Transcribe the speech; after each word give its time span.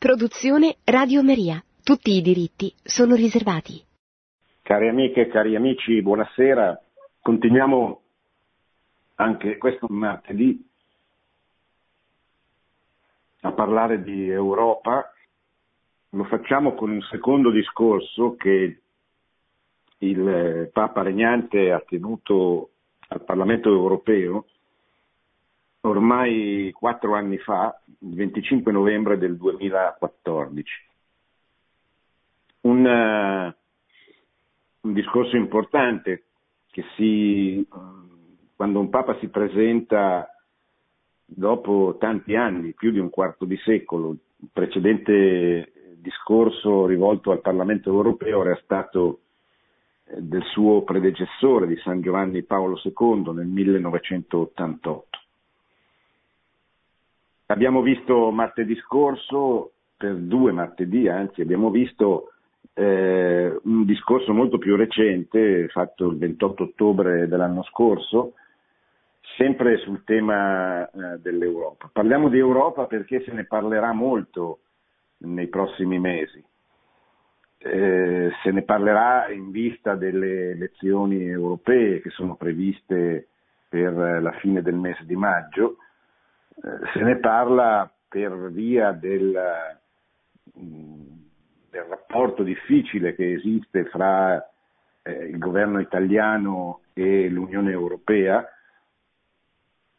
Produzione 0.00 0.76
Radio 0.84 1.22
Maria. 1.22 1.62
Tutti 1.84 2.12
i 2.12 2.22
diritti 2.22 2.72
sono 2.82 3.14
riservati. 3.14 3.84
Cari 4.62 4.88
amiche 4.88 5.20
e 5.20 5.28
cari 5.28 5.54
amici, 5.56 6.00
buonasera. 6.00 6.80
Continuiamo 7.20 8.00
anche 9.16 9.58
questo 9.58 9.88
martedì 9.90 10.58
a 13.42 13.52
parlare 13.52 14.02
di 14.02 14.26
Europa. 14.30 15.12
Lo 16.12 16.24
facciamo 16.24 16.72
con 16.72 16.88
un 16.88 17.02
secondo 17.02 17.50
discorso 17.50 18.36
che 18.36 18.80
il 19.98 20.70
Papa 20.72 21.02
Regnante 21.02 21.72
ha 21.72 21.84
tenuto 21.86 22.70
al 23.08 23.22
Parlamento 23.22 23.68
europeo 23.68 24.46
ormai 25.82 26.70
quattro 26.72 27.14
anni 27.14 27.38
fa, 27.38 27.80
il 28.00 28.14
25 28.14 28.72
novembre 28.72 29.18
del 29.18 29.36
2014. 29.36 30.88
Un, 32.62 32.84
uh, 32.84 33.54
un 34.86 34.92
discorso 34.92 35.36
importante 35.36 36.24
che 36.70 36.84
si, 36.96 37.66
quando 38.54 38.80
un 38.80 38.90
Papa 38.90 39.18
si 39.18 39.28
presenta 39.28 40.28
dopo 41.24 41.96
tanti 41.98 42.34
anni, 42.36 42.74
più 42.74 42.90
di 42.90 42.98
un 42.98 43.10
quarto 43.10 43.44
di 43.44 43.56
secolo, 43.58 44.10
il 44.10 44.48
precedente 44.52 45.72
discorso 46.00 46.86
rivolto 46.86 47.30
al 47.30 47.40
Parlamento 47.40 47.90
europeo 47.90 48.42
era 48.42 48.58
stato 48.62 49.20
eh, 50.04 50.20
del 50.20 50.42
suo 50.44 50.82
predecessore 50.82 51.66
di 51.66 51.76
San 51.76 52.00
Giovanni 52.00 52.42
Paolo 52.42 52.80
II 52.82 53.32
nel 53.34 53.46
1988. 53.46 55.18
Abbiamo 57.50 57.82
visto 57.82 58.30
martedì 58.30 58.76
scorso, 58.76 59.72
per 59.96 60.14
due 60.14 60.52
martedì 60.52 61.08
anzi, 61.08 61.40
abbiamo 61.40 61.68
visto 61.70 62.30
eh, 62.74 63.58
un 63.64 63.84
discorso 63.84 64.32
molto 64.32 64.56
più 64.58 64.76
recente, 64.76 65.66
fatto 65.66 66.06
il 66.10 66.16
28 66.16 66.62
ottobre 66.62 67.26
dell'anno 67.26 67.64
scorso, 67.64 68.34
sempre 69.36 69.78
sul 69.78 70.04
tema 70.04 70.88
eh, 70.88 71.18
dell'Europa. 71.18 71.90
Parliamo 71.92 72.28
di 72.28 72.38
Europa 72.38 72.86
perché 72.86 73.20
se 73.24 73.32
ne 73.32 73.44
parlerà 73.44 73.92
molto 73.92 74.60
nei 75.18 75.48
prossimi 75.48 75.98
mesi. 75.98 76.42
Eh, 77.58 78.30
se 78.44 78.50
ne 78.52 78.62
parlerà 78.62 79.28
in 79.28 79.50
vista 79.50 79.96
delle 79.96 80.52
elezioni 80.52 81.24
europee 81.24 82.00
che 82.00 82.10
sono 82.10 82.36
previste 82.36 83.26
per 83.68 83.92
la 83.92 84.32
fine 84.38 84.62
del 84.62 84.76
mese 84.76 85.04
di 85.04 85.16
maggio 85.16 85.78
se 86.92 87.00
ne 87.00 87.16
parla 87.16 87.90
per 88.08 88.50
via 88.50 88.92
del, 88.92 89.38
mm, 90.58 91.00
del 91.70 91.82
rapporto 91.84 92.42
difficile 92.42 93.14
che 93.14 93.32
esiste 93.32 93.84
fra 93.86 94.36
eh, 95.02 95.12
il 95.12 95.38
governo 95.38 95.80
italiano 95.80 96.82
e 96.92 97.28
l'Unione 97.28 97.70
Europea, 97.70 98.46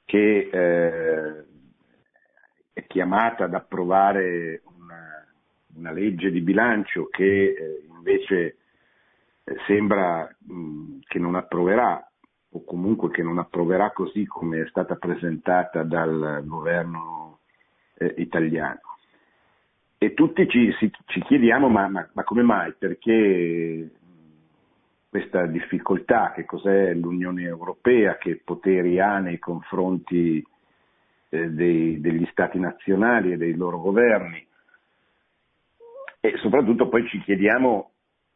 che 0.06 0.50
eh, 0.52 1.46
è 2.74 2.86
chiamata 2.88 3.46
ad 3.46 3.54
approvare 3.54 4.62
una, 4.66 5.26
una, 5.76 5.92
legge 5.92 6.32
di 6.32 6.42
bilancio 6.42 7.08
che 7.10 7.54
eh, 7.58 7.86
invece 7.88 8.58
eh, 9.44 9.56
sembra 9.68 10.30
mh, 10.38 10.54
mm, 10.54 11.00
che 11.08 11.18
non 11.18 11.36
approverà 11.36 12.11
o 12.54 12.64
comunque 12.64 13.10
che 13.12 13.24
non 13.24 13.38
approverà 13.38 13.92
così 13.92 14.26
come 14.26 14.62
è 14.62 14.68
stata 14.68 14.96
presentata 14.96 15.84
dal 15.84 16.42
governo 16.46 17.40
eh, 17.98 18.14
italiano. 18.18 18.80
E 19.98 20.14
tutti 20.14 20.48
ci, 20.50 20.74
si, 20.80 20.92
ci 21.06 21.22
chiediamo 21.22 21.70
ma, 21.70 21.88
ma, 21.88 22.10
ma, 22.14 22.24
come 22.24 22.42
mai, 22.42 22.74
perché 22.78 23.90
questa 25.08 25.46
difficoltà, 25.46 26.32
che 26.34 26.44
cos'è 26.44 26.94
l'Unione 26.94 27.44
Europea, 27.44 28.18
che 28.18 28.42
poteri 28.44 29.00
ha 29.00 29.20
nei 29.20 29.38
confronti 29.38 30.44
eh, 31.30 31.50
dei, 31.50 32.02
degli 32.02 32.28
stati 32.32 32.60
nazionali 32.60 33.32
e 33.32 33.38
dei 33.38 33.54
loro 33.56 33.80
governi. 33.80 34.46
E 36.20 36.38
soprattutto 36.38 36.90
poi 36.90 37.08
ci 37.08 37.20
chiediamo 37.22 37.91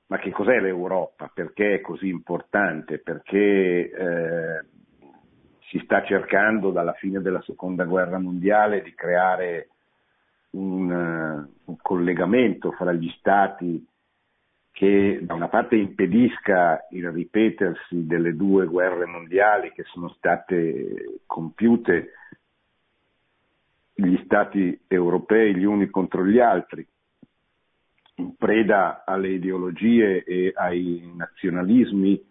ma 0.07 0.17
che 0.19 0.31
cos'è 0.31 0.59
l'Europa? 0.59 1.31
Perché 1.33 1.75
è 1.75 1.81
così 1.81 2.07
importante? 2.07 2.99
Perché 2.99 3.89
eh, 3.89 4.63
si 5.69 5.79
sta 5.83 6.03
cercando 6.03 6.71
dalla 6.71 6.93
fine 6.93 7.21
della 7.21 7.41
seconda 7.41 7.85
guerra 7.85 8.19
mondiale 8.19 8.81
di 8.81 8.94
creare 8.94 9.69
un, 10.51 10.89
uh, 10.89 11.71
un 11.71 11.77
collegamento 11.81 12.71
fra 12.71 12.94
gli 12.94 13.09
stati 13.17 13.85
che 14.71 15.19
da 15.21 15.33
una 15.33 15.47
parte 15.47 15.75
impedisca 15.75 16.88
il 16.91 17.09
ripetersi 17.09 18.05
delle 18.05 18.35
due 18.35 18.65
guerre 18.65 19.05
mondiali 19.05 19.71
che 19.71 19.83
sono 19.83 20.09
state 20.09 21.21
compiute 21.25 22.11
gli 23.94 24.17
stati 24.25 24.77
europei 24.88 25.55
gli 25.55 25.63
uni 25.63 25.89
contro 25.89 26.25
gli 26.25 26.39
altri 26.39 26.85
preda 28.37 29.03
alle 29.05 29.29
ideologie 29.29 30.23
e 30.23 30.51
ai 30.55 31.11
nazionalismi 31.15 32.23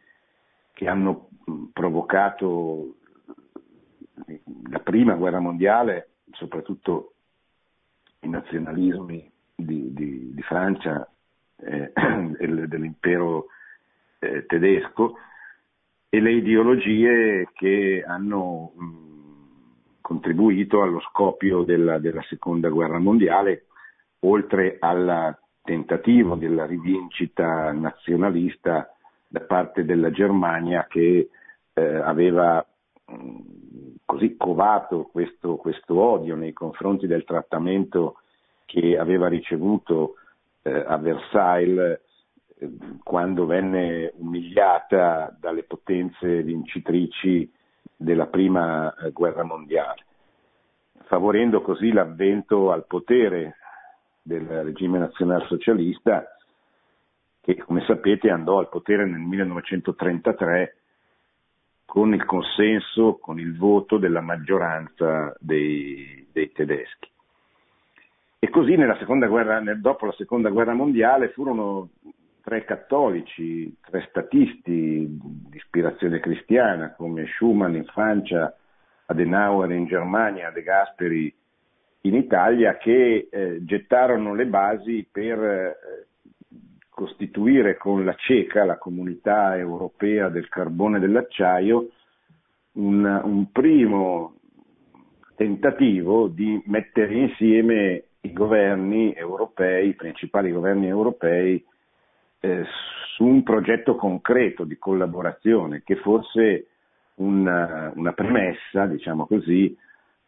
che 0.73 0.89
hanno 0.89 1.29
provocato 1.73 2.97
la 4.71 4.79
prima 4.81 5.15
guerra 5.15 5.41
mondiale, 5.41 6.09
soprattutto 6.33 7.13
i 8.21 8.29
nazionalismi 8.29 9.31
di, 9.55 9.93
di, 9.93 10.35
di 10.35 10.43
Francia 10.43 11.09
eh, 11.57 11.93
dell'impero 12.67 13.47
eh, 14.19 14.47
tedesco 14.47 15.17
e 16.09 16.21
le 16.21 16.33
ideologie 16.33 17.49
che 17.53 18.05
hanno 18.07 18.73
contribuito 20.01 20.83
allo 20.83 21.01
scoppio 21.01 21.63
della, 21.63 21.99
della 21.99 22.23
seconda 22.29 22.69
guerra 22.69 22.99
mondiale, 22.99 23.67
oltre 24.21 24.77
alla 24.79 25.37
tentativo 25.65 26.37
della 26.37 26.67
rivincita 26.67 27.73
nazionalista 27.73 28.95
da 29.27 29.41
parte 29.41 29.85
della 29.85 30.11
Germania 30.11 30.87
che 30.89 31.31
eh, 31.73 31.83
aveva 31.97 32.65
mh, 33.07 33.39
così 34.05 34.37
covato 34.37 35.09
questo, 35.11 35.57
questo, 35.57 35.99
odio 35.99 36.37
nei 36.37 36.53
confronti 36.53 37.07
del 37.07 37.25
trattamento 37.25 38.19
che 38.67 38.99
aveva 38.99 39.27
ricevuto 39.29 40.17
eh, 40.63 40.85
a 40.87 40.99
Versailles 40.99 41.99
eh, 42.59 42.71
quando 43.03 43.47
venne 43.47 44.13
umiliata 44.17 45.35
dalle 45.41 45.63
potenze 45.63 46.43
vincitrici 46.43 47.51
della 47.97 48.27
prima 48.27 48.95
eh, 48.95 49.11
guerra 49.13 49.45
mondiale, 49.45 50.05
favorendo 51.05 51.63
così 51.63 51.91
l'avvento 51.91 52.71
al 52.71 52.87
potere 52.87 53.57
del 54.25 54.47
regime 54.47 54.99
nazionalsocialista 54.99 56.27
che 57.43 57.57
come 57.59 57.85
sapete 57.87 58.31
andò 58.31 58.59
al 58.59 58.71
potere 58.71 59.05
nel 59.05 59.21
1933 59.21 60.77
con 61.85 62.15
il 62.15 62.25
consenso, 62.25 63.19
con 63.21 63.39
il 63.39 63.55
voto 63.55 63.99
della 63.99 64.23
maggioranza 64.23 65.35
dei, 65.39 66.27
dei 66.33 66.51
tedeschi. 66.53 67.11
E 68.39 68.49
così 68.49 68.75
guerra, 69.27 69.63
dopo 69.77 70.07
la 70.07 70.15
seconda 70.17 70.49
guerra 70.49 70.73
mondiale 70.73 71.29
furono 71.29 71.91
tre 72.43 72.65
cattolici, 72.65 73.77
tre 73.81 74.07
statisti 74.09 75.07
di 75.19 75.57
ispirazione 75.57 76.21
cristiana 76.21 76.95
come 76.95 77.27
Schumann 77.27 77.75
in 77.75 77.85
Francia, 77.85 78.57
Adenauer 79.07 79.71
in 79.71 79.85
Germania, 79.85 80.51
De 80.51 80.63
Gasperi 80.63 81.35
in 82.07 82.15
Italia 82.15 82.77
che 82.77 83.29
eh, 83.31 83.65
gettarono 83.65 84.35
le 84.35 84.47
basi 84.47 85.07
per 85.11 85.43
eh, 85.43 85.77
costituire 86.89 87.77
con 87.77 88.05
la 88.05 88.15
CECA, 88.15 88.65
la 88.65 88.79
comunità 88.79 89.57
europea 89.57 90.29
del 90.29 90.49
carbone 90.49 90.99
e 90.99 91.01
dell'acciaio, 91.01 91.89
un, 92.73 93.05
un 93.05 93.51
primo 93.51 94.35
tentativo 95.35 96.29
di 96.29 96.63
mettere 96.67 97.15
insieme 97.15 98.05
i 98.21 98.33
governi 98.33 99.13
europei, 99.15 99.89
i 99.89 99.95
principali 99.95 100.53
governi 100.53 100.87
europei, 100.87 101.65
eh, 102.41 102.65
su 103.15 103.25
un 103.25 103.43
progetto 103.43 103.97
concreto 103.97 104.65
di 104.65 104.77
collaborazione 104.77 105.83
che 105.85 105.97
fosse 105.97 106.67
una, 107.17 107.93
una 107.95 108.13
premessa, 108.13 108.87
diciamo 108.87 109.27
così, 109.27 109.77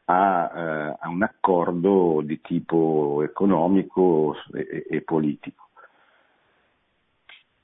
a, 0.07 0.53
eh, 0.55 0.97
a 1.01 1.09
un 1.09 1.23
accordo 1.23 2.21
di 2.23 2.41
tipo 2.41 3.23
economico 3.23 4.35
e, 4.53 4.87
e 4.89 5.01
politico. 5.03 5.69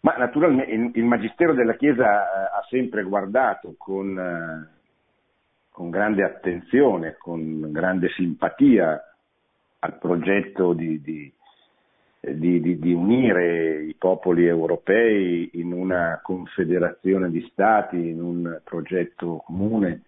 Ma 0.01 0.17
naturalmente 0.17 0.99
il, 0.99 1.05
Magistero 1.05 1.55
della 1.55 1.77
Chiesa 1.77 2.03
eh, 2.03 2.43
ha 2.59 2.67
sempre 2.69 3.05
guardato 3.05 3.75
con, 3.79 4.19
eh, 4.19 4.69
con, 5.71 5.91
grande 5.91 6.25
attenzione, 6.25 7.17
con 7.19 7.71
grande 7.71 8.09
simpatia 8.09 9.01
al 9.79 9.99
progetto 9.99 10.73
di, 10.73 11.01
di, 11.01 11.33
di, 12.19 12.79
di, 12.81 12.93
unire 12.93 13.85
i 13.85 13.95
popoli 13.95 14.47
europei 14.47 15.51
in 15.55 15.73
una 15.73 16.19
confederazione 16.21 17.31
di 17.31 17.49
stati, 17.53 17.97
in 17.97 18.21
un 18.21 18.61
progetto 18.65 19.43
comune, 19.45 20.03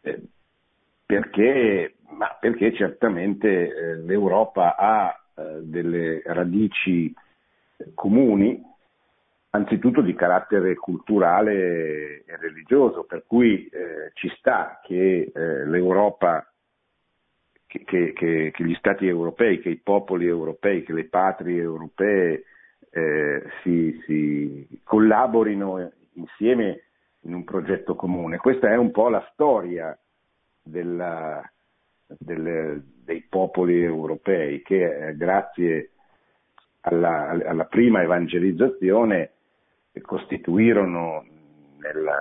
eh, 0.00 0.22
perché, 1.12 1.96
perché, 2.40 2.72
certamente 2.72 3.48
eh, 3.48 3.96
l'Europa 3.96 4.76
ha 4.76 5.14
eh, 5.34 5.60
delle 5.60 6.22
radici 6.24 7.12
comuni, 7.94 8.62
anzitutto 9.50 10.00
di 10.00 10.14
carattere 10.14 10.74
culturale 10.74 12.24
e 12.24 12.36
religioso, 12.38 13.04
per 13.04 13.24
cui 13.26 13.66
eh, 13.66 14.12
ci 14.14 14.32
sta 14.38 14.80
che 14.82 15.30
eh, 15.34 15.66
l'Europa 15.66 16.50
che, 17.66 17.84
che, 17.84 18.12
che, 18.14 18.64
gli 18.64 18.74
stati 18.76 19.06
europei, 19.06 19.60
che 19.60 19.68
i 19.68 19.76
popoli 19.76 20.26
europei, 20.26 20.82
che 20.82 20.94
le 20.94 21.04
patrie 21.04 21.60
europee 21.60 22.44
eh, 22.88 23.42
si, 23.62 24.00
si, 24.06 24.80
collaborino 24.82 25.92
insieme 26.14 26.84
in 27.24 27.34
un 27.34 27.44
progetto 27.44 27.94
comune. 27.96 28.38
Questa 28.38 28.70
è 28.70 28.76
un 28.76 28.90
po' 28.90 29.10
la 29.10 29.26
storia 29.32 29.94
della, 30.62 31.42
delle, 32.06 32.82
dei 33.04 33.22
popoli 33.28 33.82
europei 33.82 34.62
che 34.62 35.08
eh, 35.08 35.16
grazie 35.16 35.90
alla, 36.82 37.28
alla, 37.44 37.64
prima 37.64 38.02
evangelizzazione 38.02 39.30
costituirono 40.00 41.24
nella, 41.78 42.18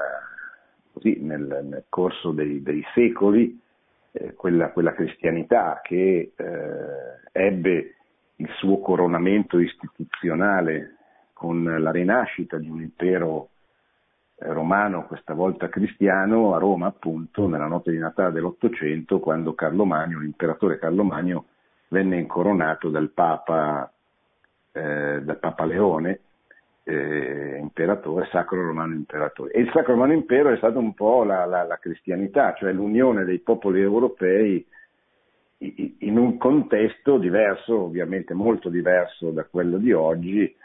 così, 0.92 1.18
nel, 1.22 1.62
nel, 1.64 1.86
corso 1.90 2.32
dei, 2.32 2.62
dei 2.62 2.84
secoli 2.94 3.60
eh, 4.12 4.34
quella, 4.34 4.72
quella, 4.72 4.94
cristianità 4.94 5.80
che 5.82 6.34
eh, 6.36 6.46
ebbe 7.32 7.96
il 8.36 8.50
suo 8.58 8.80
coronamento 8.80 9.60
istituzionale 9.60 10.96
con 11.34 11.64
la 11.64 11.92
rinascita 11.92 12.58
di 12.58 12.70
un 12.70 12.82
impero 12.82 13.51
romano, 14.44 15.06
questa 15.06 15.34
volta 15.34 15.70
cristiano, 15.70 16.56
a 16.56 16.58
Roma 16.58 16.88
appunto 16.88 17.48
nella 17.48 17.68
notte 17.68 17.92
di 17.92 17.98
Natale 17.98 18.32
dell'Ottocento, 18.32 19.20
quando 19.20 19.54
Carlo 19.54 19.86
Magno, 19.86 20.20
l'imperatore 20.20 20.80
Carlo 20.80 21.04
Magno, 21.04 21.46
venne 21.90 22.18
incoronato 22.18 22.90
dal 22.90 23.10
Papa, 23.10 23.92
eh, 24.72 25.22
dal 25.22 25.40
Papa 25.40 25.66
Leone 25.66 26.20
eh, 26.84 27.58
imperatore, 27.60 28.28
sacro 28.32 28.66
romano 28.66 28.94
imperatore. 28.94 29.52
E 29.52 29.62
il 29.62 29.72
sacro 29.74 29.94
romano 29.94 30.14
impero 30.14 30.50
è 30.52 30.58
stata 30.58 30.80
un 30.80 30.94
po' 30.94 31.24
la, 31.24 31.46
la, 31.46 31.64
la 31.64 31.78
cristianità, 31.78 32.54
cioè 32.54 32.72
l'unione 32.72 33.24
dei 33.24 33.40
popoli 33.40 33.82
europei 33.82 34.66
in 35.58 36.18
un 36.18 36.38
contesto 36.38 37.20
diverso, 37.20 37.82
ovviamente 37.82 38.34
molto 38.34 38.70
diverso 38.70 39.30
da 39.30 39.44
quello 39.44 39.78
di 39.78 39.92
oggi, 39.94 40.56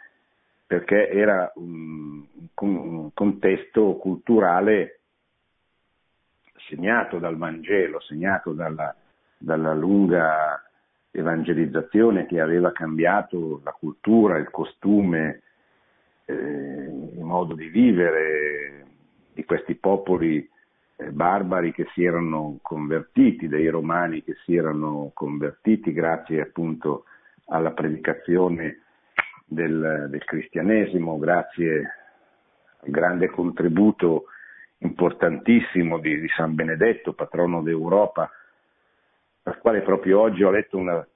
perché 0.67 1.09
era 1.09 1.51
un, 1.55 2.25
un 2.55 3.11
contesto 3.15 3.95
culturale 3.97 5.01
segnato 6.69 7.19
dal 7.19 7.37
Vangelo, 7.37 8.01
segnato 8.01 8.53
dalla, 8.53 8.95
dalla 9.39 9.75
lunga 9.75 10.61
evangelizzazione 11.13 12.27
che 12.27 12.41
aveva 12.41 12.73
cambiato 12.73 13.61
la 13.65 13.73
cultura, 13.73 14.39
il 14.39 14.51
costume, 14.51 15.43
eh, 16.25 16.35
il 16.35 17.23
modo 17.23 17.55
di 17.55 17.69
vivere 17.69 18.85
di 19.33 19.45
questi 19.45 19.77
popoli 19.77 20.49
eh, 20.97 21.11
barbari 21.13 21.73
che 21.73 21.87
si 21.95 22.05
erano 22.05 22.59
convertiti, 22.61 23.49
dei 23.49 23.69
romani 23.69 24.25
che 24.25 24.35
si 24.45 24.57
erano 24.57 25.11
convertiti 25.15 25.93
grazie 25.93 26.41
appunto 26.41 27.05
alla 27.47 27.71
predicazione 27.71 28.81
del, 29.47 30.09
del 30.11 30.25
cristianesimo, 30.25 31.19
grazie 31.19 31.95
al 32.81 32.91
grande 32.91 33.31
contributo 33.31 34.25
importantissimo 34.79 35.99
di, 35.99 36.21
di 36.21 36.29
San 36.37 36.55
Benedetto, 36.55 37.15
patrono 37.15 37.63
d'Europa, 37.63 38.31
al 39.45 39.59
quale 39.59 39.81
proprio 39.83 40.21
oggi 40.21 40.43
ho 40.43 40.51
letto 40.51 40.77
una 40.77 41.07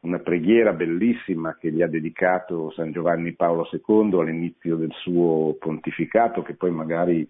una 0.00 0.18
preghiera 0.18 0.72
bellissima 0.72 1.56
che 1.58 1.70
gli 1.70 1.82
ha 1.82 1.86
dedicato 1.86 2.70
San 2.70 2.90
Giovanni 2.90 3.34
Paolo 3.34 3.68
II 3.70 4.18
all'inizio 4.20 4.76
del 4.76 4.92
suo 4.92 5.56
pontificato, 5.58 6.42
che 6.42 6.54
poi 6.54 6.70
magari 6.70 7.28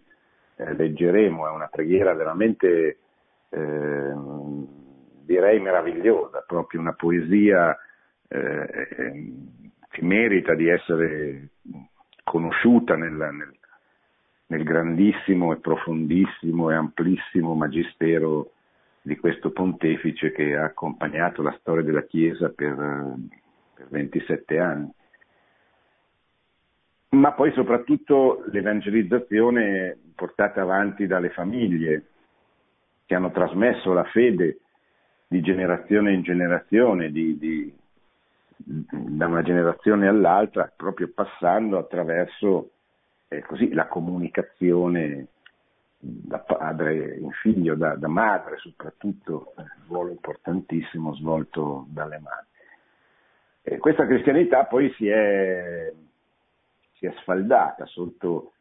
eh, 0.56 0.74
leggeremo, 0.74 1.48
è 1.48 1.50
una 1.50 1.66
preghiera 1.66 2.14
veramente 2.14 2.98
eh, 3.48 4.14
direi 5.24 5.58
meravigliosa, 5.58 6.44
proprio 6.46 6.80
una 6.80 6.92
poesia 6.92 7.76
eh, 8.28 9.34
che 9.90 10.02
merita 10.04 10.54
di 10.54 10.68
essere 10.68 11.48
conosciuta 12.22 12.96
nel, 12.96 13.12
nel, 13.12 13.52
nel 14.46 14.62
grandissimo 14.62 15.52
e 15.52 15.58
profondissimo 15.58 16.70
e 16.70 16.74
amplissimo 16.74 17.54
magistero 17.54 18.52
di 19.02 19.16
questo 19.16 19.50
pontefice 19.50 20.30
che 20.30 20.56
ha 20.56 20.64
accompagnato 20.64 21.42
la 21.42 21.56
storia 21.58 21.82
della 21.82 22.04
Chiesa 22.04 22.50
per, 22.50 22.74
per 23.74 23.88
27 23.88 24.58
anni. 24.58 24.92
Ma 27.10 27.32
poi 27.32 27.50
soprattutto 27.52 28.44
l'evangelizzazione 28.52 29.98
portata 30.14 30.62
avanti 30.62 31.08
dalle 31.08 31.30
famiglie 31.30 32.04
che 33.06 33.14
hanno 33.16 33.32
trasmesso 33.32 33.92
la 33.92 34.04
fede 34.04 34.60
di 35.26 35.40
generazione 35.40 36.12
in 36.12 36.22
generazione, 36.22 37.10
di, 37.10 37.36
di, 37.38 37.72
da 38.62 39.26
una 39.26 39.42
generazione 39.42 40.06
all'altra, 40.08 40.70
proprio 40.74 41.10
passando 41.12 41.78
attraverso 41.78 42.70
eh, 43.28 43.42
così, 43.42 43.72
la 43.72 43.86
comunicazione 43.86 45.28
da 45.98 46.38
padre 46.38 47.16
in 47.16 47.30
figlio, 47.30 47.74
da, 47.74 47.94
da 47.94 48.08
madre 48.08 48.56
soprattutto, 48.58 49.52
un 49.56 49.66
ruolo 49.86 50.10
importantissimo 50.10 51.14
svolto 51.14 51.86
dalle 51.88 52.18
madri. 52.18 52.46
E 53.62 53.78
questa 53.78 54.06
cristianità 54.06 54.64
poi 54.64 54.90
si 54.94 55.06
è, 55.08 55.92
si 56.94 57.06
è 57.06 57.12
sfaldata 57.20 57.84
sotto 57.86 58.52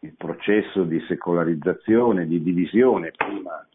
il 0.00 0.14
processo 0.16 0.84
di 0.84 1.00
secolarizzazione, 1.06 2.26
di 2.26 2.42
divisione, 2.42 3.12
prima 3.12 3.66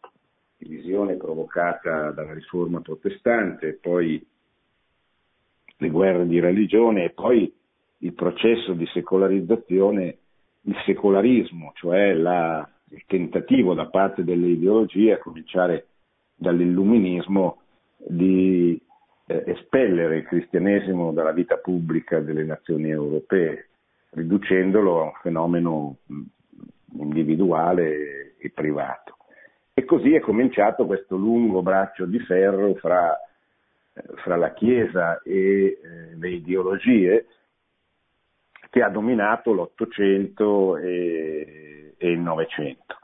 divisione 0.57 1.15
provocata 1.15 2.11
dalla 2.11 2.33
riforma 2.33 2.81
protestante, 2.81 3.73
poi 3.81 4.25
le 5.83 5.89
guerre 5.89 6.27
di 6.27 6.39
religione 6.39 7.05
e 7.05 7.09
poi 7.11 7.53
il 7.99 8.13
processo 8.13 8.73
di 8.73 8.85
secolarizzazione, 8.87 10.17
il 10.61 10.75
secolarismo, 10.85 11.71
cioè 11.75 12.13
la 12.13 12.67
il 12.93 13.03
tentativo 13.07 13.73
da 13.73 13.87
parte 13.87 14.23
delle 14.23 14.47
ideologie, 14.47 15.13
a 15.13 15.17
cominciare 15.17 15.87
dall'illuminismo, 16.35 17.61
di 17.97 18.79
eh, 19.25 19.43
espellere 19.47 20.17
il 20.17 20.25
cristianesimo 20.25 21.11
dalla 21.11 21.31
vita 21.31 21.57
pubblica 21.57 22.19
delle 22.19 22.43
nazioni 22.43 22.89
europee, 22.89 23.69
riducendolo 24.11 25.01
a 25.01 25.03
un 25.05 25.13
fenomeno 25.21 25.95
individuale 26.99 28.35
e 28.37 28.51
privato. 28.51 29.17
E 29.73 29.85
così 29.85 30.13
è 30.13 30.19
cominciato 30.19 30.85
questo 30.85 31.15
lungo 31.15 31.63
braccio 31.63 32.05
di 32.05 32.19
ferro 32.19 32.75
fra, 32.75 33.17
fra 34.15 34.35
la 34.35 34.53
Chiesa 34.53 35.21
e 35.21 35.79
eh, 35.81 36.15
le 36.15 36.29
ideologie 36.29 37.27
che 38.69 38.81
ha 38.81 38.89
dominato 38.89 39.53
l'Ottocento 39.53 40.77
e 40.77 41.95
il 41.99 42.19
Novecento. 42.19 42.97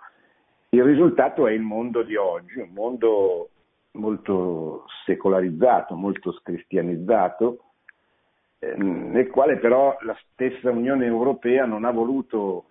Il 0.69 0.83
risultato 0.83 1.47
è 1.47 1.51
il 1.51 1.61
mondo 1.61 2.01
di 2.03 2.15
oggi, 2.15 2.59
un 2.59 2.71
mondo 2.73 3.49
molto 3.91 4.85
secolarizzato, 5.05 5.95
molto 5.95 6.31
scristianizzato, 6.31 7.63
eh, 8.59 8.75
nel 8.77 9.29
quale 9.29 9.57
però 9.57 9.97
la 10.01 10.17
stessa 10.31 10.69
Unione 10.69 11.05
Europea 11.05 11.65
non 11.65 11.85
ha 11.85 11.91
voluto 11.91 12.65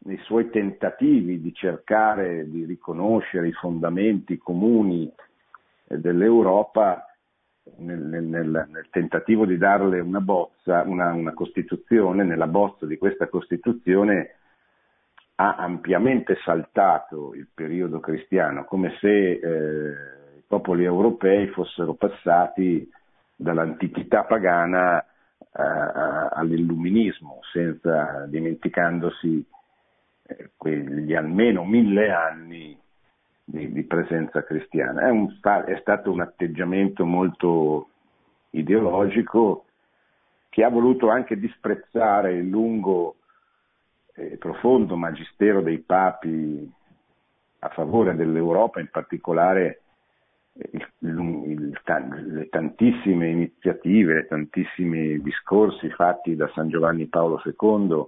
nei 0.00 0.18
suoi 0.18 0.50
tentativi 0.50 1.40
di 1.40 1.52
cercare 1.52 2.48
di 2.48 2.64
riconoscere 2.64 3.48
i 3.48 3.52
fondamenti 3.52 4.38
comuni 4.38 5.12
dell'Europa 5.88 7.04
nel, 7.78 8.00
nel, 8.00 8.66
nel, 8.68 8.86
tentativo 8.90 9.44
di 9.44 9.58
darle 9.58 10.00
una 10.00 10.20
bozza, 10.20 10.82
una, 10.82 11.12
una 11.12 11.32
Costituzione, 11.34 12.24
nella 12.24 12.46
bozza 12.46 12.86
di 12.86 12.96
questa 12.96 13.28
Costituzione 13.28 14.34
ha 15.36 15.54
ampiamente 15.56 16.36
saltato 16.44 17.34
il 17.34 17.48
periodo 17.54 18.00
cristiano, 18.00 18.64
come 18.64 18.96
se 19.00 19.08
eh, 19.08 19.38
i 20.38 20.42
popoli 20.46 20.84
europei 20.84 21.46
fossero 21.48 21.94
passati 21.94 22.90
dall'antichità 23.36 24.24
pagana 24.24 25.00
eh, 25.00 25.06
all'illuminismo, 25.52 27.38
senza 27.52 28.26
dimenticandosi 28.26 29.46
eh, 30.26 30.50
quegli 30.56 31.14
almeno 31.14 31.64
mille 31.64 32.10
anni 32.10 32.76
di, 33.50 33.72
di 33.72 33.82
presenza 33.84 34.44
cristiana. 34.44 35.06
È, 35.06 35.10
un, 35.10 35.34
è 35.66 35.78
stato 35.80 36.12
un 36.12 36.20
atteggiamento 36.20 37.06
molto 37.06 37.88
ideologico 38.50 39.64
che 40.50 40.64
ha 40.64 40.68
voluto 40.68 41.08
anche 41.08 41.38
disprezzare 41.38 42.34
il 42.34 42.48
lungo 42.48 43.16
e 44.14 44.36
profondo 44.36 44.96
magistero 44.96 45.62
dei 45.62 45.78
papi 45.78 46.70
a 47.60 47.68
favore 47.68 48.14
dell'Europa, 48.14 48.80
in 48.80 48.88
particolare 48.90 49.80
il, 50.72 50.86
il, 50.98 51.80
le 52.26 52.48
tantissime 52.48 53.28
iniziative, 53.28 54.26
tantissimi 54.26 55.20
discorsi 55.22 55.88
fatti 55.90 56.36
da 56.36 56.50
San 56.54 56.68
Giovanni 56.68 57.06
Paolo 57.06 57.40
II, 57.44 58.04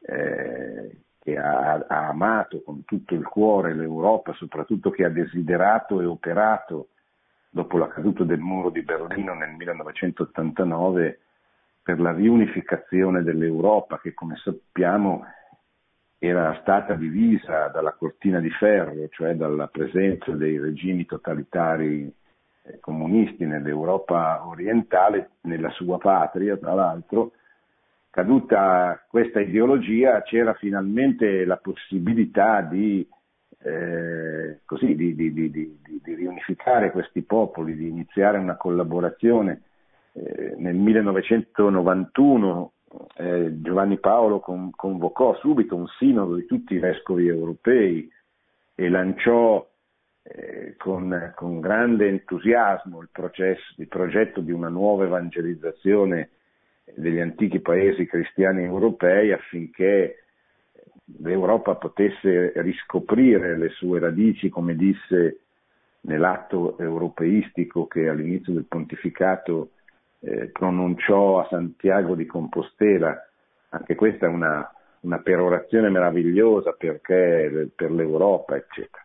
eh, 0.00 0.96
che 1.20 1.36
ha, 1.36 1.84
ha, 1.86 2.08
amato 2.08 2.62
con 2.62 2.84
tutto 2.84 3.14
il 3.14 3.24
cuore 3.24 3.74
l'Europa, 3.74 4.32
soprattutto 4.34 4.90
che 4.90 5.04
ha 5.04 5.10
desiderato 5.10 6.00
e 6.00 6.06
operato 6.06 6.88
dopo 7.50 7.76
la 7.76 7.88
caduta 7.88 8.24
del 8.24 8.38
muro 8.38 8.70
di 8.70 8.82
Berlino 8.82 9.34
nel 9.34 9.50
1989 9.50 11.20
per 11.82 12.00
la 12.00 12.12
riunificazione 12.12 13.22
dell'Europa 13.22 13.98
che 13.98 14.14
come 14.14 14.36
sappiamo 14.36 15.24
era 16.18 16.58
stata 16.60 16.94
divisa 16.94 17.68
dalla 17.68 17.92
cortina 17.92 18.40
di 18.40 18.50
ferro, 18.50 19.08
cioè 19.08 19.34
dalla 19.34 19.68
presenza 19.68 20.32
dei 20.32 20.58
regimi 20.58 21.06
totalitari 21.06 22.12
eh, 22.62 22.78
comunisti 22.78 23.46
nell'Europa 23.46 24.46
orientale, 24.46 25.30
nella 25.42 25.70
sua 25.70 25.96
patria 25.98 26.56
tra 26.58 26.74
l'altro, 26.74 27.32
caduta 28.10 29.06
questa 29.08 29.40
ideologia 29.40 30.20
c'era 30.22 30.52
finalmente 30.54 31.44
la 31.44 31.56
possibilità 31.56 32.60
di, 32.60 33.06
eh, 33.62 34.60
così, 34.64 34.94
di, 34.96 35.14
di, 35.14 35.32
di, 35.32 35.78
riunificare 36.02 36.90
questi 36.90 37.22
popoli, 37.22 37.76
di 37.76 37.88
iniziare 37.88 38.38
una 38.38 38.56
collaborazione. 38.56 39.62
Eh, 40.12 40.54
nel 40.58 40.74
1991 40.74 42.72
eh, 43.16 43.60
Giovanni 43.60 43.98
Paolo 43.98 44.40
con, 44.40 44.70
convocò 44.74 45.36
subito 45.36 45.76
un 45.76 45.86
sinodo 45.98 46.34
di 46.34 46.46
tutti 46.46 46.74
i 46.74 46.78
vescovi 46.78 47.28
europei 47.28 48.10
e 48.74 48.88
lanciò 48.88 49.64
eh, 50.22 50.74
con, 50.76 51.32
con, 51.36 51.60
grande 51.60 52.08
entusiasmo 52.08 53.00
il, 53.00 53.08
processo, 53.12 53.74
il 53.76 53.86
progetto 53.86 54.40
di 54.40 54.50
una 54.50 54.68
nuova 54.68 55.04
evangelizzazione 55.04 56.30
degli 56.94 57.20
antichi 57.20 57.60
paesi 57.60 58.06
cristiani 58.06 58.64
europei 58.64 59.32
affinché 59.32 60.24
l'Europa 61.18 61.74
potesse 61.74 62.52
riscoprire 62.56 63.56
le 63.56 63.68
sue 63.70 63.98
radici, 63.98 64.48
come 64.48 64.76
disse 64.76 65.40
nell'atto 66.02 66.78
europeistico 66.78 67.86
che 67.86 68.08
all'inizio 68.08 68.52
del 68.52 68.64
pontificato 68.66 69.70
eh, 70.20 70.46
pronunciò 70.46 71.40
a 71.40 71.46
Santiago 71.48 72.14
di 72.14 72.26
Compostela. 72.26 73.26
Anche 73.70 73.94
questa 73.94 74.26
è 74.26 74.28
una, 74.28 74.68
una 75.00 75.18
perorazione 75.18 75.90
meravigliosa 75.90 76.72
perché, 76.72 77.70
per 77.74 77.90
l'Europa, 77.90 78.56
eccetera. 78.56 79.04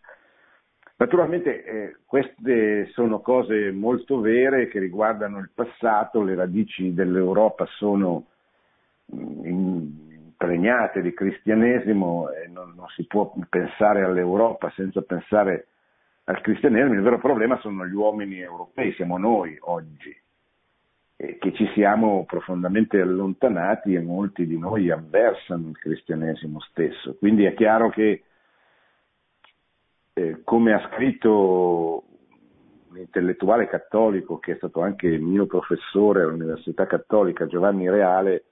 Naturalmente 0.98 1.64
eh, 1.66 1.96
queste 2.06 2.88
sono 2.94 3.20
cose 3.20 3.72
molto 3.72 4.22
vere 4.22 4.70
che 4.70 4.80
riguardano 4.80 5.40
il 5.40 5.50
passato, 5.54 6.24
le 6.24 6.36
radici 6.36 6.94
dell'Europa 6.94 7.66
sono 7.78 8.28
mm, 9.14 10.06
impregnate 10.36 11.02
di 11.02 11.14
cristianesimo 11.14 12.30
e 12.32 12.48
non, 12.48 12.74
non, 12.76 12.88
si 12.96 13.06
può 13.06 13.34
pensare 13.50 14.04
all'Europa 14.04 14.72
senza 14.76 15.02
pensare 15.02 15.68
al 16.26 16.42
cristianesimo, 16.42 16.94
il 16.94 17.02
vero 17.02 17.20
problema 17.20 17.60
sono 17.60 17.86
gli 17.86 17.94
uomini 17.94 18.40
europei, 18.40 18.94
siamo 18.94 19.18
noi 19.18 19.58
oggi 19.62 20.16
eh, 21.18 21.38
che 21.38 21.54
ci 21.54 21.70
siamo 21.74 22.26
profondamente 22.26 23.00
allontanati 23.00 23.94
e 23.94 24.02
molti 24.02 24.46
di 24.46 24.58
noi 24.58 24.90
avversano 24.92 25.70
il 25.70 25.78
cristianesimo 25.78 26.60
stesso. 26.62 27.16
Quindi 27.18 27.46
è 27.46 27.54
chiaro 27.54 27.90
che, 27.90 28.24
eh, 30.18 30.42
come 30.46 30.74
ha 30.74 30.90
scritto 30.94 32.04
un 32.90 32.98
intellettuale 32.98 33.68
cattolico 33.68 34.40
che 34.40 34.54
è 34.54 34.56
stato 34.56 34.80
anche 34.82 35.18
mio 35.18 35.46
professore 35.46 36.22
all'Università 36.22 36.88
Cattolica, 36.88 37.48
Giovanni 37.48 37.90
Reale, 37.90 38.46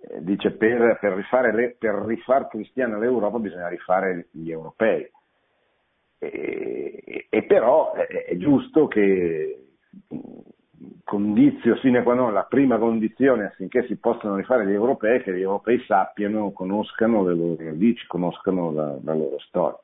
eh, 0.00 0.22
dice 0.22 0.52
per, 0.52 0.96
per, 0.98 1.12
rifare 1.12 1.52
le, 1.52 1.76
per 1.78 1.94
rifar 2.06 2.48
cristiana 2.48 2.98
l'Europa 2.98 3.38
bisogna 3.38 3.68
rifare 3.68 4.28
gli 4.30 4.50
europei. 4.50 5.06
E, 6.18 7.26
e 7.28 7.42
però 7.44 7.92
è, 7.92 8.06
è 8.06 8.36
giusto 8.38 8.88
che 8.88 9.74
condizio 11.04 11.76
sine 11.76 12.02
qua 12.02 12.14
non, 12.14 12.32
la 12.32 12.44
prima 12.44 12.78
condizione 12.78 13.46
affinché 13.46 13.84
si 13.86 13.96
possano 13.96 14.36
rifare 14.36 14.66
gli 14.66 14.72
europei 14.72 15.18
è 15.18 15.22
che 15.22 15.34
gli 15.34 15.42
europei 15.42 15.78
sappiano, 15.84 16.52
conoscano 16.52 17.22
le 17.22 17.34
loro 17.34 17.56
radici, 17.58 18.06
conoscano 18.06 18.72
la, 18.72 18.96
la 19.02 19.14
loro 19.14 19.38
storia. 19.40 19.78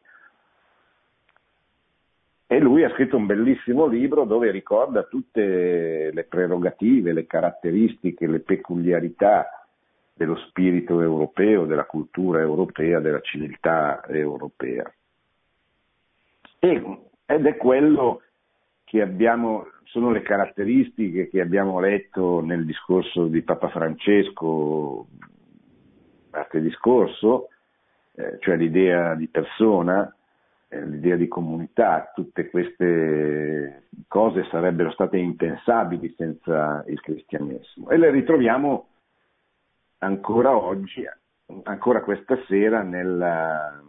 E 2.48 2.60
lui 2.60 2.84
ha 2.84 2.90
scritto 2.90 3.16
un 3.16 3.26
bellissimo 3.26 3.86
libro 3.86 4.24
dove 4.24 4.50
ricorda 4.50 5.02
tutte 5.02 6.10
le 6.12 6.24
prerogative, 6.24 7.12
le 7.12 7.26
caratteristiche, 7.26 8.26
le 8.26 8.38
peculiarità 8.40 9.66
dello 10.14 10.36
spirito 10.36 11.00
europeo, 11.00 11.66
della 11.66 11.84
cultura 11.84 12.40
europea, 12.40 13.00
della 13.00 13.20
civiltà 13.20 14.04
europea. 14.06 14.90
E, 16.58 16.98
ed 17.26 17.46
è 17.46 17.56
quello 17.56 18.22
che 18.84 19.02
abbiamo, 19.02 19.66
sono 19.84 20.10
le 20.10 20.22
caratteristiche 20.22 21.28
che 21.28 21.40
abbiamo 21.40 21.80
letto 21.80 22.40
nel 22.40 22.64
discorso 22.64 23.26
di 23.26 23.42
Papa 23.42 23.68
Francesco 23.68 25.08
martedì 26.30 26.70
scorso, 26.72 27.48
eh, 28.14 28.38
cioè 28.40 28.56
l'idea 28.56 29.14
di 29.14 29.26
persona, 29.26 30.14
l'idea 30.68 31.16
di 31.16 31.28
comunità, 31.28 32.10
tutte 32.14 32.50
queste 32.50 33.88
cose 34.08 34.46
sarebbero 34.50 34.90
state 34.90 35.16
impensabili 35.16 36.12
senza 36.16 36.84
il 36.88 37.00
cristianesimo 37.00 37.90
e 37.90 37.96
le 37.96 38.10
ritroviamo 38.10 38.88
ancora 39.98 40.56
oggi, 40.56 41.04
ancora 41.62 42.02
questa 42.02 42.36
sera 42.46 42.82
nel, 42.82 43.82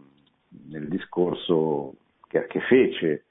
nel 0.68 0.88
discorso 0.88 1.94
che, 2.28 2.46
che 2.46 2.60
fece 2.60 3.24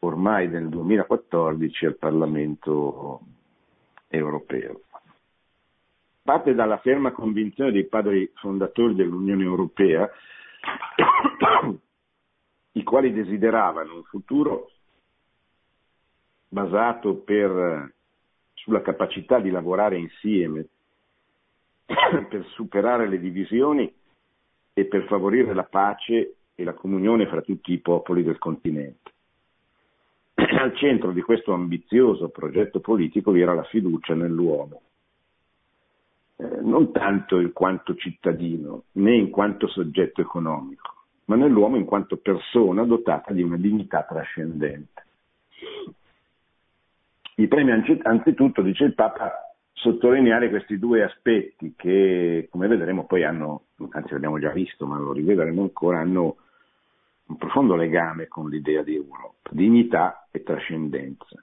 ormai 0.00 0.48
nel 0.48 0.68
2014 0.68 1.86
al 1.86 1.96
Parlamento 1.96 3.20
europeo. 4.08 4.82
Parte 6.22 6.54
dalla 6.54 6.78
ferma 6.78 7.12
convinzione 7.12 7.72
dei 7.72 7.86
padri 7.86 8.30
fondatori 8.34 8.94
dell'Unione 8.94 9.42
Europea, 9.42 10.08
i 12.80 12.82
quali 12.82 13.12
desideravano 13.12 13.94
un 13.94 14.02
futuro 14.04 14.70
basato 16.48 17.16
per, 17.16 17.92
sulla 18.54 18.82
capacità 18.82 19.38
di 19.38 19.50
lavorare 19.50 19.98
insieme 19.98 20.66
per 21.86 22.44
superare 22.54 23.06
le 23.08 23.20
divisioni 23.20 23.92
e 24.72 24.84
per 24.86 25.04
favorire 25.04 25.54
la 25.54 25.64
pace 25.64 26.34
e 26.54 26.64
la 26.64 26.74
comunione 26.74 27.26
fra 27.26 27.42
tutti 27.42 27.72
i 27.72 27.78
popoli 27.78 28.22
del 28.22 28.38
continente. 28.38 29.12
al 30.34 30.74
centro 30.76 31.12
di 31.12 31.20
questo 31.20 31.52
ambizioso 31.52 32.30
progetto 32.30 32.80
politico 32.80 33.30
vi 33.30 33.42
era 33.42 33.54
la 33.54 33.64
fiducia 33.64 34.14
nell'uomo, 34.14 34.80
eh, 36.36 36.60
non 36.62 36.92
tanto 36.92 37.38
in 37.38 37.52
quanto 37.52 37.94
cittadino 37.94 38.84
né 38.92 39.14
in 39.14 39.30
quanto 39.30 39.68
soggetto 39.68 40.20
economico, 40.20 40.99
ma 41.30 41.36
nell'uomo 41.36 41.76
in 41.76 41.84
quanto 41.84 42.16
persona 42.16 42.82
dotata 42.82 43.32
di 43.32 43.44
una 43.44 43.56
dignità 43.56 44.02
trascendente. 44.02 45.04
Mi 47.36 47.46
preme 47.46 48.00
anzitutto, 48.02 48.62
dice 48.62 48.82
il 48.82 48.94
Papa, 48.94 49.54
sottolineare 49.72 50.48
questi 50.50 50.76
due 50.76 51.04
aspetti 51.04 51.74
che, 51.76 52.48
come 52.50 52.66
vedremo, 52.66 53.06
poi 53.06 53.22
hanno, 53.22 53.66
anzi 53.90 54.12
l'abbiamo 54.12 54.40
già 54.40 54.50
visto, 54.50 54.86
ma 54.86 54.98
lo 54.98 55.12
rivedremo 55.12 55.62
ancora, 55.62 56.00
hanno 56.00 56.36
un 57.26 57.36
profondo 57.36 57.76
legame 57.76 58.26
con 58.26 58.50
l'idea 58.50 58.82
di 58.82 58.96
Europa, 58.96 59.50
dignità 59.52 60.26
e 60.32 60.42
trascendenza. 60.42 61.40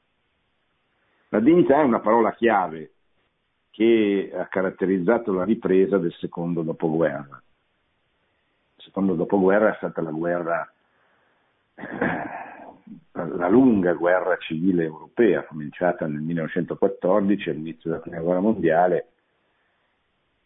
La 1.29 1.39
dignità 1.39 1.79
è 1.79 1.83
una 1.83 2.01
parola 2.01 2.33
chiave 2.33 2.91
che 3.69 4.33
ha 4.35 4.47
caratterizzato 4.47 5.31
la 5.31 5.45
ripresa 5.45 5.97
del 5.97 6.13
secondo 6.19 6.61
dopoguerra. 6.61 7.41
Secondo 8.87 9.15
dopoguerra 9.15 9.73
è 9.73 9.75
stata 9.75 10.01
la 10.01 10.11
guerra, 10.11 10.71
la 13.13 13.49
lunga 13.49 13.91
guerra 13.93 14.37
civile 14.37 14.85
europea, 14.85 15.43
cominciata 15.43 16.07
nel 16.07 16.21
1914 16.21 17.49
all'inizio 17.49 17.89
della 17.89 18.01
prima 18.01 18.21
guerra 18.21 18.39
mondiale 18.39 19.07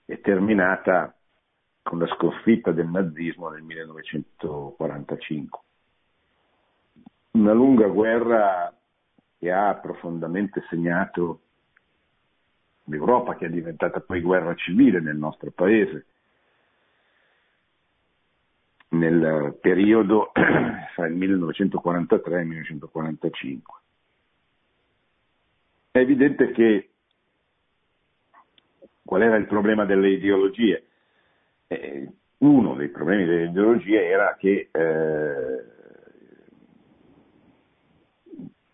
e 0.06 0.20
terminata 0.22 1.14
con 1.84 2.00
la 2.00 2.08
sconfitta 2.08 2.72
del 2.72 2.88
nazismo 2.88 3.50
nel 3.50 3.62
1945. 3.62 5.60
una 7.34 7.54
lunga 7.54 7.88
guerra 7.88 8.74
che 9.38 9.52
ha 9.52 9.76
profondamente 9.76 10.66
segnato 10.68 11.42
l'Europa, 12.86 13.36
che 13.36 13.46
è 13.46 13.50
diventata 13.50 14.00
poi 14.00 14.20
guerra 14.22 14.56
civile 14.56 15.00
nel 15.00 15.16
nostro 15.16 15.52
paese, 15.52 16.08
nel 18.92 19.58
periodo 19.62 20.32
fra 20.96 21.06
il 21.06 21.16
1943 21.16 22.38
e 22.38 22.42
il 22.42 22.48
1945. 22.48 23.80
È 25.92 25.98
evidente 25.98 26.52
che 26.52 26.90
qual 29.04 29.22
era 29.22 29.36
il 29.36 29.48
problema 29.48 29.86
delle 29.86 30.10
ideologie? 30.10 30.86
Eh, 31.68 32.10
uno 32.40 32.76
dei 32.76 32.90
problemi 32.90 33.26
delle 33.26 33.46
ideologie 33.46 34.06
era 34.06 34.36
che 34.38 34.70
eh, 34.72 35.64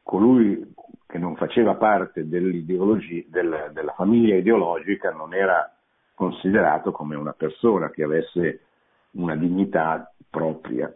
colui 0.03 0.73
che 1.05 1.17
non 1.17 1.35
faceva 1.35 1.75
parte 1.75 2.27
del, 2.27 2.63
della 2.63 3.93
famiglia 3.95 4.35
ideologica 4.35 5.11
non 5.11 5.33
era 5.33 5.73
considerato 6.13 6.91
come 6.91 7.15
una 7.15 7.33
persona 7.33 7.89
che 7.89 8.03
avesse 8.03 8.66
una 9.11 9.35
dignità 9.35 10.13
propria. 10.29 10.93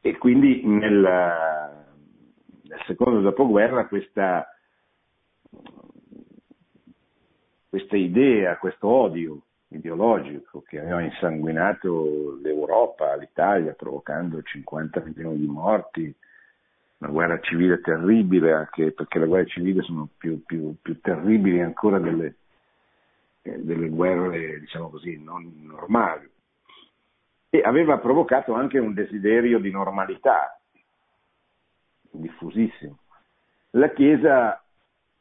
E 0.00 0.18
quindi 0.18 0.62
nel, 0.64 1.00
nel 2.62 2.82
secondo 2.86 3.20
dopoguerra 3.20 3.86
questa, 3.86 4.46
questa 7.68 7.96
idea, 7.96 8.58
questo 8.58 8.88
odio 8.88 9.42
ideologico 9.68 10.62
che 10.62 10.80
aveva 10.80 11.02
insanguinato 11.02 12.38
l'Europa, 12.42 13.16
l'Italia, 13.16 13.72
provocando 13.72 14.42
50 14.42 15.00
milioni 15.04 15.38
di 15.38 15.46
morti, 15.46 16.14
una 16.98 17.10
guerra 17.10 17.40
civile 17.40 17.80
terribile, 17.80 18.52
anche 18.52 18.92
perché 18.92 19.18
le 19.18 19.26
guerre 19.26 19.46
civili 19.46 19.82
sono 19.82 20.08
più, 20.16 20.44
più, 20.44 20.74
più 20.80 21.00
terribili 21.00 21.60
ancora 21.60 21.98
delle, 21.98 22.36
delle 23.42 23.88
guerre, 23.88 24.60
diciamo 24.60 24.88
così, 24.88 25.22
non 25.22 25.52
normali. 25.64 26.30
E 27.50 27.60
aveva 27.60 27.98
provocato 27.98 28.54
anche 28.54 28.78
un 28.78 28.94
desiderio 28.94 29.58
di 29.58 29.70
normalità 29.70 30.58
diffusissimo. 32.10 32.98
La 33.70 33.90
Chiesa, 33.90 34.62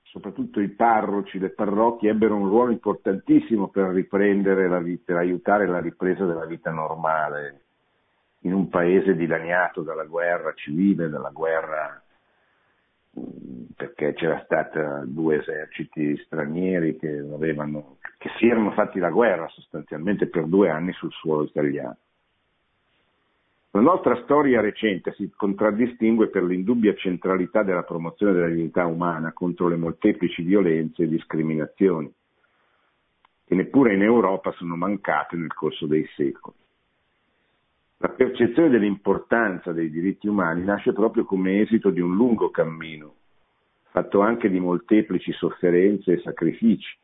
soprattutto 0.03 0.59
i 0.59 0.69
parroci, 0.69 1.39
le 1.39 1.49
parrocchie, 1.49 2.11
ebbero 2.11 2.35
un 2.35 2.47
ruolo 2.47 2.71
importantissimo 2.71 3.69
per 3.69 3.87
riprendere 3.87 4.67
la 4.67 4.79
vita, 4.79 5.03
per 5.05 5.17
aiutare 5.17 5.67
la 5.67 5.79
ripresa 5.79 6.25
della 6.25 6.45
vita 6.45 6.69
normale 6.71 7.61
in 8.41 8.53
un 8.53 8.69
paese 8.69 9.15
dilaniato 9.15 9.81
dalla 9.81 10.05
guerra 10.05 10.53
civile, 10.53 11.09
dalla 11.09 11.29
guerra 11.29 12.01
perché 13.75 14.13
c'era 14.13 14.41
stata 14.46 15.03
due 15.06 15.39
eserciti 15.39 16.15
stranieri 16.25 16.98
che, 16.98 17.18
avevano, 17.18 17.98
che 18.18 18.30
si 18.38 18.48
erano 18.48 18.72
fatti 18.72 19.00
la 19.00 19.10
guerra 19.10 19.48
sostanzialmente 19.50 20.27
per 20.27 20.46
due 20.46 20.70
anni 20.70 20.94
sul 20.94 21.12
suolo 21.12 21.44
italiano. 21.44 21.98
La 23.74 23.82
nostra 23.82 24.22
storia 24.24 24.60
recente 24.60 25.13
si 25.13 25.32
contraddistingue 25.34 26.27
per 26.27 26.44
l'indubbia 26.44 26.94
centralità 26.94 27.63
della 27.63 27.84
promozione 27.84 28.34
della 28.34 28.50
dignità 28.50 28.86
umana 28.86 29.32
contro 29.32 29.70
le 29.70 29.77
molteplici 29.77 30.41
violenze 30.41 31.03
e 31.03 31.08
discriminazioni, 31.08 32.13
che 33.46 33.56
neppure 33.56 33.94
in 33.94 34.01
Europa 34.01 34.51
sono 34.51 34.75
mancate 34.75 35.38
nel 35.38 35.53
corso 35.53 35.86
dei 35.86 36.06
secoli. 36.15 36.56
La 38.01 38.10
percezione 38.10 38.70
dell'importanza 38.70 39.74
dei 39.74 39.91
diritti 39.91 40.27
umani 40.27 40.63
nasce 40.63 40.91
proprio 40.91 41.24
come 41.24 41.62
esito 41.62 41.91
di 41.91 42.00
un 42.00 42.15
lungo 42.15 42.50
cammino, 42.50 43.13
fatto 43.91 44.22
anche 44.22 44.50
di 44.50 44.60
molteplici 44.60 45.31
sofferenze 45.34 46.13
e 46.13 46.22
sacrifici, 46.22 46.98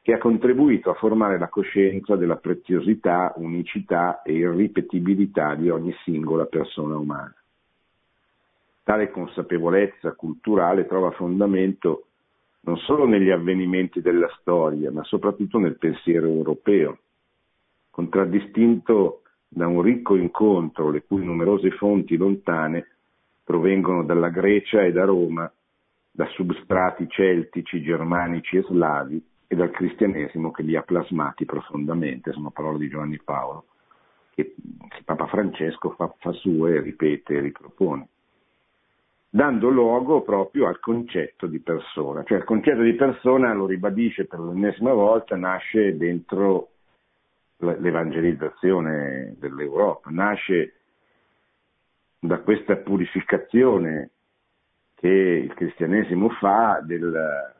che 0.00 0.14
ha 0.14 0.18
contribuito 0.18 0.88
a 0.88 0.94
formare 0.94 1.38
la 1.38 1.48
coscienza 1.48 2.16
della 2.16 2.36
preziosità, 2.36 3.34
unicità 3.36 4.22
e 4.22 4.32
irripetibilità 4.32 5.54
di 5.54 5.68
ogni 5.68 5.94
singola 6.02 6.46
persona 6.46 6.96
umana. 6.96 7.36
Tale 8.84 9.10
consapevolezza 9.10 10.14
culturale 10.14 10.86
trova 10.86 11.10
fondamento 11.10 12.06
non 12.60 12.78
solo 12.78 13.06
negli 13.06 13.28
avvenimenti 13.28 14.00
della 14.00 14.34
storia, 14.40 14.90
ma 14.90 15.04
soprattutto 15.04 15.58
nel 15.58 15.76
pensiero 15.76 16.26
europeo, 16.26 16.98
contraddistinto 17.90 19.21
da 19.54 19.66
un 19.66 19.82
ricco 19.82 20.16
incontro 20.16 20.90
le 20.90 21.04
cui 21.04 21.22
numerose 21.22 21.70
fonti 21.72 22.16
lontane 22.16 22.86
provengono 23.44 24.02
dalla 24.02 24.30
Grecia 24.30 24.82
e 24.82 24.92
da 24.92 25.04
Roma, 25.04 25.50
da 26.10 26.26
substrati 26.28 27.06
celtici, 27.08 27.82
germanici 27.82 28.56
e 28.56 28.62
slavi 28.62 29.22
e 29.46 29.54
dal 29.54 29.70
cristianesimo 29.70 30.50
che 30.50 30.62
li 30.62 30.74
ha 30.74 30.82
plasmati 30.82 31.44
profondamente, 31.44 32.32
sono 32.32 32.50
parole 32.50 32.78
di 32.78 32.88
Giovanni 32.88 33.20
Paolo, 33.22 33.66
che, 34.34 34.54
Papa 35.04 35.26
Francesco 35.26 35.90
fa, 35.90 36.10
fa 36.18 36.32
sue, 36.32 36.80
ripete 36.80 37.34
e 37.34 37.40
ripropone, 37.40 38.08
dando 39.28 39.68
luogo 39.68 40.22
proprio 40.22 40.66
al 40.66 40.80
concetto 40.80 41.46
di 41.46 41.58
persona, 41.58 42.22
cioè 42.24 42.38
il 42.38 42.44
concetto 42.44 42.80
di 42.80 42.94
persona, 42.94 43.52
lo 43.52 43.66
ribadisce 43.66 44.24
per 44.24 44.40
l'ennesima 44.40 44.94
volta, 44.94 45.36
nasce 45.36 45.94
dentro 45.98 46.71
l'evangelizzazione 47.62 49.36
dell'Europa, 49.38 50.10
nasce 50.10 50.74
da 52.18 52.38
questa 52.38 52.76
purificazione 52.76 54.10
che 54.94 55.08
il 55.08 55.54
cristianesimo 55.54 56.28
fa 56.30 56.80
del, 56.82 57.54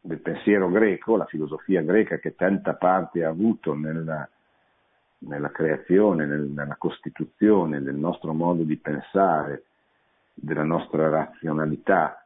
del 0.00 0.20
pensiero 0.20 0.68
greco, 0.68 1.16
la 1.16 1.26
filosofia 1.26 1.82
greca 1.82 2.18
che 2.18 2.34
tanta 2.34 2.74
parte 2.74 3.24
ha 3.24 3.28
avuto 3.28 3.74
nella, 3.74 4.28
nella 5.18 5.50
creazione, 5.50 6.26
nel, 6.26 6.42
nella 6.42 6.76
costituzione 6.76 7.82
del 7.82 7.96
nostro 7.96 8.32
modo 8.32 8.62
di 8.62 8.76
pensare, 8.76 9.64
della 10.34 10.64
nostra 10.64 11.08
razionalità. 11.08 12.24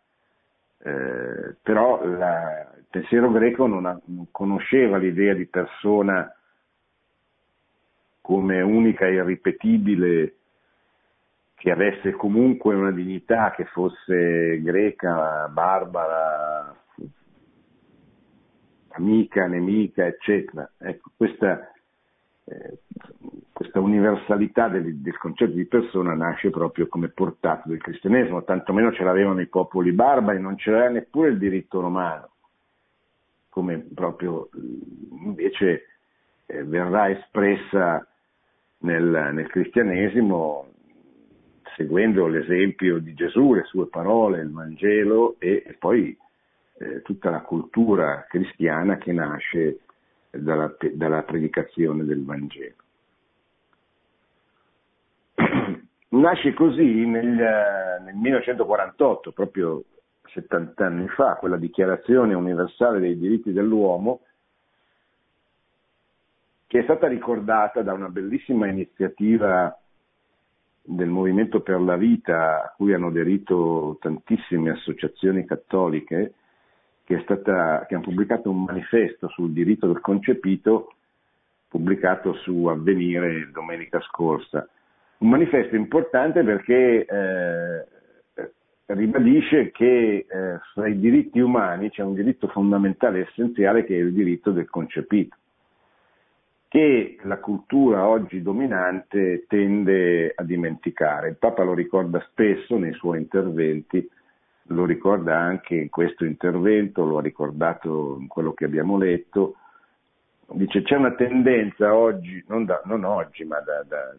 Eh, 0.83 1.57
però 1.63 2.05
la, 2.05 2.73
il 2.77 2.87
pensiero 2.91 3.31
greco 3.31 3.67
non, 3.67 3.87
ha, 3.87 3.99
non 4.07 4.27
conosceva 4.31 4.97
l'idea 4.97 5.35
di 5.35 5.47
persona 5.47 6.35
come 8.31 8.61
unica 8.61 9.09
e 9.09 9.15
irripetibile, 9.15 10.35
che 11.57 11.73
avesse 11.73 12.13
comunque 12.13 12.77
una 12.77 12.93
dignità, 12.93 13.51
che 13.51 13.65
fosse 13.65 14.63
greca, 14.63 15.49
barbara, 15.49 16.73
amica, 18.91 19.49
nemica, 19.49 20.07
eccetera. 20.07 20.71
Ecco, 20.79 21.11
questa, 21.17 21.73
eh, 22.45 22.79
questa 23.53 23.81
universalità 23.81 24.69
del, 24.69 24.95
del, 24.99 25.19
concetto 25.19 25.51
di 25.51 25.67
persona 25.67 26.15
nasce 26.15 26.51
proprio 26.51 26.87
come 26.87 27.09
portato 27.09 27.69
del 27.69 27.83
cristianesimo, 27.83 28.45
tantomeno 28.45 28.93
ce 28.93 29.03
l'avevano 29.03 29.41
i 29.41 29.49
popoli 29.49 29.91
barbari, 29.91 30.41
non 30.41 30.55
c'era 30.55 30.89
neppure 30.89 31.31
il 31.31 31.39
diritto 31.39 31.81
romano, 31.81 32.31
come 33.49 33.89
proprio 33.93 34.51
invece 34.55 35.87
eh, 36.47 36.63
verrà 36.63 37.11
espressa 37.11 38.05
nel, 38.81 39.31
nel 39.33 39.47
cristianesimo 39.49 40.67
seguendo 41.77 42.27
l'esempio 42.27 42.99
di 42.99 43.15
Gesù, 43.15 43.55
le 43.55 43.65
sue 43.65 43.89
parole, 43.89 44.41
il 44.41 44.51
Vangelo 44.51 45.37
e, 45.39 45.63
e 45.67 45.77
poi 45.79 46.17
eh, 46.79 47.03
tutta 47.03 47.31
la 47.31 47.41
cultura 47.41 48.27
cristiana 48.29 48.99
che 48.99 49.13
nasce 49.13 49.81
dalla, 50.31 50.75
dalla 50.93 51.23
predicazione 51.23 52.05
del 52.05 52.25
Vangelo. 52.25 52.75
nasce 56.09 56.55
così 56.55 57.07
nel, 57.07 57.25
nel 58.05 58.15
1948, 58.15 59.33
proprio 59.33 59.85
70 60.25 60.85
anni 60.85 61.09
fa, 61.09 61.37
quella 61.37 61.57
dichiarazione 61.57 62.35
universale 62.35 63.01
dei 63.01 63.19
diritti 63.19 63.53
dell'uomo 63.53 64.21
che 66.71 66.79
è 66.79 66.83
stata 66.85 67.09
ricordata 67.09 67.83
da 67.83 67.93
una 67.95 68.11
bellissima 68.11 68.69
iniziativa 68.69 69.77
del 70.81 71.09
Movimento 71.09 71.63
per 71.63 71.81
la 71.81 71.97
Vita, 71.97 72.63
a 72.63 72.75
cui 72.77 72.95
hanno 72.95 73.09
aderito 73.09 73.99
tantissime 74.01 74.71
associazioni 74.71 75.45
cattoliche, 75.45 76.35
che, 77.03 77.19
stata, 77.25 77.85
che 77.89 77.97
hanno 77.97 78.05
pubblicato 78.05 78.51
un 78.51 78.63
manifesto 78.63 79.27
sul 79.31 79.51
diritto 79.51 79.89
del 79.89 80.01
concepito, 80.01 80.95
pubblicato 81.67 82.35
su 82.35 82.67
Avvenire 82.67 83.51
domenica 83.51 84.01
scorsa. 84.03 84.65
Un 85.19 85.29
manifesto 85.29 85.75
importante 85.75 86.45
perché 86.45 87.05
eh, 87.05 87.87
ribadisce 88.87 89.73
che 89.73 90.25
eh, 90.29 90.61
fra 90.73 90.87
i 90.87 91.01
diritti 91.01 91.41
umani 91.41 91.91
c'è 91.91 92.05
un 92.05 92.15
diritto 92.15 92.47
fondamentale 92.47 93.27
essenziale 93.27 93.83
che 93.85 93.97
è 93.97 93.99
il 93.99 94.13
diritto 94.13 94.53
del 94.53 94.71
concepito 94.71 95.35
che 96.71 97.19
la 97.25 97.39
cultura 97.39 98.07
oggi 98.07 98.43
dominante 98.43 99.45
tende 99.49 100.33
a 100.33 100.45
dimenticare. 100.45 101.31
Il 101.31 101.37
Papa 101.37 101.65
lo 101.65 101.75
ricorda 101.75 102.25
spesso 102.31 102.79
nei 102.79 102.93
suoi 102.93 103.19
interventi, 103.19 104.09
lo 104.69 104.85
ricorda 104.85 105.37
anche 105.37 105.75
in 105.75 105.91
questo 105.91 106.25
intervento, 106.25 107.05
lo 107.05 107.19
ha 107.19 107.23
ricordato 107.23 108.19
in 108.21 108.29
quello 108.29 108.53
che 108.53 108.67
abbiamo 108.67 108.97
letto. 108.99 109.57
Dice 110.53 110.83
c'è 110.83 110.95
una 110.95 111.13
tendenza 111.17 111.93
oggi, 111.93 112.41
non, 112.47 112.67
da, 112.67 112.81
non 112.85 113.03
oggi, 113.03 113.43
ma 113.43 113.59
da, 113.59 113.83
da, 113.83 114.15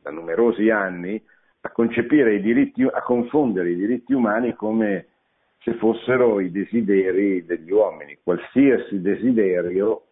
da, 0.00 0.10
numerosi 0.10 0.70
anni, 0.70 1.22
a 1.60 1.70
concepire 1.72 2.36
i 2.36 2.40
diritti, 2.40 2.82
a 2.84 3.02
confondere 3.02 3.72
i 3.72 3.76
diritti 3.76 4.14
umani 4.14 4.54
come 4.54 5.08
se 5.58 5.74
fossero 5.74 6.40
i 6.40 6.50
desideri 6.50 7.44
degli 7.44 7.70
uomini. 7.70 8.16
Qualsiasi 8.22 9.02
desiderio 9.02 10.04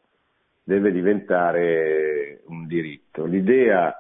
deve 0.67 0.91
diventare 0.91 2.41
un 2.47 2.67
diritto. 2.67 3.25
L'idea 3.25 3.97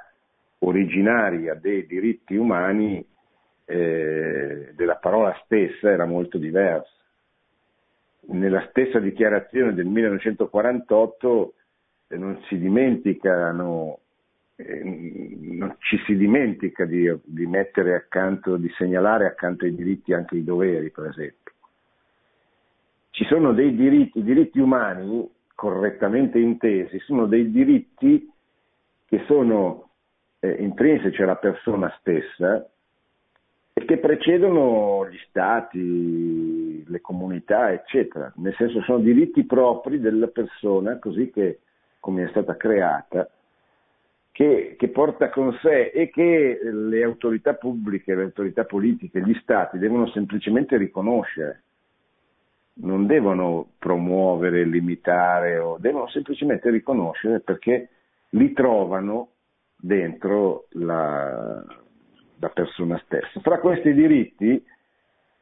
originaria 0.59 1.55
dei 1.55 1.87
diritti 1.87 2.35
umani, 2.35 3.07
eh, 3.65 4.73
della 4.75 4.97
parola 4.97 5.33
stessa, 5.45 5.93
era 5.93 6.07
molto 6.07 6.39
diversa. 6.39 6.91
Nella 8.31 8.67
stessa 8.71 8.99
dichiarazione 8.99 9.75
del 9.75 9.87
1948 9.87 11.55
eh, 12.09 12.17
non 12.17 12.43
si 12.49 12.59
dimenticano 12.59 14.01
eh, 14.57 14.83
non 14.83 15.77
ci 15.79 16.03
si 16.05 16.17
dimentica 16.17 16.85
di, 16.85 17.15
di, 17.23 17.47
mettere 17.47 17.95
accanto, 17.95 18.57
di 18.57 18.73
segnalare 18.77 19.27
accanto 19.27 19.67
ai 19.67 19.75
diritti 19.75 20.13
anche 20.13 20.37
i 20.37 20.43
doveri, 20.43 20.91
per 20.91 21.07
esempio. 21.07 21.53
Ci 23.11 23.25
sono 23.27 23.53
dei 23.53 23.77
diritti, 23.77 24.19
i 24.19 24.25
diritti 24.25 24.59
umani 24.59 25.35
correttamente 25.57 26.39
intesi, 26.39 27.01
sono 27.01 27.27
dei 27.27 27.51
diritti 27.51 28.31
che 29.07 29.25
sono 29.27 29.89
eh, 30.41 30.51
intrinseci 30.51 31.23
alla 31.23 31.37
persona 31.37 31.93
stessa 31.99 32.65
e 33.73 33.85
che 33.85 33.97
precedono 33.99 35.09
gli 35.09 35.19
stati, 35.29 36.85
le 36.87 37.01
comunità, 37.01 37.73
eccetera. 37.73 38.33
Nel 38.37 38.55
senso 38.57 38.83
sono 38.83 38.99
diritti 38.99 39.45
propri 39.45 39.99
della 39.99 40.29
persona, 40.29 40.99
così 40.99 41.31
che, 41.31 41.61
come 42.01 42.25
è 42.25 42.29
stata 42.29 42.57
creata, 42.57 43.29
che, 44.33 44.77
che, 44.79 44.89
porta 44.89 45.31
con 45.31 45.59
sé 45.63 45.87
e 45.89 46.11
che 46.11 46.61
le 46.63 47.03
autorità 47.03 47.55
pubbliche, 47.55 48.15
le 48.15 48.25
autorità 48.25 48.65
politiche, 48.65 49.23
gli 49.23 49.35
stati 49.41 49.79
devono 49.79 50.07
semplicemente 50.09 50.77
riconoscere 50.77 51.63
non 52.79 53.07
devono 53.07 53.71
promuovere, 53.79 54.65
limitare, 54.65 55.59
o, 55.59 55.79
devono 55.79 56.09
semplicemente 56.09 56.71
riconoscere 56.71 57.41
perché 57.41 57.89
li 58.31 58.53
trovano 58.53 59.31
dentro 59.77 60.67
la, 60.71 61.65
la 62.39 62.49
persona 62.49 63.01
stessa. 63.05 63.41
Fra 63.41 63.59
questi 63.61 63.93
diritti, 63.95 64.63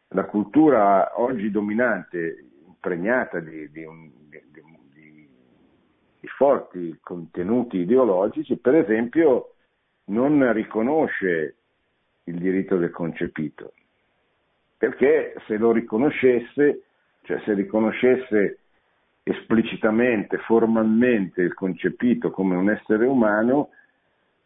la 0.08 0.24
cultura 0.24 1.20
oggi 1.20 1.50
dominante, 1.50 2.44
impregnata 2.66 3.40
di, 3.40 3.70
di, 3.70 3.84
un, 3.84 4.10
di, 4.28 5.28
di 6.20 6.28
forti 6.28 6.96
contenuti 7.00 7.78
ideologici, 7.78 8.56
per 8.56 8.76
esempio 8.76 9.54
non 10.06 10.52
riconosce 10.52 11.56
il 12.24 12.38
diritto 12.38 12.76
del 12.76 12.90
concepito, 12.90 13.72
perché 14.76 15.34
se 15.46 15.56
lo 15.56 15.72
riconoscesse 15.72 16.83
cioè 17.24 17.40
se 17.44 17.54
riconoscesse 17.54 18.58
esplicitamente, 19.22 20.38
formalmente 20.38 21.40
il 21.40 21.54
concepito 21.54 22.30
come 22.30 22.54
un 22.54 22.70
essere 22.70 23.06
umano, 23.06 23.70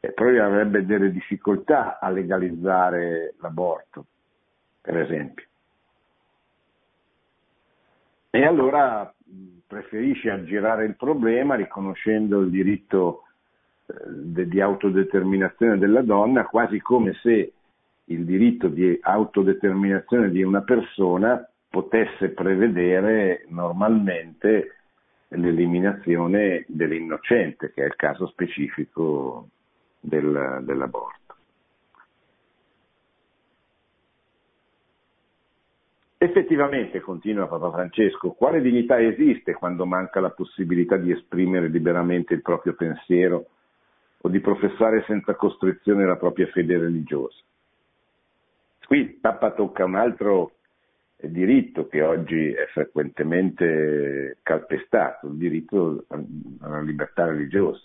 eh, 0.01 0.13
poi 0.13 0.39
avrebbe 0.39 0.87
delle 0.87 1.11
difficoltà 1.11 1.99
a 1.99 2.09
legalizzare 2.09 3.35
l'aborto, 3.41 4.07
per 4.81 4.99
esempio. 4.99 5.45
E 8.31 8.45
allora 8.45 9.13
preferisce 9.67 10.31
aggirare 10.31 10.85
il 10.85 10.95
problema 10.95 11.57
riconoscendo 11.57 12.41
il 12.41 12.51
diritto 12.51 13.25
eh, 13.87 14.47
di 14.47 14.61
autodeterminazione 14.61 15.79
della 15.79 16.03
donna, 16.03 16.45
quasi 16.45 16.81
come 16.81 17.15
se 17.15 17.53
il 18.05 18.25
diritto 18.25 18.69
di 18.69 18.97
autodeterminazione 19.03 20.31
di 20.31 20.43
una 20.43 20.63
persona 20.63 21.45
potesse 21.69 22.31
prevedere 22.31 23.45
normalmente 23.49 24.77
l'eliminazione 25.29 26.65
dell'innocente, 26.69 27.73
che 27.73 27.83
è 27.83 27.87
il 27.87 27.97
caso 27.97 28.27
specifico 28.29 29.49
del, 30.01 30.61
dell'aborto. 30.63 31.19
Effettivamente, 36.21 37.01
continua 37.01 37.47
Papa 37.47 37.71
Francesco, 37.71 38.33
quale 38.33 38.61
dignità 38.61 39.01
esiste 39.01 39.53
quando 39.53 39.87
manca 39.87 40.19
la 40.19 40.31
possibilità 40.31 40.97
di 40.97 41.13
esprimere 41.13 41.69
liberamente 41.69 42.35
il 42.35 42.43
proprio 42.43 42.75
pensiero 42.75 43.47
o 44.21 44.29
di 44.29 44.41
professare 44.41 45.05
senza 45.07 45.37
costrizione 45.37 46.05
la 46.05 46.17
propria 46.17 46.49
fede 46.49 46.77
religiosa? 46.77 47.39
Qui 48.85 49.19
Papa 49.21 49.53
tocca 49.53 49.85
un 49.85 49.95
altro 49.95 50.53
diritto 51.27 51.89
che 51.89 52.01
oggi 52.03 52.53
è 52.53 52.67
frequentemente 52.67 54.39
calpestato, 54.43 55.27
il 55.27 55.35
diritto 55.35 56.05
alla 56.61 56.81
libertà 56.81 57.27
religiosa, 57.27 57.81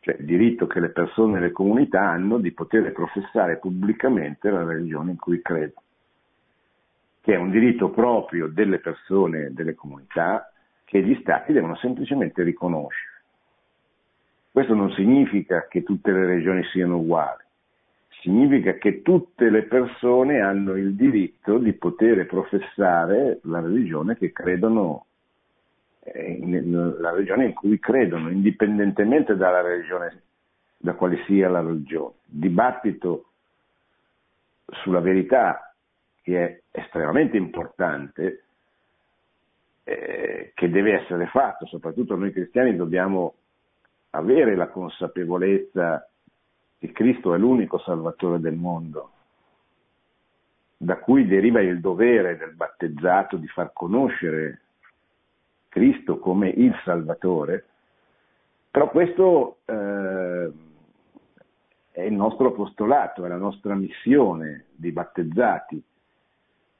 cioè 0.00 0.16
il 0.18 0.24
diritto 0.24 0.66
che 0.66 0.80
le 0.80 0.88
persone 0.90 1.38
e 1.38 1.40
le 1.40 1.52
comunità 1.52 2.08
hanno 2.08 2.38
di 2.38 2.50
poter 2.52 2.90
professare 2.92 3.58
pubblicamente 3.58 4.50
la 4.50 4.64
religione 4.64 5.12
in 5.12 5.18
cui 5.18 5.40
credono, 5.40 5.82
che 7.20 7.34
è 7.34 7.36
un 7.36 7.50
diritto 7.50 7.90
proprio 7.90 8.48
delle 8.48 8.78
persone 8.80 9.46
e 9.46 9.50
delle 9.52 9.74
comunità 9.74 10.52
che 10.84 11.02
gli 11.02 11.16
stati 11.20 11.52
devono 11.52 11.76
semplicemente 11.76 12.42
riconoscere. 12.42 13.22
Questo 14.50 14.74
non 14.74 14.90
significa 14.92 15.68
che 15.68 15.84
tutte 15.84 16.10
le 16.10 16.26
religioni 16.26 16.64
siano 16.72 16.96
uguali, 16.96 17.44
significa 18.20 18.74
che 18.74 19.02
tutte 19.02 19.50
le 19.50 19.62
persone 19.64 20.40
hanno 20.40 20.74
il 20.76 20.94
diritto 20.94 21.58
di 21.58 21.72
poter 21.72 22.26
professare 22.26 23.40
la 23.42 23.60
religione 23.60 24.16
che 24.16 24.32
credono, 24.32 25.06
eh, 26.00 26.62
la 26.64 27.10
religione 27.10 27.46
in 27.46 27.54
cui 27.54 27.78
credono, 27.78 28.30
indipendentemente 28.30 29.36
dalla 29.36 29.60
religione, 29.60 30.22
da 30.76 30.94
quale 30.94 31.22
sia 31.26 31.48
la 31.48 31.60
religione. 31.60 32.14
Dibattito 32.24 33.26
sulla 34.66 35.00
verità, 35.00 35.74
che 36.22 36.44
è 36.44 36.60
estremamente 36.70 37.36
importante, 37.36 38.42
eh, 39.84 40.52
che 40.54 40.70
deve 40.70 41.00
essere 41.00 41.26
fatto, 41.26 41.66
soprattutto 41.66 42.16
noi 42.16 42.32
cristiani 42.32 42.76
dobbiamo 42.76 43.34
avere 44.10 44.56
la 44.56 44.68
consapevolezza 44.68 46.08
che 46.78 46.92
Cristo 46.92 47.34
è 47.34 47.38
l'unico 47.38 47.78
Salvatore 47.78 48.40
del 48.40 48.54
mondo, 48.54 49.10
da 50.76 50.98
cui 50.98 51.26
deriva 51.26 51.60
il 51.60 51.80
dovere 51.80 52.36
del 52.36 52.54
battezzato 52.54 53.36
di 53.36 53.48
far 53.48 53.72
conoscere 53.72 54.60
Cristo 55.68 56.18
come 56.18 56.48
il 56.48 56.72
Salvatore, 56.84 57.64
però 58.70 58.90
questo 58.90 59.58
eh, 59.64 60.52
è 61.90 62.02
il 62.02 62.12
nostro 62.12 62.48
apostolato, 62.48 63.24
è 63.24 63.28
la 63.28 63.36
nostra 63.36 63.74
missione 63.74 64.66
di 64.76 64.92
battezzati. 64.92 65.82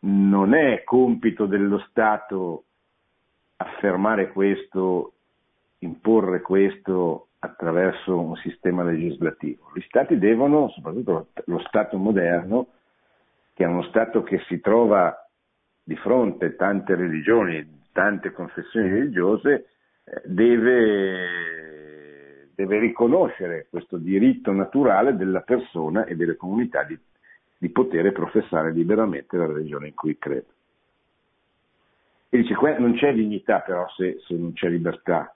Non 0.01 0.55
è 0.55 0.85
compito 0.85 1.47
dello 1.47 1.81
Stato 1.91 2.65
affermare 3.57 4.31
questo, 4.31 5.15
imporre 5.79 6.41
questo 6.41 7.28
attraverso 7.41 8.19
un 8.19 8.37
sistema 8.37 8.83
legislativo. 8.83 9.71
Gli 9.75 9.83
Stati 9.83 10.19
devono, 10.19 10.69
soprattutto 10.71 11.29
lo 11.45 11.59
Stato 11.61 11.97
moderno, 11.97 12.69
che 13.55 13.65
è 13.65 13.67
uno 13.67 13.83
Stato 13.85 14.23
che 14.23 14.41
si 14.47 14.61
trova 14.61 15.15
di 15.83 15.97
fronte 15.97 16.47
a 16.47 16.51
tante 16.51 16.95
religioni, 16.95 17.83
tante 17.93 18.33
confessioni 18.33 18.89
religiose, 18.89 19.69
eh, 20.05 20.23
deve, 20.25 21.29
deve 22.55 22.79
riconoscere 22.79 23.67
questo 23.71 23.97
diritto 23.97 24.53
naturale 24.53 25.17
della 25.17 25.41
persona 25.41 26.05
e 26.05 26.17
delle 26.17 26.37
comunità 26.37 26.83
di, 26.83 26.99
di 27.57 27.69
poter 27.71 28.13
professare 28.13 28.73
liberamente 28.73 29.37
la 29.37 29.47
religione 29.47 29.89
in 29.89 29.95
cui 29.95 30.19
crede. 30.19 30.57
E 32.31 32.37
dice, 32.37 32.55
non 32.79 32.95
c'è 32.95 33.15
dignità 33.15 33.61
però 33.61 33.89
se, 33.97 34.19
se 34.27 34.35
non 34.35 34.53
c'è 34.53 34.69
libertà, 34.69 35.35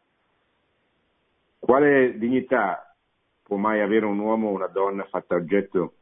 quale 1.73 2.19
dignità 2.19 2.95
può 3.43 3.57
mai 3.57 3.81
avere 3.81 4.05
un 4.05 4.19
uomo 4.19 4.49
o 4.49 4.53
una 4.53 4.67
donna 4.67 5.05
fatta 5.05 5.37
oggetto 5.37 5.95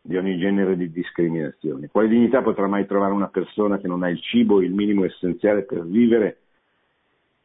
di 0.00 0.16
ogni 0.16 0.38
genere 0.38 0.76
di 0.76 0.92
discriminazione? 0.92 1.88
Quale 1.88 2.06
dignità 2.06 2.42
potrà 2.42 2.68
mai 2.68 2.86
trovare 2.86 3.12
una 3.12 3.26
persona 3.26 3.78
che 3.78 3.88
non 3.88 4.04
ha 4.04 4.08
il 4.08 4.20
cibo, 4.20 4.62
il 4.62 4.72
minimo 4.72 5.04
essenziale 5.04 5.62
per 5.62 5.84
vivere 5.84 6.42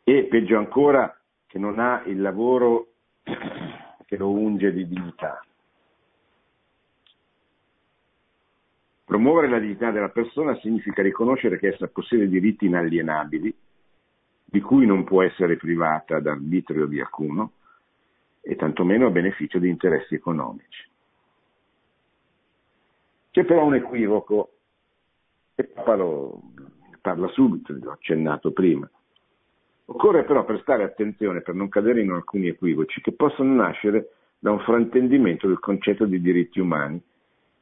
e, 0.03 0.25
peggio 0.25 0.59
ancora, 0.59 1.19
che 1.47 1.57
non 1.57 1.79
ha 1.79 2.03
il 2.05 2.21
lavoro 2.21 2.89
che 4.05 4.15
lo 4.15 4.29
unge 4.29 4.71
di 4.71 4.87
dignità. 4.87 5.43
Promuovere 9.05 9.49
la 9.49 9.57
dignità 9.57 9.89
della 9.89 10.09
persona 10.09 10.55
significa 10.59 11.01
riconoscere 11.01 11.57
che 11.57 11.69
essa 11.69 11.87
possiede 11.87 12.27
diritti 12.27 12.67
inalienabili, 12.67 13.51
di 14.53 14.61
cui 14.61 14.85
non 14.85 15.03
può 15.03 15.23
essere 15.23 15.57
privata 15.57 16.19
d'arbitrio 16.19 16.85
di 16.85 16.99
alcuno, 16.99 17.53
e 18.39 18.55
tantomeno 18.55 19.07
a 19.07 19.09
beneficio 19.09 19.57
di 19.57 19.67
interessi 19.67 20.13
economici. 20.13 20.87
C'è 23.31 23.45
però 23.45 23.65
un 23.65 23.73
equivoco, 23.73 24.51
e 25.55 25.63
Papa 25.63 25.95
lo 25.95 26.39
parla 27.01 27.27
subito, 27.29 27.73
l'ho 27.73 27.93
accennato 27.93 28.51
prima. 28.51 28.87
Occorre 29.85 30.23
però 30.23 30.45
prestare 30.45 30.83
attenzione 30.83 31.41
per 31.41 31.55
non 31.55 31.67
cadere 31.67 32.01
in 32.01 32.11
alcuni 32.11 32.47
equivoci 32.47 33.01
che 33.01 33.13
possono 33.13 33.55
nascere 33.55 34.11
da 34.37 34.51
un 34.51 34.59
fraintendimento 34.59 35.47
del 35.47 35.59
concetto 35.59 36.05
di 36.05 36.21
diritti 36.21 36.59
umani 36.59 37.01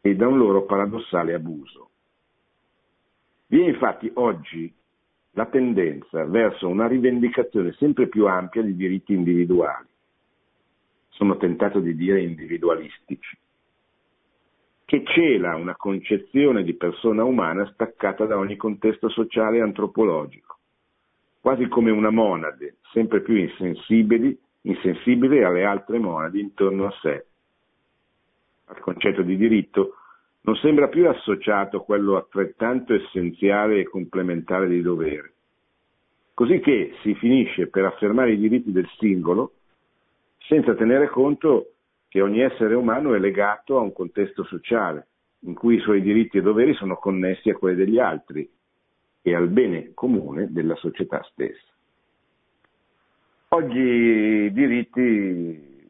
e 0.01 0.15
da 0.17 0.27
un 0.27 0.38
loro 0.38 0.65
paradossale 0.65 1.34
abuso. 1.34 1.89
Vi 3.47 3.62
è 3.62 3.67
infatti 3.69 4.12
oggi 4.15 4.80
la 5.32 5.46
tendenza 5.46 6.26
verso 6.26 6.67
una 6.67 6.88
rivendicazione 6.88 7.72
sempre 7.74 8.08
più 8.08 8.28
ampia 8.28 8.62
di 8.62 8.76
diritti 8.76 9.13
individuali, 9.13 9.88
sono 11.10 11.38
tentato 11.38 11.80
di 11.80 11.96
dire 11.96 12.22
individualistici, 12.22 13.38
che 14.86 15.04
cela 15.06 15.56
una 15.56 15.76
concezione 15.76 16.63
di 16.63 16.74
persona 16.74 17.24
umana 17.24 17.65
staccata 17.72 18.26
da 18.26 18.38
ogni 18.38 18.58
contesto 18.58 19.08
sociale 19.08 19.58
e 19.58 19.62
antropologico, 19.62 20.58
quasi 21.39 21.67
come 21.67 21.91
una 21.91 22.10
monade, 22.10 22.78
sempre 22.91 23.22
più 23.22 23.38
insensibile, 23.38 25.46
alle 25.46 25.63
altre 25.63 25.98
monadi 25.98 26.41
intorno 26.41 26.88
a 26.88 26.94
sé. 27.02 27.26
Al 28.65 28.80
concetto 28.80 29.22
di 29.22 29.38
diritto 29.38 29.96
non 30.41 30.56
sembra 30.56 30.88
più 30.88 31.08
associato 31.08 31.82
quello 31.82 32.15
altrettanto 32.15 32.93
essenziale 32.93 33.80
e 33.80 33.84
complementare 33.84 34.67
di 34.67 34.82
dovere, 34.82 35.34
così 36.34 36.60
che 36.60 36.95
si 37.01 37.13
finisce 37.15 37.67
per 37.67 37.86
affermare 37.86 38.34
i 38.34 38.38
diritti 38.38 38.71
del 38.71 38.89
singolo 38.97 39.54
senza 40.38 40.73
tenere 40.75 41.08
conto 41.08 41.73
che 42.08 42.21
ogni 42.21 42.41
essere 42.41 42.73
umano 42.73 43.13
è 43.13 43.19
legato 43.19 43.77
a 43.77 43.82
un 43.82 43.93
contesto 43.93 44.43
sociale, 44.43 45.08
in 45.41 45.54
cui 45.54 45.75
i 45.75 45.80
suoi 45.80 46.01
diritti 46.01 46.38
e 46.38 46.41
doveri 46.41 46.73
sono 46.73 46.97
connessi 46.97 47.49
a 47.49 47.56
quelli 47.56 47.77
degli 47.77 47.99
altri 47.99 48.49
e 49.21 49.36
al 49.36 49.47
bene 49.47 49.93
comune 49.93 50.51
della 50.51 50.75
società 50.75 51.23
stessa. 51.32 51.69
Oggi 53.49 53.80
i 53.80 54.51
diritti 54.51 55.88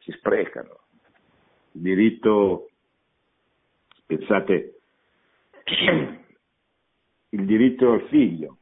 si 0.00 0.12
sprecano. 0.12 0.80
Il 1.72 1.80
diritto, 1.80 2.68
pensate, 4.06 4.80
il 7.30 7.44
diritto 7.46 7.92
al 7.92 8.06
figlio, 8.08 8.58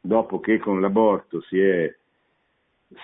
dopo 0.00 0.40
che 0.40 0.58
con 0.58 0.80
l'aborto 0.80 1.40
si 1.42 1.58
è 1.58 1.94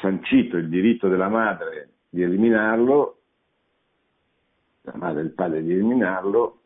sancito 0.01 0.57
il 0.57 0.69
diritto 0.69 1.09
della 1.09 1.29
madre 1.29 1.91
di 2.09 2.23
eliminarlo, 2.23 3.19
la 4.83 4.97
madre 4.97 5.21
e 5.21 5.25
il 5.25 5.33
padre 5.33 5.63
di 5.63 5.73
eliminarlo, 5.73 6.59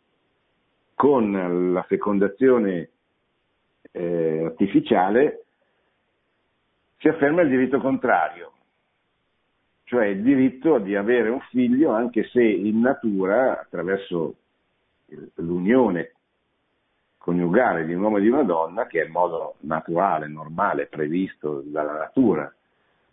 con 0.94 1.72
la 1.72 1.82
fecondazione 1.82 2.90
eh, 3.90 4.44
artificiale 4.44 5.44
si 6.98 7.08
afferma 7.08 7.42
il 7.42 7.50
diritto 7.50 7.78
contrario, 7.80 8.52
cioè 9.84 10.06
il 10.06 10.22
diritto 10.22 10.78
di 10.78 10.96
avere 10.96 11.28
un 11.28 11.40
figlio 11.50 11.90
anche 11.90 12.24
se 12.28 12.42
in 12.42 12.80
natura, 12.80 13.60
attraverso 13.60 14.36
l'unione 15.36 16.12
coniugale 17.18 17.86
di 17.86 17.94
un 17.94 18.02
uomo 18.02 18.18
e 18.18 18.20
di 18.20 18.28
una 18.28 18.42
donna, 18.42 18.86
che 18.86 19.00
è 19.00 19.04
il 19.04 19.10
modo 19.10 19.54
naturale, 19.60 20.26
normale, 20.28 20.86
previsto 20.86 21.62
dalla 21.64 21.94
natura 21.94 22.52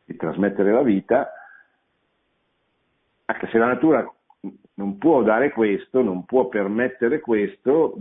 di 0.03 0.15
trasmettere 0.15 0.71
la 0.71 0.83
vita, 0.83 1.31
anche 3.25 3.47
se 3.47 3.57
la 3.57 3.67
natura 3.67 4.05
non 4.73 4.97
può 4.97 5.23
dare 5.23 5.51
questo, 5.51 6.01
non 6.01 6.25
può 6.25 6.47
permettere 6.47 7.19
questo, 7.19 7.95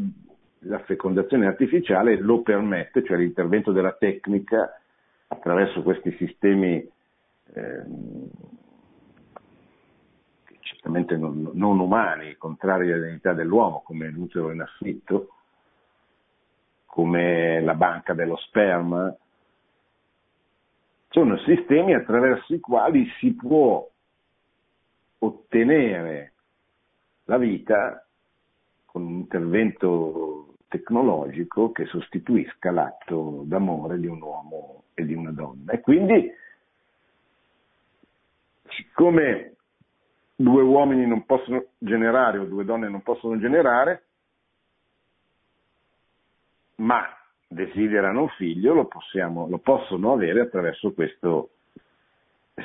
la 0.65 0.81
fecondazione 0.81 1.47
artificiale 1.47 2.19
lo 2.19 2.43
permette, 2.43 3.05
cioè 3.05 3.17
l'intervento 3.17 3.71
della 3.73 3.93
tecnica 3.93 4.81
attraverso 5.29 5.83
questi 5.83 6.11
sistemi 6.17 6.77
eh, 7.55 7.83
certamente 10.81 11.15
non, 11.19 11.51
non, 11.53 11.79
umani, 11.79 12.37
contrari 12.37 12.91
alla 12.91 13.05
dignità 13.05 13.35
dell'uomo, 13.35 13.83
come 13.85 14.09
l'utero 14.09 14.51
in 14.51 14.63
affitto, 14.63 15.29
come 16.87 17.61
la 17.61 17.75
banca 17.75 18.15
dello 18.15 18.37
sperma, 18.39 19.15
sono 21.11 21.37
sistemi 21.41 21.93
attraverso 21.93 22.55
i 22.55 22.61
quali 22.61 23.07
si 23.19 23.35
può 23.35 23.87
ottenere 25.19 26.33
la 27.25 27.37
vita 27.37 28.07
con 28.87 29.03
un 29.03 29.13
intervento 29.19 30.55
tecnologico 30.69 31.73
che 31.73 31.85
sostituisca 31.87 32.71
l'atto 32.71 33.43
d'amore 33.45 34.01
di 34.01 34.07
un 34.07 34.23
uomo 34.23 34.85
e 34.95 35.05
di 35.05 35.13
una 35.13 35.31
donna. 35.31 35.73
E 35.73 35.81
quindi, 35.81 36.33
siccome 38.69 39.57
due 40.43 40.63
uomini 40.63 41.07
non 41.07 41.27
possono 41.27 41.67
generare 41.77 42.39
o 42.39 42.45
due 42.45 42.65
donne 42.65 42.89
non 42.89 43.03
possono 43.03 43.39
generare, 43.39 44.05
ma 46.77 47.05
desiderano 47.47 48.23
un 48.23 48.29
figlio, 48.31 48.73
lo, 48.73 48.87
possiamo, 48.87 49.47
lo 49.49 49.59
possono 49.59 50.13
avere 50.13 50.41
attraverso 50.41 50.93
questo 50.95 51.51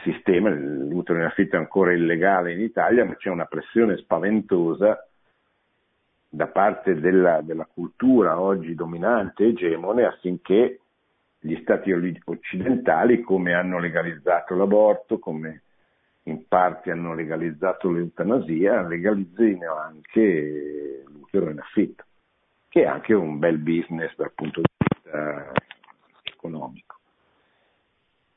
sistema, 0.03 0.49
l'utero 0.49 1.19
in 1.19 1.25
affitto 1.25 1.57
è 1.57 1.59
ancora 1.59 1.91
illegale 1.91 2.53
in 2.53 2.61
Italia, 2.61 3.03
ma 3.03 3.15
c'è 3.15 3.29
una 3.29 3.45
pressione 3.45 3.97
spaventosa 3.97 5.07
da 6.29 6.47
parte 6.47 6.99
della, 6.99 7.41
della 7.41 7.65
cultura 7.65 8.39
oggi 8.39 8.73
dominante, 8.73 9.47
egemone, 9.47 10.05
affinché 10.05 10.79
gli 11.39 11.57
stati 11.61 11.91
occidentali, 12.23 13.21
come 13.21 13.53
hanno 13.53 13.79
legalizzato 13.79 14.55
l'aborto, 14.55 15.19
come 15.19 15.61
in 16.27 16.47
parte 16.47 16.91
hanno 16.91 17.13
legalizzato 17.13 17.91
l'eutanasia, 17.91 18.87
legalizzino 18.87 19.75
anche 19.75 21.03
l'utero 21.07 21.49
in 21.49 21.59
affitto, 21.59 22.03
che 22.67 22.83
è 22.83 22.85
anche 22.85 23.13
un 23.13 23.37
bel 23.37 23.57
business 23.59 24.15
dal 24.15 24.31
punto 24.33 24.61
di 24.61 24.67
vista 24.77 25.51
economico. 26.23 26.95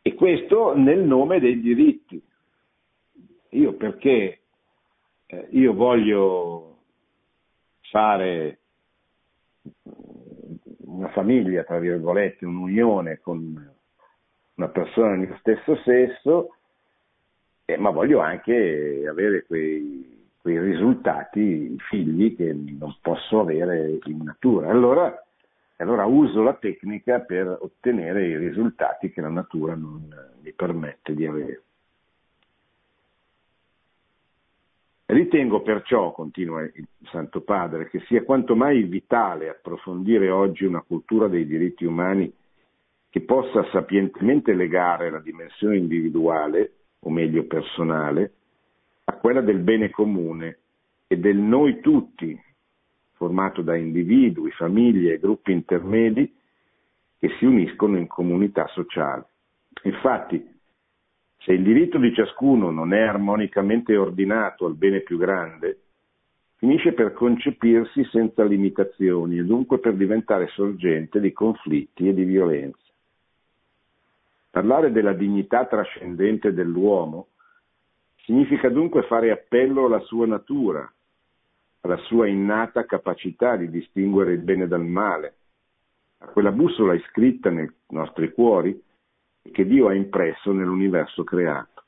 E 0.03 0.15
questo 0.15 0.77
nel 0.77 1.01
nome 1.01 1.41
dei 1.41 1.61
diritti. 1.61 2.23
Io 3.53 3.73
perché 3.75 4.41
eh, 5.27 5.49
io 5.51 5.73
voglio 5.73 6.77
fare 7.91 8.59
una 10.85 11.09
famiglia, 11.09 11.65
tra 11.65 11.79
virgolette, 11.79 12.45
un'unione 12.45 13.21
con 13.21 13.77
una 14.55 14.69
persona 14.69 15.11
del 15.11 15.19
mio 15.21 15.37
stesso 15.39 15.77
sesso, 15.85 16.58
eh, 17.71 17.77
ma 17.77 17.91
voglio 17.91 18.21
anche 18.21 19.05
avere 19.07 19.45
quei, 19.45 20.27
quei 20.41 20.59
risultati, 20.59 21.77
figli 21.91 22.35
che 22.35 22.51
non 22.53 22.97
posso 23.03 23.41
avere 23.41 23.99
in 24.05 24.23
natura. 24.23 24.71
Allora 24.71 25.23
allora 25.81 26.07
uso 26.07 26.43
la 26.43 26.55
tecnica 26.55 27.21
per 27.21 27.47
ottenere 27.47 28.27
i 28.27 28.37
risultati 28.37 29.11
che 29.11 29.21
la 29.21 29.29
natura 29.29 29.77
non 29.77 30.09
mi 30.43 30.53
permette 30.53 31.15
di 31.15 31.25
avere. 31.25 31.63
Ritengo 35.07 35.63
perciò, 35.63 36.11
continua 36.13 36.63
il 36.63 36.87
Santo 37.13 37.43
Padre, 37.43 37.89
che 37.89 38.01
sia 38.07 38.25
quanto 38.25 38.57
mai 38.57 38.83
vitale 38.83 39.49
approfondire 39.49 40.31
oggi 40.31 40.65
una 40.65 40.83
cultura 40.83 41.29
dei 41.29 41.47
diritti 41.47 41.85
umani 41.85 42.31
che 43.09 43.21
possa 43.21 43.65
sapientemente 43.71 44.53
legare 44.55 45.11
la 45.11 45.21
dimensione 45.21 45.77
individuale, 45.77 46.73
o 47.01 47.11
meglio 47.11 47.45
personale, 47.45 48.33
a 49.05 49.13
quella 49.15 49.41
del 49.41 49.59
bene 49.59 49.91
comune 49.91 50.59
e 51.07 51.19
del 51.19 51.37
noi 51.37 51.81
tutti 51.81 52.39
formato 53.13 53.63
da 53.63 53.77
individui, 53.77 54.51
famiglie 54.53 55.15
e 55.15 55.19
gruppi 55.19 55.53
intermedi 55.53 56.33
che 57.19 57.29
si 57.39 57.45
uniscono 57.45 57.99
in 57.99 58.07
comunità 58.07 58.67
sociale. 58.69 59.27
Infatti, 59.83 60.57
se 61.39 61.53
il 61.53 61.63
diritto 61.63 61.99
di 61.99 62.15
ciascuno 62.15 62.71
non 62.71 62.93
è 62.93 63.01
armonicamente 63.01 63.97
ordinato 63.97 64.67
al 64.67 64.75
bene 64.75 65.01
più 65.01 65.19
grande, 65.19 65.81
finisce 66.57 66.93
per 66.93 67.13
concepirsi 67.13 68.05
senza 68.05 68.45
limitazioni 68.45 69.39
e 69.39 69.45
dunque 69.45 69.79
per 69.79 69.95
diventare 69.95 70.49
sorgente 70.49 71.21
di 71.21 71.33
conflitti 71.33 72.09
e 72.09 72.15
di 72.15 72.25
violenza. 72.25 72.88
Parlare 74.59 74.91
della 74.91 75.13
dignità 75.13 75.67
trascendente 75.67 76.53
dell'uomo 76.53 77.29
significa 78.25 78.69
dunque 78.69 79.05
fare 79.05 79.31
appello 79.31 79.85
alla 79.85 80.01
sua 80.01 80.27
natura, 80.27 80.93
alla 81.83 81.97
sua 81.99 82.27
innata 82.27 82.85
capacità 82.85 83.55
di 83.55 83.71
distinguere 83.71 84.33
il 84.33 84.41
bene 84.41 84.67
dal 84.67 84.85
male, 84.85 85.35
a 86.19 86.27
quella 86.27 86.51
bussola 86.51 86.95
iscritta 86.95 87.51
nei 87.51 87.71
nostri 87.91 88.33
cuori 88.33 88.83
che 89.53 89.65
Dio 89.65 89.87
ha 89.87 89.95
impresso 89.95 90.51
nell'universo 90.51 91.23
creato. 91.23 91.85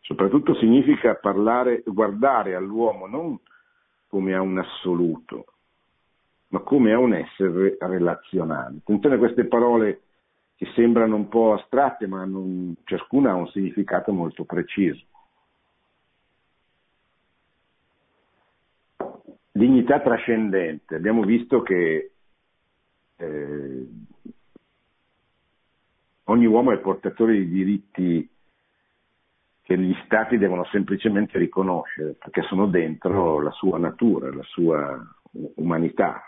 Soprattutto 0.00 0.56
significa 0.56 1.14
parlare, 1.14 1.84
guardare 1.86 2.56
all'uomo 2.56 3.06
non 3.06 3.38
come 4.08 4.34
a 4.34 4.40
un 4.40 4.58
assoluto, 4.58 5.44
ma 6.48 6.58
come 6.58 6.92
a 6.92 6.98
un 6.98 7.14
essere 7.14 7.76
relazionale. 7.78 8.78
Attenzione 8.78 9.14
a 9.14 9.18
queste 9.18 9.44
parole 9.44 10.00
che 10.62 10.70
sembrano 10.76 11.16
un 11.16 11.26
po' 11.26 11.54
astratte, 11.54 12.06
ma 12.06 12.24
non, 12.24 12.76
ciascuna 12.84 13.32
ha 13.32 13.34
un 13.34 13.48
significato 13.48 14.12
molto 14.12 14.44
preciso. 14.44 15.04
Dignità 19.50 19.98
trascendente. 19.98 20.94
Abbiamo 20.94 21.24
visto 21.24 21.62
che 21.62 22.12
eh, 23.16 23.86
ogni 26.24 26.46
uomo 26.46 26.70
è 26.70 26.78
portatore 26.78 27.38
di 27.38 27.48
diritti 27.48 28.30
che 29.62 29.76
gli 29.76 29.96
stati 30.04 30.38
devono 30.38 30.64
semplicemente 30.66 31.38
riconoscere, 31.38 32.12
perché 32.12 32.42
sono 32.42 32.68
dentro 32.68 33.40
la 33.40 33.50
sua 33.50 33.78
natura, 33.78 34.32
la 34.32 34.44
sua 34.44 35.04
umanità, 35.56 36.22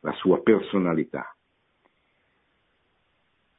la 0.00 0.12
sua 0.12 0.40
personalità. 0.40 1.33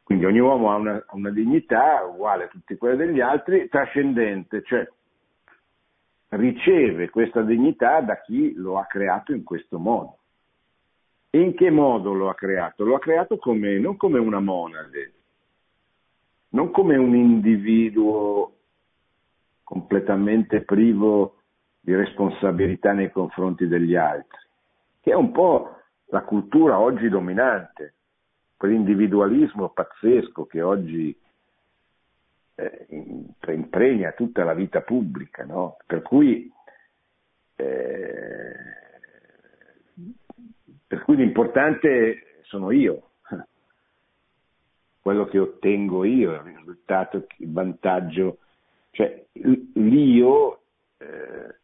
Quindi 0.06 0.26
ogni 0.26 0.38
uomo 0.38 0.72
ha 0.72 0.76
una, 0.76 1.04
una 1.14 1.32
dignità 1.32 2.04
uguale 2.04 2.44
a 2.44 2.48
tutte 2.48 2.78
quelle 2.78 2.96
degli 2.96 3.22
altri, 3.22 3.68
trascendente, 3.68 4.62
cioè 4.62 4.88
riceve 6.30 7.10
questa 7.10 7.42
dignità 7.42 8.02
da 8.02 8.22
chi 8.22 8.54
lo 8.54 8.78
ha 8.78 8.86
creato 8.86 9.34
in 9.34 9.44
questo 9.44 9.80
modo. 9.80 10.20
E 11.32 11.40
in 11.40 11.56
che 11.56 11.72
modo 11.72 12.14
lo 12.14 12.30
ha 12.30 12.36
creato? 12.36 12.84
Lo 12.84 12.94
ha 12.94 13.00
creato 13.00 13.38
come, 13.38 13.80
non 13.80 13.98
come 13.98 14.20
una 14.20 14.40
monade, 14.40 15.14
non 16.50 16.70
come 16.70 16.98
un 16.98 17.16
individuo 17.16 18.54
completamente 19.64 20.62
privo 20.62 21.38
di 21.80 21.96
responsabilità 21.96 22.94
nei 22.94 23.10
confronti 23.10 23.68
degli 23.68 23.96
altri, 23.96 24.38
che 25.02 25.10
è 25.10 25.16
un 25.16 25.32
po' 25.32 25.78
la 26.10 26.22
cultura 26.22 26.78
oggi 26.78 27.10
dominante, 27.10 27.95
quell'individualismo 28.58 29.70
pazzesco 29.70 30.46
che 30.46 30.62
oggi 30.62 31.18
eh, 32.56 32.88
impregna 33.48 34.12
tutta 34.12 34.44
la 34.44 34.54
vita 34.54 34.82
pubblica, 34.82 35.44
no? 35.44 35.78
per 35.86 36.02
cui 36.02 36.52
eh, 37.56 38.56
per 40.88 41.04
cui 41.04 41.16
l'importante 41.16 42.42
sono 42.44 42.72
io, 42.72 43.12
quello 45.02 45.26
che 45.26 45.40
ottengo 45.40 46.04
io, 46.04 46.34
il 46.34 46.40
risultato, 46.40 47.26
il 47.38 47.52
vantaggio, 47.52 48.40
cioè 48.92 49.26
l'io 49.34 50.62
eh, 50.98 51.56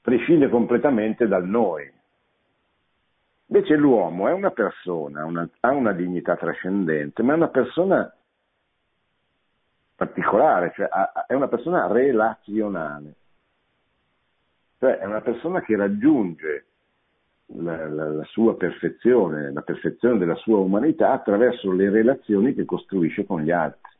prescinde 0.00 0.48
completamente 0.48 1.26
dal 1.26 1.46
noi. 1.46 1.90
Invece 3.48 3.76
l'uomo 3.76 4.28
è 4.28 4.32
una 4.32 4.50
persona, 4.50 5.24
una, 5.24 5.48
ha 5.60 5.70
una 5.70 5.92
dignità 5.92 6.36
trascendente, 6.36 7.22
ma 7.22 7.32
è 7.32 7.36
una 7.36 7.48
persona 7.48 8.12
particolare, 9.94 10.72
cioè 10.74 10.88
è 11.26 11.34
una 11.34 11.48
persona 11.48 11.86
relazionale, 11.86 13.14
cioè 14.78 14.98
è 14.98 15.06
una 15.06 15.20
persona 15.20 15.62
che 15.62 15.76
raggiunge 15.76 16.66
la, 17.54 17.88
la, 17.88 18.08
la, 18.08 18.24
sua 18.24 18.56
perfezione, 18.56 19.52
la 19.52 19.62
perfezione 19.62 20.18
della 20.18 20.34
sua 20.34 20.58
umanità 20.58 21.12
attraverso 21.12 21.70
le 21.70 21.88
relazioni 21.88 22.52
che 22.52 22.64
costruisce 22.64 23.24
con 23.24 23.42
gli 23.42 23.52
altri. 23.52 23.94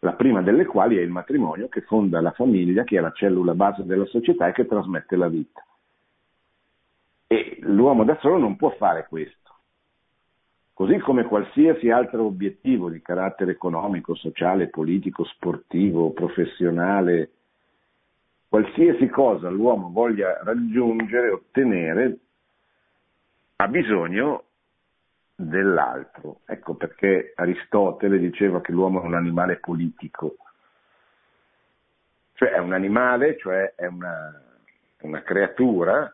La 0.00 0.12
prima 0.12 0.42
delle 0.42 0.66
quali 0.66 0.98
è 0.98 1.00
il 1.00 1.08
matrimonio 1.08 1.68
che 1.68 1.80
fonda 1.80 2.20
la 2.20 2.32
famiglia, 2.32 2.84
che 2.84 2.98
è 2.98 3.00
la 3.00 3.12
cellula 3.12 3.54
base 3.54 3.84
della 3.84 4.04
società 4.04 4.48
e 4.48 4.52
che 4.52 4.66
trasmette 4.66 5.16
la 5.16 5.28
vita. 5.28 5.64
E 7.34 7.56
l'uomo 7.62 8.04
da 8.04 8.16
solo 8.20 8.38
non 8.38 8.54
può 8.54 8.70
fare 8.76 9.06
questo. 9.08 9.50
Così 10.72 10.98
come 10.98 11.24
qualsiasi 11.24 11.90
altro 11.90 12.26
obiettivo 12.26 12.88
di 12.88 13.02
carattere 13.02 13.50
economico, 13.50 14.14
sociale, 14.14 14.68
politico, 14.68 15.24
sportivo, 15.24 16.12
professionale, 16.12 17.30
qualsiasi 18.48 19.08
cosa 19.08 19.48
l'uomo 19.48 19.90
voglia 19.90 20.38
raggiungere, 20.44 21.30
ottenere, 21.30 22.18
ha 23.56 23.66
bisogno 23.66 24.44
dell'altro. 25.34 26.42
Ecco 26.44 26.74
perché 26.74 27.32
Aristotele 27.34 28.20
diceva 28.20 28.60
che 28.60 28.70
l'uomo 28.70 29.02
è 29.02 29.04
un 29.04 29.14
animale 29.14 29.56
politico, 29.56 30.36
cioè 32.34 32.50
è 32.50 32.58
un 32.58 32.72
animale, 32.72 33.36
cioè 33.38 33.74
è 33.74 33.86
una, 33.86 34.40
una 35.00 35.22
creatura 35.22 36.13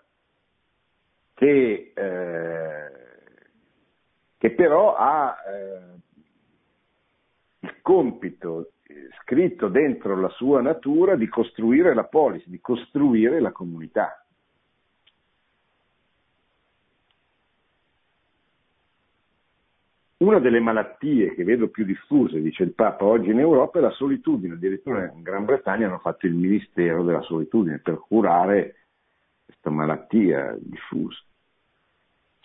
che, 1.41 1.93
eh, 1.95 2.91
che 4.37 4.51
però 4.51 4.95
ha 4.95 5.35
eh, 5.49 6.01
il 7.61 7.81
compito 7.81 8.73
scritto 9.23 9.69
dentro 9.69 10.21
la 10.21 10.29
sua 10.29 10.61
natura 10.61 11.17
di 11.17 11.27
costruire 11.29 11.95
la 11.95 12.05
polis, 12.05 12.47
di 12.47 12.61
costruire 12.61 13.41
la 13.41 13.53
comunità. 13.53 14.23
Una 20.19 20.41
delle 20.41 20.61
malattie 20.61 21.35
che 21.35 21.45
vedo 21.45 21.69
più 21.69 21.87
diffuse, 21.87 22.43
dice 22.43 22.65
il 22.65 22.75
Papa, 22.75 23.07
oggi 23.07 23.31
in 23.31 23.39
Europa 23.39 23.79
è 23.79 23.81
la 23.81 23.93
solitudine. 23.93 24.53
Addirittura 24.53 25.11
in 25.11 25.23
Gran 25.23 25.47
Bretagna 25.47 25.87
hanno 25.87 26.01
fatto 26.01 26.27
il 26.27 26.35
Ministero 26.35 27.03
della 27.03 27.23
Solitudine 27.23 27.79
per 27.79 27.99
curare 27.99 28.75
questa 29.47 29.71
malattia 29.71 30.55
diffusa. 30.61 31.25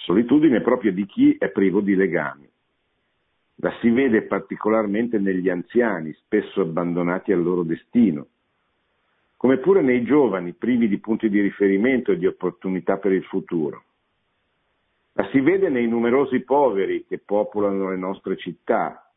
Solitudine 0.06 0.62
proprio 0.62 0.92
di 0.92 1.04
chi 1.08 1.36
è 1.36 1.50
privo 1.50 1.82
di 1.82 1.96
legami. 1.96 2.48
La 3.56 3.76
si 3.82 3.90
vede 3.90 4.22
particolarmente 4.22 5.18
negli 5.18 5.50
anziani, 5.50 6.14
spesso 6.14 6.62
abbandonati 6.62 7.32
al 7.32 7.42
loro 7.42 7.64
destino, 7.64 8.28
come 9.36 9.58
pure 9.58 9.82
nei 9.82 10.04
giovani 10.04 10.54
privi 10.54 10.88
di 10.88 11.00
punti 11.00 11.28
di 11.28 11.42
riferimento 11.42 12.12
e 12.12 12.18
di 12.18 12.28
opportunità 12.28 12.98
per 12.98 13.14
il 13.14 13.24
futuro. 13.24 13.84
La 15.14 15.28
si 15.32 15.40
vede 15.40 15.70
nei 15.70 15.88
numerosi 15.88 16.42
poveri 16.42 17.06
che 17.08 17.18
popolano 17.18 17.90
le 17.90 17.98
nostre 17.98 18.38
città, 18.38 19.12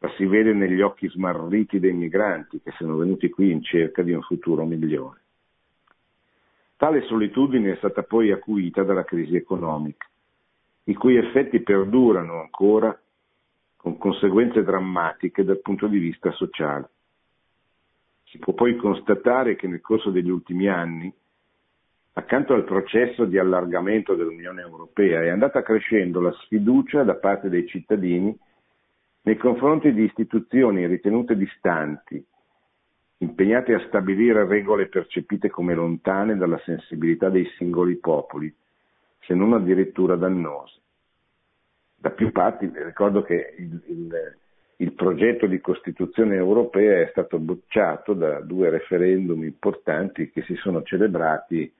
la 0.00 0.12
si 0.18 0.26
vede 0.26 0.52
negli 0.52 0.82
occhi 0.82 1.08
smarriti 1.08 1.80
dei 1.80 1.94
migranti 1.94 2.60
che 2.60 2.72
sono 2.72 2.96
venuti 2.96 3.30
qui 3.30 3.52
in 3.52 3.62
cerca 3.62 4.02
di 4.02 4.12
un 4.12 4.20
futuro 4.20 4.66
migliore. 4.66 5.22
Tale 6.78 7.02
solitudine 7.02 7.72
è 7.72 7.76
stata 7.76 8.04
poi 8.04 8.30
acuita 8.30 8.84
dalla 8.84 9.04
crisi 9.04 9.36
economica, 9.36 10.06
i 10.84 10.94
cui 10.94 11.16
effetti 11.16 11.60
perdurano 11.60 12.40
ancora 12.40 12.98
con 13.76 13.98
conseguenze 13.98 14.62
drammatiche 14.62 15.44
dal 15.44 15.60
punto 15.60 15.88
di 15.88 15.98
vista 15.98 16.30
sociale. 16.32 16.88
Si 18.24 18.38
può 18.38 18.54
poi 18.54 18.76
constatare 18.76 19.56
che 19.56 19.66
nel 19.66 19.80
corso 19.80 20.10
degli 20.10 20.30
ultimi 20.30 20.68
anni 20.68 21.12
Accanto 22.18 22.52
al 22.52 22.64
processo 22.64 23.26
di 23.26 23.38
allargamento 23.38 24.16
dell'Unione 24.16 24.60
Europea 24.60 25.22
è 25.22 25.28
andata 25.28 25.62
crescendo 25.62 26.20
la 26.20 26.32
sfiducia 26.32 27.04
da 27.04 27.14
parte 27.14 27.48
dei 27.48 27.64
cittadini 27.68 28.36
nei 29.22 29.36
confronti 29.36 29.92
di 29.92 30.02
istituzioni 30.02 30.84
ritenute 30.88 31.36
distanti, 31.36 32.20
impegnate 33.18 33.74
a 33.74 33.84
stabilire 33.86 34.46
regole 34.46 34.86
percepite 34.86 35.50
come 35.50 35.74
lontane 35.74 36.36
dalla 36.36 36.60
sensibilità 36.64 37.28
dei 37.28 37.46
singoli 37.56 37.96
popoli, 37.96 38.54
se 39.20 39.34
non 39.34 39.52
addirittura 39.52 40.16
dannose. 40.16 40.80
Da 41.96 42.10
più 42.10 42.30
parti 42.30 42.70
ricordo 42.72 43.22
che 43.22 43.54
il, 43.58 43.82
il, 43.86 44.36
il 44.76 44.92
progetto 44.92 45.46
di 45.46 45.60
Costituzione 45.60 46.36
europea 46.36 47.00
è 47.00 47.08
stato 47.10 47.38
bocciato 47.38 48.12
da 48.12 48.40
due 48.40 48.70
referendum 48.70 49.42
importanti 49.42 50.30
che 50.30 50.42
si 50.42 50.54
sono 50.56 50.82
celebrati 50.82 51.72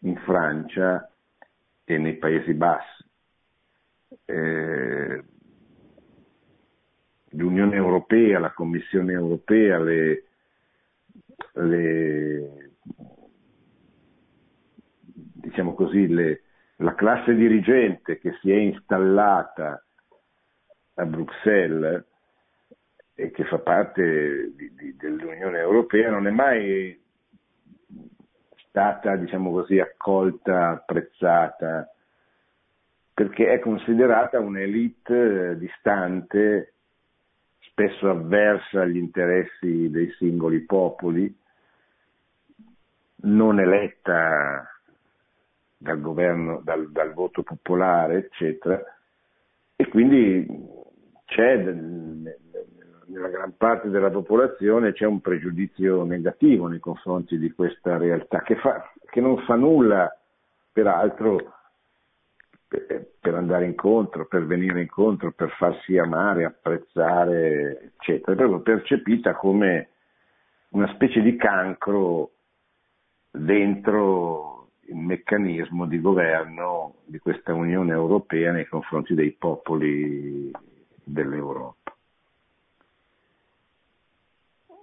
in 0.00 0.16
Francia 0.18 1.10
e 1.84 1.98
nei 1.98 2.14
Paesi 2.14 2.54
Bassi. 2.54 3.04
Eh, 4.24 5.24
L'Unione 7.30 7.76
Europea, 7.76 8.38
la 8.38 8.52
Commissione 8.52 9.12
Europea, 9.12 9.78
le, 9.78 10.25
le, 11.54 12.70
diciamo 15.34 15.74
così, 15.74 16.06
le, 16.06 16.42
la 16.76 16.94
classe 16.94 17.34
dirigente 17.34 18.18
che 18.18 18.36
si 18.40 18.50
è 18.50 18.56
installata 18.56 19.82
a 20.94 21.04
Bruxelles 21.04 22.04
e 23.14 23.30
che 23.30 23.44
fa 23.44 23.58
parte 23.58 24.52
di, 24.54 24.74
di, 24.74 24.96
dell'Unione 24.96 25.58
Europea 25.58 26.10
non 26.10 26.26
è 26.26 26.30
mai 26.30 27.02
stata, 28.68 29.16
diciamo 29.16 29.50
così, 29.50 29.80
accolta, 29.80 30.68
apprezzata, 30.68 31.90
perché 33.14 33.50
è 33.50 33.58
considerata 33.58 34.38
un'elite 34.38 35.52
eh, 35.52 35.56
distante, 35.56 36.74
spesso 37.76 38.08
avversa 38.08 38.80
agli 38.80 38.96
interessi 38.96 39.90
dei 39.90 40.10
singoli 40.12 40.60
popoli, 40.60 41.30
non 43.24 43.60
eletta 43.60 44.66
dal 45.76 46.00
governo, 46.00 46.62
dal, 46.64 46.90
dal 46.90 47.12
voto 47.12 47.42
popolare, 47.42 48.16
eccetera, 48.16 48.82
e 49.76 49.88
quindi 49.88 50.46
c'è 51.26 51.56
nella 51.56 53.28
gran 53.28 53.54
parte 53.58 53.90
della 53.90 54.10
popolazione 54.10 54.92
c'è 54.92 55.04
un 55.04 55.20
pregiudizio 55.20 56.02
negativo 56.04 56.68
nei 56.68 56.80
confronti 56.80 57.36
di 57.36 57.52
questa 57.52 57.98
realtà 57.98 58.40
che, 58.40 58.56
fa, 58.56 58.90
che 59.10 59.20
non 59.20 59.36
fa 59.44 59.54
nulla 59.54 60.10
peraltro 60.72 61.55
per, 62.68 63.12
per 63.20 63.34
andare 63.34 63.66
incontro, 63.66 64.26
per 64.26 64.46
venire 64.46 64.80
incontro, 64.80 65.32
per 65.32 65.50
farsi 65.50 65.96
amare, 65.98 66.44
apprezzare, 66.44 67.92
eccetera, 67.96 68.32
è 68.32 68.36
proprio 68.36 68.60
percepita 68.60 69.34
come 69.34 69.88
una 70.70 70.92
specie 70.94 71.20
di 71.20 71.36
cancro 71.36 72.32
dentro 73.30 74.70
il 74.88 74.96
meccanismo 74.96 75.86
di 75.86 76.00
governo 76.00 76.96
di 77.04 77.18
questa 77.18 77.52
Unione 77.54 77.92
Europea 77.92 78.52
nei 78.52 78.66
confronti 78.66 79.14
dei 79.14 79.32
popoli 79.32 80.50
dell'Europa. 81.02 81.94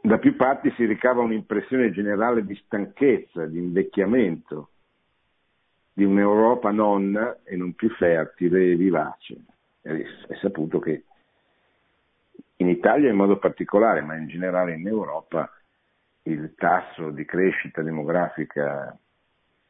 Da 0.01 0.17
più 0.17 0.35
parti 0.35 0.69
si 0.75 0.85
ricava 0.85 1.21
un'impressione 1.21 1.91
generale 1.91 2.45
di 2.45 2.55
stanchezza, 2.65 3.45
di 3.45 3.57
invecchiamento, 3.57 4.71
di 5.93 6.03
un'Europa 6.03 6.71
nonna 6.71 7.37
e 7.43 7.55
non 7.55 7.73
più 7.73 7.89
fertile 7.91 8.71
e 8.71 8.75
vivace. 8.75 9.35
È 9.81 10.35
saputo 10.41 10.79
che 10.79 11.03
in 12.57 12.69
Italia 12.69 13.09
in 13.09 13.15
modo 13.15 13.37
particolare, 13.37 14.01
ma 14.01 14.15
in 14.15 14.27
generale 14.27 14.73
in 14.73 14.87
Europa, 14.87 15.51
il 16.23 16.53
tasso 16.55 17.09
di 17.09 17.25
crescita 17.25 17.81
demografica 17.81 18.97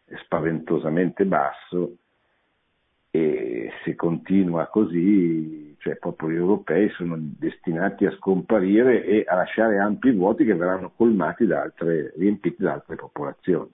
è 0.06 0.16
spaventosamente 0.18 1.26
basso 1.26 1.98
e 3.10 3.72
se 3.84 3.96
continua 3.96 4.68
così, 4.68 5.76
cioè 5.80 5.94
i 5.94 6.00
popoli 6.00 6.36
europei 6.36 6.90
sono 6.90 7.16
destinati 7.20 8.06
a 8.06 8.12
scomparire 8.12 9.04
e 9.04 9.24
a 9.28 9.36
lasciare 9.36 9.80
ampi 9.80 10.12
vuoti 10.12 10.46
che 10.46 10.56
verranno 10.56 10.92
colmati 10.96 11.46
da 11.46 11.62
altre, 11.62 12.14
riempiti 12.16 12.62
da 12.62 12.74
altre 12.74 12.96
popolazioni. 12.96 13.72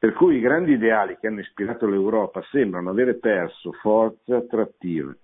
Per 0.00 0.14
cui 0.14 0.36
i 0.36 0.40
grandi 0.40 0.72
ideali 0.72 1.18
che 1.20 1.26
hanno 1.26 1.40
ispirato 1.40 1.86
l'Europa 1.86 2.42
sembrano 2.50 2.88
avere 2.88 3.16
perso 3.16 3.72
forza 3.72 4.34
attrattiva 4.34 5.14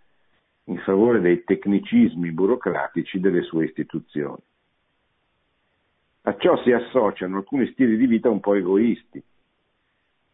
in 0.65 0.77
favore 0.81 1.23
dei 1.23 1.45
tecnicismi 1.45 2.31
burocratici 2.31 3.19
delle 3.19 3.41
sue 3.41 3.65
istituzioni. 3.65 4.43
A 6.25 6.37
ciò 6.37 6.63
si 6.63 6.73
associano 6.73 7.39
alcuni 7.39 7.67
stili 7.73 7.97
di 7.97 8.05
vita 8.05 8.29
un 8.29 8.41
po' 8.41 8.53
egoisti, 8.53 9.23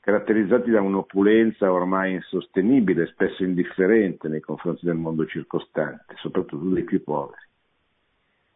caratterizzati 0.01 0.73
da 0.73 0.81
un'opulenza 0.81 1.73
ormai 1.73 2.15
insostenibile, 2.15 3.07
spesso 3.07 3.45
indifferente 3.45 4.27
nei 4.27 4.41
confronti 4.41 4.85
del 4.85 4.97
mondo 4.97 5.25
circostante, 5.25 6.17
soprattutto 6.17 6.69
dei 6.71 6.83
più 6.83 7.01
poveri. 7.05 7.43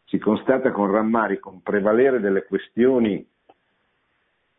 Si 0.07 0.19
constata 0.19 0.73
con 0.73 0.91
rammarico 0.91 1.51
un 1.51 1.63
prevalere 1.63 2.19
delle 2.19 2.45
questioni 2.45 3.25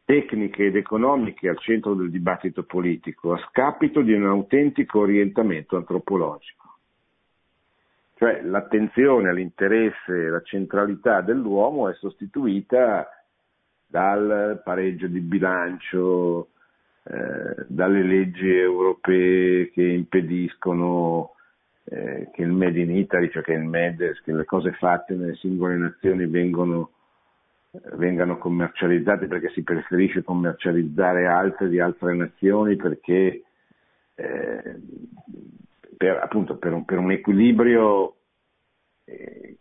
tecniche 0.08 0.68
ed 0.68 0.78
economiche 0.78 1.50
al 1.50 1.60
centro 1.60 1.94
del 1.94 2.10
dibattito 2.10 2.64
politico, 2.64 3.34
a 3.34 3.48
scapito 3.50 4.02
di 4.02 4.14
un 4.14 4.26
autentico 4.26 5.02
orientamento 5.02 5.76
antropologico. 5.76 6.78
Cioè 8.16 8.42
l'attenzione 8.44 9.28
all'interesse 9.28 10.28
alla 10.28 10.42
centralità 10.44 11.20
dell'uomo 11.20 11.90
è 11.90 11.94
sostituita 11.96 13.06
dal 13.86 14.62
pareggio 14.64 15.08
di 15.08 15.20
bilancio, 15.20 16.52
eh, 17.04 17.66
dalle 17.68 18.02
leggi 18.02 18.50
europee 18.50 19.70
che 19.72 19.84
impediscono 19.84 21.34
eh, 21.84 22.30
che 22.32 22.44
il 22.44 22.52
Made 22.52 22.80
in 22.80 22.96
Italy, 22.96 23.30
cioè 23.30 23.44
che, 23.44 23.58
MED, 23.58 24.22
che 24.24 24.32
le 24.32 24.46
cose 24.46 24.72
fatte 24.72 25.16
nelle 25.16 25.36
singole 25.36 25.76
nazioni 25.76 26.26
vengono, 26.28 26.92
vengano 27.96 28.38
commercializzate 28.38 29.28
perché 29.28 29.50
si 29.50 29.64
preferisce 29.64 30.24
commercializzare 30.24 31.28
altre 31.28 31.70
di 31.70 31.80
altre 31.80 32.16
nazioni 32.16 32.76
perché 32.76 33.44
eh, 34.16 34.76
per, 35.96 36.18
appunto, 36.18 36.58
per, 36.58 36.74
un, 36.74 36.86
per 36.86 36.98
un 36.98 37.12
equilibrio 37.12 38.16
eh, 39.06 39.58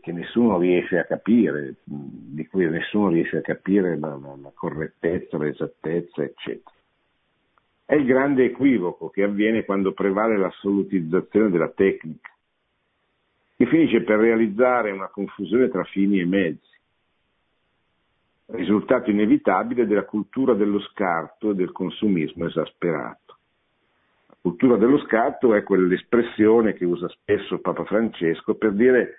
che 0.00 0.12
nessuno 0.12 0.58
riesce 0.58 0.98
a 0.98 1.04
capire, 1.04 1.76
di 1.84 2.46
cui 2.46 2.68
nessuno 2.68 3.08
riesce 3.08 3.38
a 3.38 3.42
capire 3.42 3.98
la, 3.98 4.16
la, 4.16 4.36
la 4.40 4.52
correttezza, 4.54 5.38
l'esattezza, 5.38 6.22
eccetera. 6.22 6.74
È 7.84 7.94
il 7.94 8.04
grande 8.04 8.44
equivoco 8.44 9.08
che 9.08 9.24
avviene 9.24 9.64
quando 9.64 9.92
prevale 9.92 10.36
l'assolutizzazione 10.38 11.50
della 11.50 11.70
tecnica, 11.70 12.30
che 13.56 13.66
finisce 13.66 14.02
per 14.02 14.18
realizzare 14.18 14.92
una 14.92 15.08
confusione 15.08 15.68
tra 15.68 15.82
fini 15.84 16.20
e 16.20 16.24
mezzi, 16.24 16.78
risultato 18.52 19.10
inevitabile 19.10 19.86
della 19.86 20.04
cultura 20.04 20.54
dello 20.54 20.80
scarto 20.80 21.50
e 21.50 21.54
del 21.54 21.72
consumismo 21.72 22.46
esasperato 22.46 23.30
cultura 24.40 24.76
dello 24.76 24.98
scatto 25.00 25.54
è 25.54 25.62
quell'espressione 25.62 26.72
che 26.72 26.84
usa 26.84 27.08
spesso 27.08 27.60
Papa 27.60 27.84
Francesco 27.84 28.54
per 28.54 28.72
dire 28.72 29.16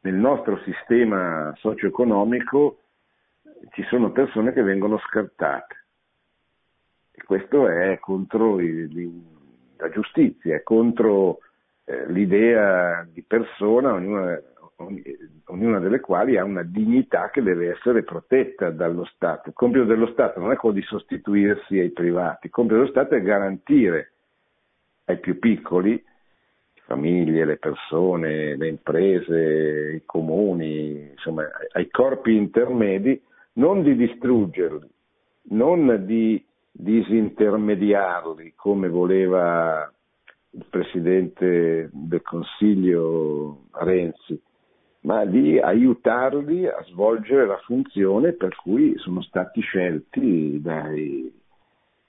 nel 0.00 0.14
nostro 0.14 0.58
sistema 0.64 1.52
socio-economico 1.58 2.78
ci 3.72 3.82
sono 3.90 4.12
persone 4.12 4.52
che 4.52 4.62
vengono 4.62 4.98
scartate. 4.98 5.76
E 7.10 7.22
questo 7.24 7.68
è 7.68 7.98
contro 7.98 8.58
la 8.58 9.90
giustizia, 9.90 10.56
è 10.56 10.62
contro 10.62 11.40
eh, 11.84 12.10
l'idea 12.10 13.06
di 13.10 13.22
persona, 13.22 13.92
ognuna, 13.92 14.40
ognuna, 15.46 15.78
delle 15.78 16.00
quali 16.00 16.38
ha 16.38 16.44
una 16.44 16.62
dignità 16.62 17.30
che 17.30 17.42
deve 17.42 17.70
essere 17.70 18.02
protetta 18.02 18.70
dallo 18.70 19.04
Stato. 19.04 19.48
Il 19.48 19.54
compito 19.54 19.84
dello 19.84 20.06
Stato 20.08 20.40
non 20.40 20.52
è 20.52 20.56
quello 20.56 20.76
di 20.76 20.82
sostituirsi 20.82 21.78
ai 21.78 21.90
privati, 21.90 22.46
il 22.46 22.52
compito 22.52 22.76
dello 22.76 22.88
Stato 22.88 23.14
è 23.14 23.22
garantire 23.22 24.12
ai 25.04 25.18
più 25.18 25.38
piccoli, 25.38 25.92
le 25.92 26.80
famiglie, 26.84 27.44
le 27.44 27.58
persone, 27.58 28.56
le 28.56 28.68
imprese, 28.68 29.92
i 29.96 30.02
comuni, 30.04 31.10
insomma 31.10 31.44
ai 31.72 31.90
corpi 31.90 32.34
intermedi, 32.34 33.20
non 33.54 33.82
di 33.82 33.96
distruggerli, 33.96 34.88
non 35.50 36.04
di 36.06 36.42
disintermediarli 36.72 38.54
come 38.54 38.88
voleva 38.88 39.92
il 40.52 40.64
Presidente 40.68 41.90
del 41.92 42.22
Consiglio 42.22 43.64
Renzi, 43.72 44.40
ma 45.02 45.24
di 45.24 45.58
aiutarli 45.58 46.66
a 46.66 46.82
svolgere 46.84 47.46
la 47.46 47.58
funzione 47.58 48.32
per 48.32 48.54
cui 48.56 48.96
sono 48.98 49.22
stati 49.22 49.60
scelti 49.60 50.60
dai, 50.60 51.32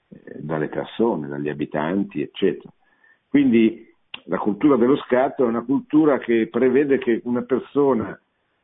eh, 0.08 0.38
dalle 0.38 0.68
persone, 0.68 1.28
dagli 1.28 1.48
abitanti, 1.48 2.20
eccetera. 2.20 2.70
Quindi 3.28 3.90
la 4.24 4.38
cultura 4.38 4.76
dello 4.76 4.96
scatto 4.96 5.44
è 5.44 5.48
una 5.48 5.64
cultura 5.64 6.18
che 6.18 6.48
prevede 6.48 6.98
che 6.98 7.22
una 7.24 7.42
persona 7.42 8.18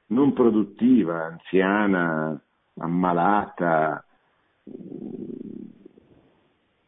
non 0.09 0.33
produttiva, 0.33 1.25
anziana, 1.25 2.39
ammalata, 2.79 4.05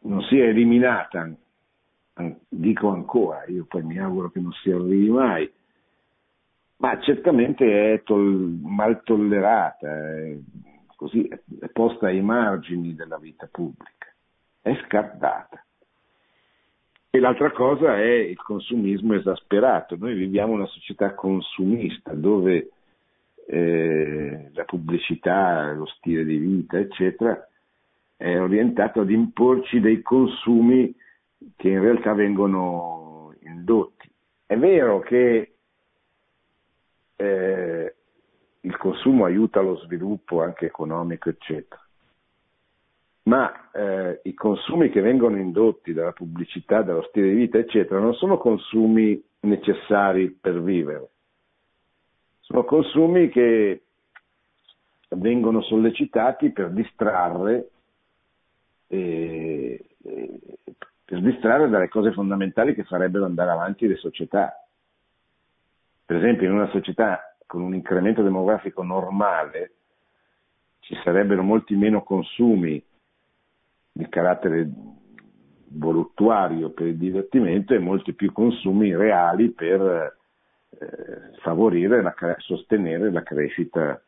non 0.01 0.21
sia 0.23 0.45
eliminata, 0.45 1.29
dico 2.47 2.89
ancora, 2.89 3.45
io 3.47 3.65
poi 3.67 3.83
mi 3.83 3.99
auguro 3.99 4.29
che 4.29 4.39
non 4.39 4.51
si 4.53 4.71
arrivi 4.71 5.09
mai, 5.09 5.51
ma 6.81 6.99
certamente 6.99 7.93
è 7.93 8.03
tol- 8.03 8.57
mal 8.59 9.03
tollerata, 9.03 9.87
è, 9.87 10.35
così, 10.95 11.27
è 11.27 11.67
posta 11.67 12.07
ai 12.07 12.21
margini 12.21 12.95
della 12.95 13.19
vita 13.19 13.47
pubblica, 13.49 14.07
è 14.61 14.75
scartata. 14.85 15.63
E 17.11 17.19
l'altra 17.19 17.51
cosa 17.51 17.97
è 17.97 18.09
il 18.09 18.41
consumismo 18.41 19.13
esasperato. 19.13 19.95
Noi 19.95 20.15
viviamo 20.15 20.53
una 20.53 20.65
società 20.65 21.13
consumista 21.13 22.13
dove 22.13 22.71
eh, 23.45 24.49
la 24.53 24.63
pubblicità, 24.63 25.71
lo 25.73 25.85
stile 25.85 26.25
di 26.25 26.37
vita, 26.37 26.79
eccetera, 26.79 27.47
è 28.17 28.39
orientato 28.39 29.01
ad 29.01 29.11
imporci 29.11 29.79
dei 29.79 30.01
consumi 30.01 30.95
che 31.57 31.69
in 31.69 31.81
realtà 31.81 32.13
vengono 32.13 33.35
indotti. 33.43 34.09
È 34.47 34.57
vero 34.57 34.99
che 34.99 35.50
eh, 37.21 37.95
il 38.61 38.77
consumo 38.77 39.25
aiuta 39.25 39.61
lo 39.61 39.77
sviluppo 39.77 40.41
anche 40.41 40.65
economico, 40.65 41.29
eccetera, 41.29 41.81
ma 43.23 43.69
eh, 43.71 44.21
i 44.23 44.33
consumi 44.33 44.89
che 44.89 45.01
vengono 45.01 45.37
indotti 45.37 45.93
dalla 45.93 46.13
pubblicità, 46.13 46.81
dallo 46.81 47.03
stile 47.03 47.29
di 47.29 47.35
vita, 47.35 47.59
eccetera, 47.59 47.99
non 47.99 48.15
sono 48.15 48.37
consumi 48.37 49.23
necessari 49.41 50.29
per 50.31 50.61
vivere, 50.61 51.09
sono 52.39 52.63
consumi 52.63 53.29
che 53.29 53.83
vengono 55.09 55.61
sollecitati 55.61 56.51
per 56.51 56.71
distrarre, 56.71 57.69
eh, 58.87 59.79
per 61.05 61.21
distrarre 61.21 61.69
dalle 61.69 61.89
cose 61.89 62.13
fondamentali 62.13 62.73
che 62.73 62.83
farebbero 62.83 63.25
andare 63.25 63.51
avanti 63.51 63.87
le 63.87 63.97
società. 63.97 64.60
Per 66.11 66.19
esempio 66.19 66.45
in 66.45 66.55
una 66.55 66.67
società 66.71 67.37
con 67.45 67.61
un 67.61 67.73
incremento 67.73 68.21
demografico 68.21 68.83
normale 68.83 69.71
ci 70.81 70.93
sarebbero 71.05 71.41
molti 71.41 71.73
meno 71.73 72.03
consumi 72.03 72.83
di 73.93 74.09
carattere 74.09 74.69
voluttuario 75.67 76.71
per 76.71 76.87
il 76.87 76.97
divertimento 76.97 77.73
e 77.73 77.79
molti 77.79 78.11
più 78.11 78.33
consumi 78.33 78.93
reali 78.93 79.51
per 79.51 80.17
eh, 80.71 80.87
favorire, 81.39 82.01
la, 82.01 82.13
sostenere 82.39 83.09
la 83.09 83.23
crescita 83.23 84.03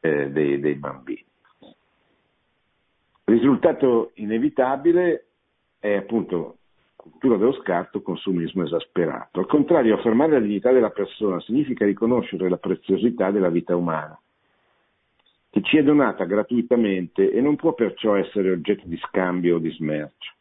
eh, 0.00 0.30
dei, 0.30 0.58
dei 0.60 0.74
bambini. 0.76 1.26
Il 1.58 1.74
risultato 3.34 4.12
inevitabile 4.14 5.26
è 5.78 5.94
appunto 5.94 6.56
cultura 7.04 7.36
dello 7.36 7.52
scarto, 7.60 8.00
consumismo 8.00 8.64
esasperato. 8.64 9.38
Al 9.38 9.46
contrario, 9.46 9.94
affermare 9.94 10.32
la 10.32 10.40
dignità 10.40 10.72
della 10.72 10.88
persona 10.88 11.38
significa 11.40 11.84
riconoscere 11.84 12.48
la 12.48 12.56
preziosità 12.56 13.30
della 13.30 13.50
vita 13.50 13.76
umana, 13.76 14.18
che 15.50 15.60
ci 15.62 15.76
è 15.76 15.82
donata 15.82 16.24
gratuitamente 16.24 17.30
e 17.30 17.42
non 17.42 17.56
può 17.56 17.74
perciò 17.74 18.16
essere 18.16 18.50
oggetto 18.50 18.84
di 18.86 18.96
scambio 19.08 19.56
o 19.56 19.58
di 19.58 19.70
smercio. 19.72 20.32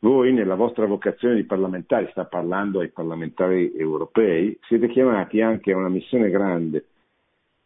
Voi, 0.00 0.32
nella 0.32 0.56
vostra 0.56 0.84
vocazione 0.86 1.36
di 1.36 1.44
parlamentari, 1.44 2.08
sta 2.10 2.24
parlando 2.24 2.80
ai 2.80 2.90
parlamentari 2.90 3.72
europei, 3.76 4.58
siete 4.62 4.88
chiamati 4.88 5.40
anche 5.40 5.72
a 5.72 5.76
una 5.76 5.88
missione 5.88 6.28
grande, 6.28 6.86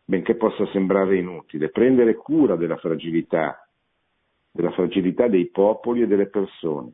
benché 0.04 0.34
possa 0.34 0.66
sembrare 0.66 1.16
inutile, 1.16 1.70
prendere 1.70 2.14
cura 2.14 2.56
della 2.56 2.76
fragilità, 2.76 3.66
della 4.50 4.70
fragilità 4.70 5.28
dei 5.28 5.46
popoli 5.46 6.02
e 6.02 6.06
delle 6.06 6.26
persone. 6.26 6.92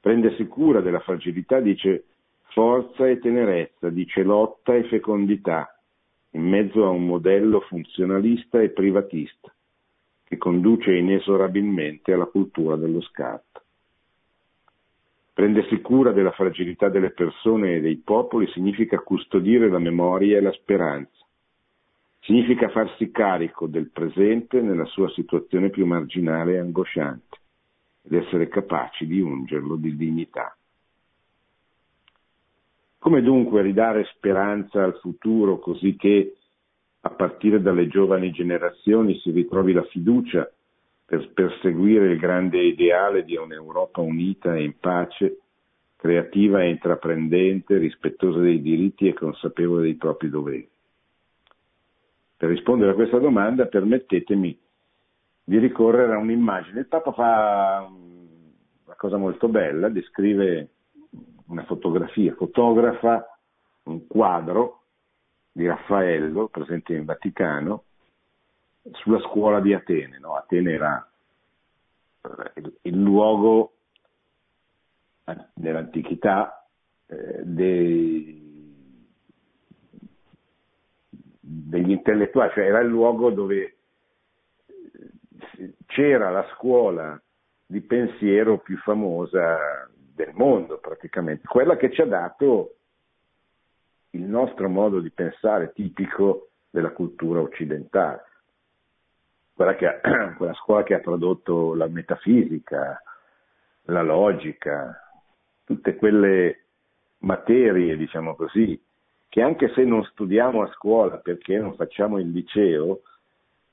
Prendersi 0.00 0.46
cura 0.46 0.80
della 0.80 1.00
fragilità 1.00 1.58
dice 1.60 2.04
forza 2.50 3.08
e 3.08 3.18
tenerezza, 3.18 3.88
dice 3.90 4.22
lotta 4.22 4.74
e 4.74 4.84
fecondità, 4.84 5.76
in 6.30 6.48
mezzo 6.48 6.84
a 6.84 6.88
un 6.88 7.04
modello 7.04 7.60
funzionalista 7.60 8.60
e 8.60 8.70
privatista, 8.70 9.52
che 10.24 10.36
conduce 10.36 10.94
inesorabilmente 10.94 12.12
alla 12.12 12.26
cultura 12.26 12.76
dello 12.76 13.00
scatto. 13.00 13.62
Prendersi 15.34 15.80
cura 15.80 16.12
della 16.12 16.32
fragilità 16.32 16.88
delle 16.88 17.10
persone 17.10 17.76
e 17.76 17.80
dei 17.80 17.96
popoli 17.96 18.46
significa 18.48 18.98
custodire 19.00 19.68
la 19.68 19.78
memoria 19.78 20.36
e 20.36 20.40
la 20.40 20.52
speranza. 20.52 21.24
Significa 22.20 22.68
farsi 22.68 23.10
carico 23.10 23.66
del 23.66 23.90
presente 23.90 24.60
nella 24.60 24.84
sua 24.86 25.08
situazione 25.10 25.70
più 25.70 25.86
marginale 25.86 26.54
e 26.54 26.58
angosciante 26.58 27.37
ed 28.08 28.14
essere 28.14 28.48
capaci 28.48 29.06
di 29.06 29.20
ungerlo 29.20 29.76
di 29.76 29.94
dignità. 29.94 30.56
Come 32.98 33.22
dunque 33.22 33.62
ridare 33.62 34.08
speranza 34.14 34.82
al 34.82 34.98
futuro 35.00 35.58
così 35.58 35.94
che 35.94 36.36
a 37.02 37.10
partire 37.10 37.60
dalle 37.60 37.86
giovani 37.86 38.32
generazioni 38.32 39.18
si 39.20 39.30
ritrovi 39.30 39.72
la 39.72 39.84
fiducia 39.84 40.50
per 41.04 41.30
perseguire 41.32 42.12
il 42.12 42.18
grande 42.18 42.60
ideale 42.60 43.24
di 43.24 43.36
un'Europa 43.36 44.00
unita 44.00 44.56
e 44.56 44.64
in 44.64 44.78
pace, 44.78 45.40
creativa 45.96 46.62
e 46.62 46.70
intraprendente, 46.70 47.78
rispettosa 47.78 48.40
dei 48.40 48.60
diritti 48.60 49.06
e 49.06 49.14
consapevole 49.14 49.82
dei 49.82 49.94
propri 49.94 50.28
doveri. 50.28 50.68
Per 52.36 52.48
rispondere 52.48 52.90
a 52.90 52.94
questa 52.94 53.18
domanda 53.18 53.66
permettetemi 53.66 54.58
di 55.48 55.56
ricorrere 55.56 56.12
a 56.12 56.18
un'immagine. 56.18 56.80
Il 56.80 56.88
Papa 56.88 57.10
fa 57.12 57.88
una 57.88 58.94
cosa 58.96 59.16
molto 59.16 59.48
bella, 59.48 59.88
descrive 59.88 60.72
una 61.46 61.64
fotografia, 61.64 62.34
fotografa 62.34 63.26
un 63.84 64.06
quadro 64.06 64.82
di 65.50 65.66
Raffaello 65.66 66.48
presente 66.48 66.92
in 66.92 67.06
Vaticano 67.06 67.84
sulla 68.90 69.20
scuola 69.20 69.60
di 69.60 69.72
Atene. 69.72 70.18
No? 70.18 70.34
Atene 70.34 70.70
era 70.70 71.10
eh, 72.20 72.62
il, 72.82 73.00
luogo 73.00 73.72
nell'antichità 75.54 76.68
eh, 77.06 77.40
dei, 77.42 78.76
degli 81.40 81.90
intellettuali, 81.90 82.50
cioè 82.52 82.66
era 82.66 82.80
il 82.80 82.88
luogo 82.88 83.30
dove 83.30 83.77
c'era 85.88 86.30
la 86.30 86.46
scuola 86.54 87.20
di 87.66 87.80
pensiero 87.80 88.58
più 88.58 88.76
famosa 88.78 89.88
del 89.90 90.32
mondo 90.34 90.78
praticamente, 90.78 91.46
quella 91.46 91.76
che 91.76 91.90
ci 91.92 92.02
ha 92.02 92.06
dato 92.06 92.74
il 94.10 94.22
nostro 94.22 94.68
modo 94.68 95.00
di 95.00 95.10
pensare 95.10 95.72
tipico 95.72 96.50
della 96.70 96.90
cultura 96.90 97.40
occidentale. 97.40 98.24
Quella, 99.54 99.74
che, 99.74 100.00
quella 100.36 100.54
scuola 100.54 100.82
che 100.82 100.94
ha 100.94 101.00
prodotto 101.00 101.74
la 101.74 101.88
metafisica, 101.88 103.02
la 103.82 104.02
logica, 104.02 104.94
tutte 105.64 105.96
quelle 105.96 106.64
materie, 107.18 107.96
diciamo 107.96 108.34
così, 108.34 108.80
che 109.28 109.42
anche 109.42 109.72
se 109.74 109.84
non 109.84 110.04
studiamo 110.04 110.62
a 110.62 110.72
scuola 110.72 111.18
perché 111.18 111.58
non 111.58 111.74
facciamo 111.74 112.18
il 112.18 112.30
liceo, 112.30 113.00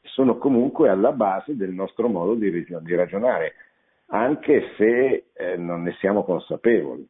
sono 0.05 0.37
comunque 0.37 0.89
alla 0.89 1.11
base 1.11 1.55
del 1.55 1.71
nostro 1.71 2.07
modo 2.07 2.35
di, 2.35 2.49
di 2.51 2.95
ragionare, 2.95 3.55
anche 4.07 4.73
se 4.77 5.25
eh, 5.33 5.57
non 5.57 5.83
ne 5.83 5.93
siamo 5.99 6.23
consapevoli. 6.23 7.07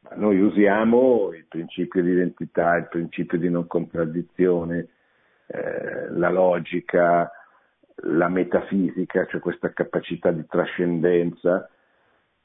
Ma 0.00 0.16
noi 0.16 0.38
usiamo 0.40 1.32
il 1.32 1.46
principio 1.48 2.02
di 2.02 2.10
identità, 2.10 2.76
il 2.76 2.88
principio 2.88 3.38
di 3.38 3.48
non 3.48 3.66
contraddizione, 3.66 4.88
eh, 5.46 6.10
la 6.10 6.30
logica, 6.30 7.30
la 7.96 8.28
metafisica, 8.28 9.24
cioè 9.26 9.40
questa 9.40 9.72
capacità 9.72 10.30
di 10.30 10.44
trascendenza, 10.46 11.68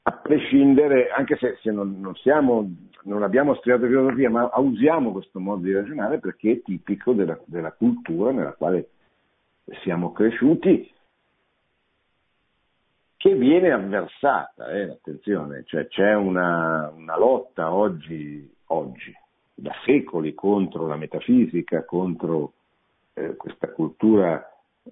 a 0.02 0.12
prescindere, 0.12 1.10
anche 1.10 1.36
se, 1.36 1.58
se 1.60 1.70
non, 1.70 2.00
non, 2.00 2.14
siamo, 2.16 2.66
non, 3.04 3.22
abbiamo 3.22 3.54
studiato 3.54 3.86
filosofia, 3.86 4.30
ma 4.30 4.50
usiamo 4.54 5.12
questo 5.12 5.38
modo 5.38 5.62
di 5.62 5.72
ragionare 5.72 6.18
perché 6.18 6.52
è 6.52 6.62
tipico 6.62 7.12
della, 7.12 7.38
della 7.44 7.72
cultura 7.72 8.30
nella 8.32 8.52
quale 8.52 8.88
siamo 9.82 10.12
cresciuti, 10.12 10.92
che 13.16 13.34
viene 13.34 13.70
avversata, 13.70 14.70
eh, 14.70 14.90
attenzione, 14.90 15.64
cioè 15.66 15.86
c'è 15.88 16.14
una, 16.14 16.90
una 16.94 17.18
lotta 17.18 17.72
oggi, 17.72 18.50
oggi, 18.68 19.14
da 19.54 19.72
secoli 19.84 20.32
contro 20.32 20.86
la 20.86 20.96
metafisica, 20.96 21.84
contro 21.84 22.54
eh, 23.12 23.36
questa 23.36 23.68
cultura 23.72 24.42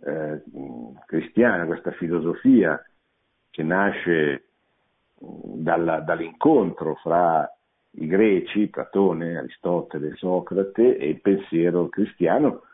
eh, 0.04 0.42
cristiana, 1.06 1.64
questa 1.64 1.92
filosofia 1.92 2.78
che 3.50 3.62
nasce 3.62 4.44
dalla, 5.18 6.00
dall'incontro 6.00 6.96
fra 6.96 7.50
i 7.92 8.06
greci, 8.06 8.68
Platone, 8.68 9.38
Aristotele, 9.38 10.14
Socrate 10.16 10.98
e 10.98 11.08
il 11.08 11.20
pensiero 11.22 11.88
cristiano 11.88 12.64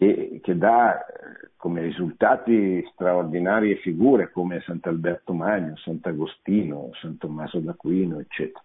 che, 0.00 0.40
che 0.42 0.56
dà 0.56 1.04
eh, 1.04 1.50
come 1.58 1.82
risultati 1.82 2.82
straordinarie 2.92 3.76
figure 3.76 4.30
come 4.30 4.62
Sant'Alberto 4.62 5.34
Magno, 5.34 5.76
Sant'Agostino, 5.76 6.88
San 6.94 7.18
Tommaso 7.18 7.58
d'Aquino, 7.58 8.18
eccetera. 8.18 8.64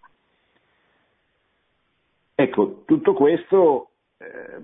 Ecco, 2.36 2.84
tutto 2.86 3.14
questo 3.14 3.90
eh, 4.18 4.62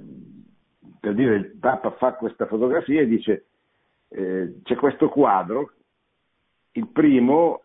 per 0.97 1.13
dire 1.13 1.36
il 1.36 1.57
Papa 1.59 1.91
fa 1.91 2.13
questa 2.13 2.45
fotografia 2.45 3.01
e 3.01 3.07
dice 3.07 3.45
eh, 4.07 4.61
c'è 4.63 4.76
questo 4.76 5.09
quadro, 5.09 5.74
il 6.72 6.88
primo, 6.88 7.63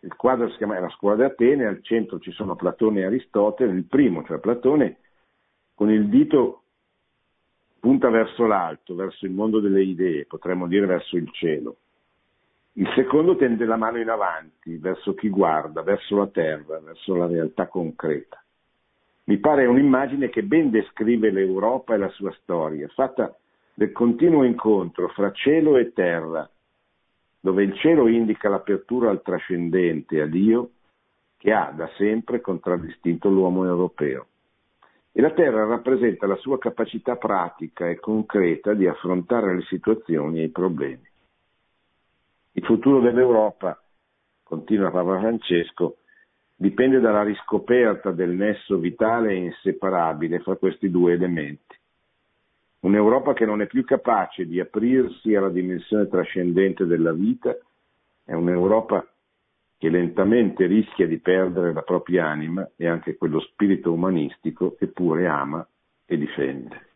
il 0.00 0.16
quadro 0.16 0.48
si 0.48 0.56
chiama 0.56 0.80
La 0.80 0.88
scuola 0.88 1.16
di 1.16 1.22
Atene, 1.24 1.66
al 1.66 1.82
centro 1.82 2.18
ci 2.18 2.30
sono 2.30 2.56
Platone 2.56 3.00
e 3.00 3.04
Aristotele, 3.04 3.74
il 3.74 3.84
primo, 3.84 4.24
cioè 4.24 4.38
Platone, 4.38 5.00
con 5.74 5.90
il 5.90 6.08
dito 6.08 6.61
punta 7.82 8.10
verso 8.10 8.46
l'alto, 8.46 8.94
verso 8.94 9.26
il 9.26 9.32
mondo 9.32 9.58
delle 9.58 9.82
idee, 9.82 10.24
potremmo 10.26 10.68
dire 10.68 10.86
verso 10.86 11.16
il 11.16 11.28
cielo. 11.32 11.78
Il 12.74 12.88
secondo 12.94 13.34
tende 13.34 13.64
la 13.64 13.74
mano 13.74 13.98
in 13.98 14.08
avanti, 14.08 14.76
verso 14.76 15.14
chi 15.14 15.28
guarda, 15.28 15.82
verso 15.82 16.16
la 16.16 16.28
terra, 16.28 16.78
verso 16.78 17.16
la 17.16 17.26
realtà 17.26 17.66
concreta. 17.66 18.40
Mi 19.24 19.38
pare 19.38 19.66
un'immagine 19.66 20.28
che 20.28 20.44
ben 20.44 20.70
descrive 20.70 21.32
l'Europa 21.32 21.94
e 21.94 21.98
la 21.98 22.08
sua 22.10 22.30
storia, 22.42 22.86
fatta 22.86 23.36
del 23.74 23.90
continuo 23.90 24.44
incontro 24.44 25.08
fra 25.08 25.32
cielo 25.32 25.76
e 25.76 25.92
terra, 25.92 26.48
dove 27.40 27.64
il 27.64 27.76
cielo 27.78 28.06
indica 28.06 28.48
l'apertura 28.48 29.10
al 29.10 29.22
trascendente, 29.22 30.20
a 30.20 30.26
Dio, 30.26 30.70
che 31.36 31.52
ha 31.52 31.72
da 31.74 31.90
sempre 31.96 32.40
contraddistinto 32.40 33.28
l'uomo 33.28 33.64
europeo. 33.64 34.26
E 35.14 35.20
la 35.20 35.32
terra 35.32 35.66
rappresenta 35.66 36.26
la 36.26 36.36
sua 36.36 36.58
capacità 36.58 37.16
pratica 37.16 37.88
e 37.88 38.00
concreta 38.00 38.72
di 38.72 38.86
affrontare 38.86 39.54
le 39.54 39.62
situazioni 39.62 40.40
e 40.40 40.44
i 40.44 40.48
problemi. 40.48 41.06
Il 42.52 42.64
futuro 42.64 43.00
dell'Europa, 43.00 43.78
continua 44.42 44.90
Papa 44.90 45.18
Francesco, 45.18 45.98
dipende 46.56 47.00
dalla 47.00 47.22
riscoperta 47.22 48.10
del 48.10 48.30
nesso 48.30 48.78
vitale 48.78 49.32
e 49.32 49.36
inseparabile 49.36 50.40
fra 50.40 50.56
questi 50.56 50.90
due 50.90 51.12
elementi. 51.12 51.76
Un'Europa 52.80 53.32
che 53.32 53.44
non 53.44 53.60
è 53.60 53.66
più 53.66 53.84
capace 53.84 54.46
di 54.46 54.60
aprirsi 54.60 55.34
alla 55.34 55.50
dimensione 55.50 56.08
trascendente 56.08 56.86
della 56.86 57.12
vita 57.12 57.56
è 58.24 58.32
un'Europa 58.32 59.06
che 59.82 59.88
lentamente 59.88 60.66
rischia 60.66 61.08
di 61.08 61.18
perdere 61.18 61.72
la 61.72 61.82
propria 61.82 62.28
anima 62.28 62.70
e 62.76 62.86
anche 62.86 63.16
quello 63.16 63.40
spirito 63.40 63.92
umanistico 63.92 64.76
che 64.76 64.86
pure 64.86 65.26
ama 65.26 65.66
e 66.06 66.16
difende. 66.16 66.86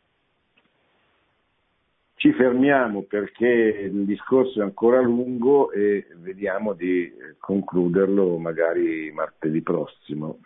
Ci 2.15 2.33
fermiamo 2.33 3.03
perché 3.03 3.49
il 3.49 4.05
discorso 4.05 4.61
è 4.61 4.63
ancora 4.63 5.01
lungo 5.01 5.73
e 5.73 6.07
vediamo 6.19 6.75
di 6.75 7.13
concluderlo 7.41 8.39
magari 8.39 9.11
martedì 9.11 9.63
prossimo. 9.63 10.39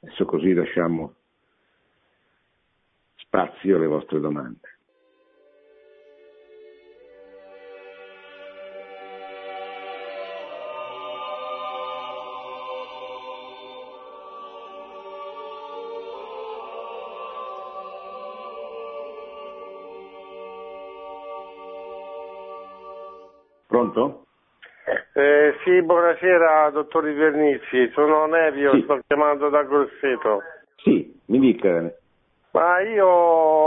Adesso 0.00 0.24
così 0.24 0.52
lasciamo 0.52 1.14
spazio 3.14 3.76
alle 3.76 3.86
vostre 3.86 4.18
domande. 4.18 4.78
Pronto? 23.90 24.26
Eh, 25.14 25.54
sì, 25.64 25.82
buonasera 25.82 26.70
dottor 26.70 27.12
Vernizzi, 27.12 27.90
sono 27.92 28.26
Nevio, 28.26 28.74
Sì. 28.74 28.82
sto 28.82 29.00
chiamando 29.08 29.48
da 29.48 29.64
Grosseto. 29.64 30.40
Sì, 30.76 31.12
mi 31.26 31.40
dica. 31.40 31.90
Ma 32.52 32.80
io 32.82 33.06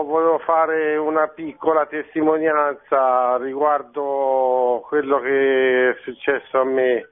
volevo 0.03 0.37
fare 0.39 0.95
una 0.95 1.27
piccola 1.27 1.85
testimonianza 1.87 3.35
riguardo 3.41 4.85
quello 4.87 5.19
che 5.19 5.89
è 5.89 5.95
successo 6.03 6.59
a 6.61 6.63
me. 6.63 7.09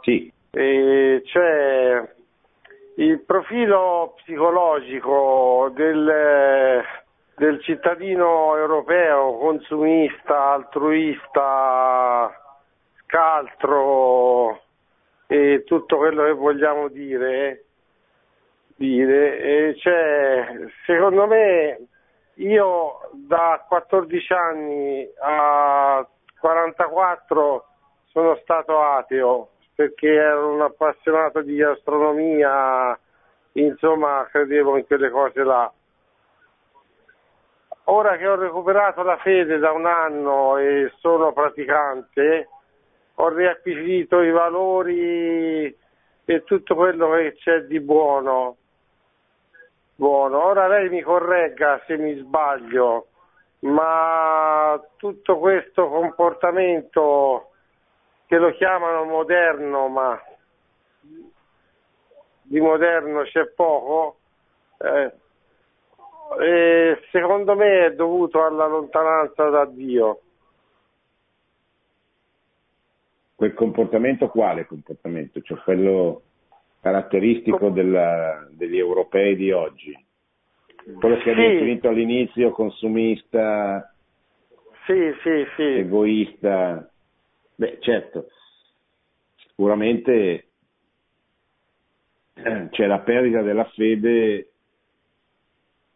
Sì, 0.00 0.32
E 0.50 1.22
cioè 1.26 2.10
il 2.96 3.20
profilo 3.20 4.14
psicologico 4.16 5.70
del, 5.74 6.82
del 7.36 7.62
cittadino 7.62 8.56
europeo, 8.56 9.36
consumista, 9.36 10.52
altruista, 10.52 12.34
scaltro 13.02 14.62
e 15.26 15.62
tutto 15.66 15.98
quello 15.98 16.24
che 16.24 16.32
vogliamo 16.32 16.88
dire, 16.88 17.64
dire 18.76 19.76
cioè, 19.76 20.66
secondo 20.86 21.26
me 21.26 21.86
io 22.36 23.00
da 23.12 23.64
14 23.68 24.32
anni 24.32 25.06
a 25.20 26.06
44 26.40 27.66
sono 28.06 28.36
stato 28.42 28.80
ateo 28.80 29.50
perché 29.74 30.08
ero 30.08 30.54
un 30.54 30.62
appassionato 30.62 31.42
di 31.42 31.62
astronomia, 31.62 32.98
insomma 33.52 34.26
credevo 34.30 34.78
in 34.78 34.86
quelle 34.86 35.10
cose 35.10 35.44
là. 35.44 35.70
Ora 37.88 38.16
che 38.16 38.26
ho 38.26 38.34
recuperato 38.34 39.02
la 39.04 39.16
fede 39.18 39.58
da 39.58 39.70
un 39.70 39.86
anno 39.86 40.56
e 40.56 40.92
sono 40.98 41.32
praticante, 41.32 42.48
ho 43.14 43.28
riacquisito 43.28 44.22
i 44.22 44.30
valori 44.32 45.76
e 46.24 46.44
tutto 46.44 46.74
quello 46.74 47.12
che 47.12 47.34
c'è 47.34 47.60
di 47.62 47.78
buono. 47.78 48.56
Buono, 49.94 50.44
ora 50.46 50.66
lei 50.66 50.88
mi 50.88 51.00
corregga 51.00 51.80
se 51.86 51.96
mi 51.96 52.16
sbaglio, 52.16 53.06
ma 53.60 54.82
tutto 54.96 55.38
questo 55.38 55.88
comportamento 55.88 57.52
che 58.26 58.36
lo 58.36 58.50
chiamano 58.50 59.04
moderno, 59.04 59.86
ma 59.86 60.20
di 62.42 62.60
moderno 62.60 63.22
c'è 63.22 63.46
poco, 63.46 64.18
eh, 64.78 65.12
e 66.40 66.98
secondo 67.10 67.54
me 67.54 67.86
è 67.86 67.94
dovuto 67.94 68.44
alla 68.44 68.66
lontananza 68.66 69.48
da 69.48 69.64
Dio. 69.66 70.20
quel 73.36 73.52
comportamento 73.52 74.28
quale 74.28 74.64
comportamento? 74.64 75.42
Cioè 75.42 75.58
quello 75.58 76.22
caratteristico 76.80 77.68
della- 77.68 78.48
degli 78.50 78.78
europei 78.78 79.36
di 79.36 79.52
oggi? 79.52 79.94
Quello 80.98 81.16
che 81.16 81.22
Sì. 81.22 81.30
abbiamo 81.30 81.48
definito 81.52 81.88
all'inizio 81.88 82.50
consumista, 82.52 83.94
Sì, 84.86 85.12
sì, 85.22 85.44
sì. 85.56 85.62
egoista. 85.62 86.90
Beh, 87.56 87.76
certo, 87.80 88.28
sicuramente 89.36 90.48
eh, 92.34 92.68
c'è 92.70 92.86
la 92.86 93.00
perdita 93.00 93.42
della 93.42 93.64
fede, 93.74 94.52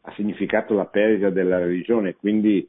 ha 0.02 0.12
significato 0.14 0.74
la 0.74 0.86
perdita 0.86 1.30
della 1.30 1.58
religione, 1.58 2.14
quindi 2.16 2.68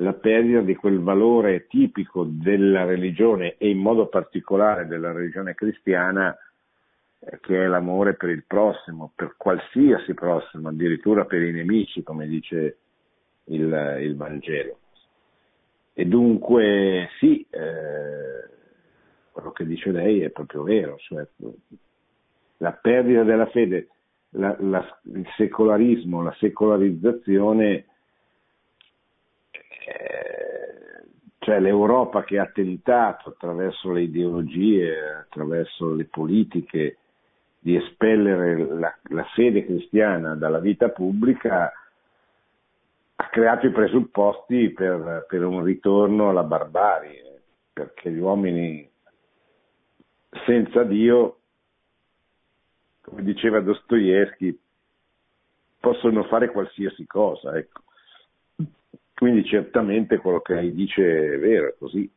la 0.00 0.12
perdita 0.12 0.60
di 0.60 0.74
quel 0.74 1.00
valore 1.00 1.66
tipico 1.66 2.24
della 2.24 2.84
religione 2.84 3.56
e 3.58 3.68
in 3.68 3.78
modo 3.78 4.06
particolare 4.06 4.86
della 4.86 5.12
religione 5.12 5.54
cristiana 5.54 6.36
eh, 7.20 7.38
che 7.40 7.64
è 7.64 7.66
l'amore 7.66 8.14
per 8.14 8.30
il 8.30 8.44
prossimo, 8.46 9.12
per 9.14 9.34
qualsiasi 9.36 10.14
prossimo, 10.14 10.68
addirittura 10.68 11.24
per 11.24 11.42
i 11.42 11.52
nemici, 11.52 12.02
come 12.02 12.26
dice 12.26 12.76
il, 13.44 13.98
il 14.00 14.16
Vangelo. 14.16 14.78
E 15.92 16.04
dunque 16.04 17.08
sì, 17.18 17.44
eh, 17.50 18.56
quello 19.32 19.50
che 19.50 19.66
dice 19.66 19.90
lei 19.90 20.22
è 20.22 20.30
proprio 20.30 20.62
vero, 20.62 20.96
cioè, 20.98 21.26
la 22.58 22.72
perdita 22.72 23.24
della 23.24 23.46
fede, 23.46 23.88
la- 24.30 24.56
la- 24.60 25.00
il 25.14 25.26
secolarismo, 25.36 26.22
la 26.22 26.34
secolarizzazione, 26.38 27.86
eh, 29.86 30.66
cioè 31.38 31.60
l'Europa 31.60 32.24
che 32.24 32.38
ha 32.38 32.46
tentato 32.46 33.30
attraverso 33.30 33.90
le 33.92 34.02
ideologie, 34.02 35.24
attraverso 35.26 35.94
le 35.94 36.04
politiche 36.04 36.98
di 37.58 37.74
espellere 37.74 38.56
la, 38.56 38.96
la 39.10 39.24
fede 39.34 39.64
cristiana 39.64 40.34
dalla 40.34 40.60
vita 40.60 40.90
pubblica, 40.90 41.72
ha 43.20 43.28
creato 43.30 43.66
i 43.66 43.72
presupposti 43.72 44.70
per, 44.70 45.26
per 45.28 45.44
un 45.44 45.62
ritorno 45.64 46.28
alla 46.28 46.44
barbarie, 46.44 47.40
perché 47.72 48.10
gli 48.10 48.18
uomini 48.18 48.88
senza 50.44 50.84
Dio, 50.84 51.37
come 53.08 53.22
diceva 53.22 53.60
Dostoevsky, 53.60 54.58
possono 55.80 56.24
fare 56.24 56.50
qualsiasi 56.50 57.06
cosa. 57.06 57.56
Ecco. 57.56 57.82
Quindi 59.14 59.44
certamente 59.44 60.18
quello 60.18 60.40
che 60.40 60.54
lei 60.54 60.72
dice 60.72 61.34
è 61.34 61.38
vero, 61.38 61.68
è 61.68 61.74
così. 61.78 62.08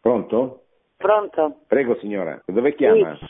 Pronto? 0.00 0.64
Pronto? 0.96 1.60
Prego 1.66 1.96
signora, 2.00 2.42
dove 2.46 2.74
chiama? 2.74 3.16
Sì. 3.16 3.26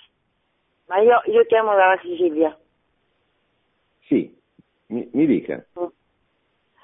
Ma 0.86 0.98
io, 1.00 1.20
io 1.26 1.44
chiamo 1.44 1.74
dalla 1.74 1.98
Sicilia. 2.00 2.56
Sì, 4.06 4.36
mi, 4.86 5.08
mi 5.12 5.26
dica. 5.26 5.64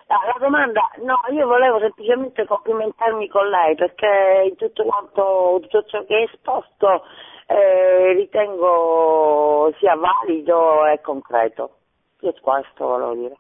Ah, 0.09 0.27
la 0.27 0.37
domanda, 0.39 0.89
no, 1.03 1.19
io 1.33 1.47
volevo 1.47 1.81
semplicemente 1.81 2.45
complimentarmi 2.45 3.29
con 3.29 3.49
lei 3.49 3.75
perché 3.75 4.45
in 4.49 4.55
tutto 4.57 4.85
quanto 4.85 5.59
tutto 5.63 5.83
ciò 5.87 6.05
che 6.05 6.19
è 6.19 6.23
esposto 6.33 7.03
eh, 7.47 8.13
ritengo 8.15 9.73
sia 9.79 9.95
valido 9.95 10.87
e 10.87 11.01
concreto. 11.01 11.79
Io 12.21 12.35
questo 12.41 12.87
volevo 12.87 13.15
dire. 13.15 13.37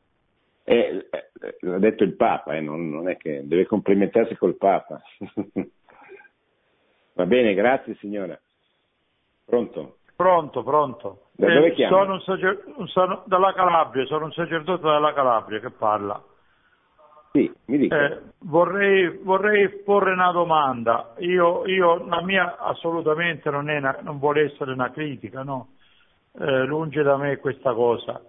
Eh, 0.64 1.08
eh, 1.10 1.30
l'ha 1.60 1.78
detto 1.78 2.02
il 2.04 2.16
Papa, 2.16 2.54
eh, 2.54 2.60
non, 2.60 2.90
non 2.90 3.08
è 3.08 3.16
che 3.16 3.46
deve 3.46 3.66
complimentarsi 3.66 4.36
col 4.36 4.56
Papa. 4.56 5.00
Va 7.14 7.24
bene, 7.24 7.54
grazie 7.54 7.94
signora. 7.96 8.38
Pronto? 9.44 9.98
Pronto, 10.16 10.62
pronto. 10.62 11.28
Da 11.32 11.52
dove 11.52 11.68
Eh, 11.68 11.72
chiami? 11.72 11.94
sono 11.96 12.12
un 12.14 12.20
sacer- 12.20 12.64
sono 12.86 13.22
dalla 13.26 13.52
Calabria, 13.52 14.04
sono 14.06 14.24
un 14.26 14.32
sacerdote 14.32 14.82
della 14.82 15.12
Calabria 15.12 15.60
che 15.60 15.70
parla. 15.70 16.22
Sì. 17.36 17.52
Eh, 17.88 18.20
vorrei, 18.40 19.08
vorrei 19.22 19.68
porre 19.84 20.12
una 20.12 20.30
domanda. 20.32 21.14
Io, 21.18 21.66
io- 21.66 22.06
la 22.06 22.22
mia 22.22 22.56
assolutamente 22.58 23.50
non, 23.50 23.68
è 23.70 23.76
una- 23.78 23.98
non 24.02 24.18
vuole 24.18 24.44
essere 24.52 24.72
una 24.72 24.90
critica, 24.90 25.42
no? 25.42 25.68
Eh, 26.38 26.64
lungi 26.64 27.02
da 27.02 27.16
me 27.16 27.36
questa 27.38 27.72
cosa. 27.72 28.20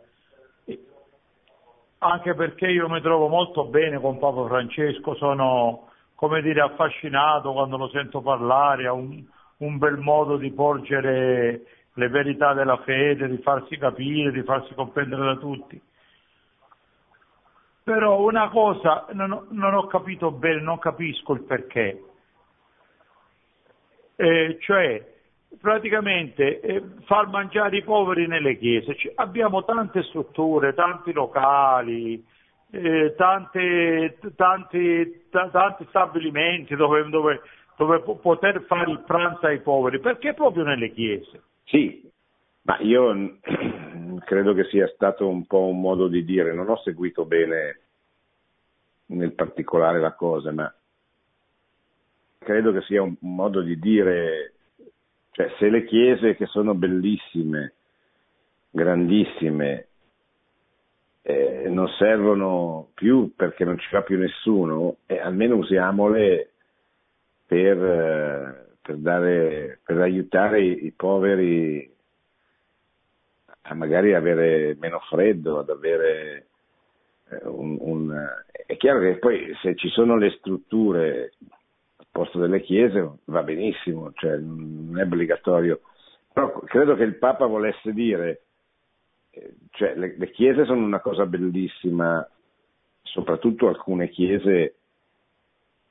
Anche 2.00 2.36
perché 2.36 2.68
io 2.68 2.88
mi 2.90 3.02
trovo 3.02 3.28
molto 3.28 3.66
bene 3.66 4.00
con 4.00 4.20
Papa 4.20 4.46
Francesco, 4.48 5.16
sono, 5.16 5.88
come 6.16 6.42
dire, 6.42 6.62
affascinato 6.62 7.52
quando 7.54 7.78
lo 7.78 7.88
sento 7.90 8.22
parlare, 8.22 8.86
ha 8.86 8.94
un, 8.94 9.24
un 9.58 9.78
bel 9.80 9.98
modo 9.98 10.38
di 10.38 10.52
porgere 10.52 11.64
le 11.94 12.08
verità 12.10 12.54
della 12.54 12.78
fede, 12.84 13.28
di 13.28 13.38
farsi 13.40 13.78
capire, 13.78 14.32
di 14.32 14.44
farsi 14.44 14.74
comprendere 14.76 15.24
da 15.26 15.36
tutti. 15.38 15.82
Però 17.88 18.20
una 18.20 18.50
cosa 18.50 19.06
non 19.14 19.32
ho, 19.32 19.46
non 19.52 19.74
ho 19.74 19.88
capito 19.88 20.30
bene, 20.30 20.60
non 20.60 20.78
capisco 20.78 21.32
il 21.32 21.44
perché. 21.44 22.04
Eh, 24.18 24.58
cioè, 24.60 25.02
praticamente 25.62 26.60
eh, 26.60 26.84
far 27.06 27.28
mangiare 27.30 27.78
i 27.78 27.84
poveri 27.84 28.28
nelle 28.28 28.58
chiese. 28.58 28.94
Ci- 28.96 29.10
abbiamo 29.16 29.64
tante 29.64 30.04
strutture, 30.04 30.74
tanti 30.74 31.14
locali, 31.14 32.22
eh, 32.72 33.14
tante- 33.16 34.18
tanti, 34.36 35.30
ta- 35.30 35.48
tanti 35.48 35.86
stabilimenti 35.88 36.76
dove, 36.76 37.08
dove- 37.08 37.42
dove 37.78 38.02
po- 38.02 38.18
poter 38.18 38.64
fare 38.64 38.92
il 38.92 39.00
pranzo 39.06 39.46
ai 39.46 39.62
poveri. 39.62 40.02
Perché 40.02 40.34
proprio 40.34 40.66
nelle 40.66 40.92
chiese? 40.92 41.42
Sì, 41.64 42.04
ma 42.64 42.80
io 42.80 43.14
credo 44.28 44.54
che 44.54 44.66
sia 44.66 44.90
stato 44.90 45.26
un 45.26 45.46
po' 45.46 45.68
un 45.68 45.80
modo 45.80 46.10
di 46.10 46.26
dire, 46.26 46.54
non 46.54 46.68
ho 46.68 46.76
seguito 46.82 47.24
bene 47.24 47.80
nel 49.06 49.32
particolare 49.32 50.02
la 50.02 50.12
cosa, 50.16 50.52
ma 50.52 50.76
credo 52.38 52.74
che 52.74 52.82
sia 52.82 53.02
un, 53.02 53.16
modo 53.20 53.62
di 53.62 53.80
dire, 53.80 54.52
cioè 55.32 55.50
se 55.58 55.70
le 55.70 55.86
chiese 55.86 56.36
che 56.36 56.46
sono 56.48 56.74
bellissime, 56.74 57.76
grandissime, 58.70 59.88
eh, 61.22 61.70
non 61.70 61.88
servono 61.98 62.90
più 62.96 63.32
perché 63.34 63.64
non 63.64 63.80
ci 63.80 63.88
va 63.94 64.02
più 64.02 64.18
nessuno, 64.18 64.98
eh, 65.06 65.20
almeno 65.20 65.56
usiamole 65.56 66.52
per, 67.46 67.82
eh, 67.82 68.76
per, 68.82 68.98
dare, 68.98 69.80
per 69.86 70.02
aiutare 70.02 70.62
i, 70.62 70.86
i 70.88 70.92
poveri 70.92 71.96
a 73.70 73.74
magari 73.74 74.14
avere 74.14 74.76
meno 74.80 75.00
freddo, 75.10 75.60
ad 75.60 75.70
avere 75.70 76.48
eh, 77.30 77.48
un, 77.48 77.78
un- 77.80 78.28
È 78.66 78.78
chiaro 78.78 79.00
che 79.00 79.18
poi 79.18 79.54
se 79.62 79.76
ci 79.76 79.90
sono 79.90 80.16
le 80.18 80.32
strutture 80.38 81.34
al 81.98 82.06
posto 82.12 82.40
delle 82.40 82.62
chiese 82.62 83.20
va 83.26 83.44
benissimo, 83.44 84.12
cioè 84.14 84.38
non 84.38 84.98
è 84.98 85.04
obbligatorio, 85.04 85.82
però 86.32 86.52
credo 86.62 86.96
che 86.96 87.04
il 87.04 87.18
Papa 87.18 87.46
volesse 87.46 87.92
dire, 87.92 88.44
eh, 89.32 89.56
cioè 89.72 89.96
le, 89.96 90.16
le 90.18 90.32
chiese 90.32 90.64
sono 90.66 90.86
una 90.86 91.02
cosa 91.02 91.26
bellissima, 91.26 92.26
soprattutto 93.02 93.68
alcune 93.68 94.10
chiese 94.10 94.76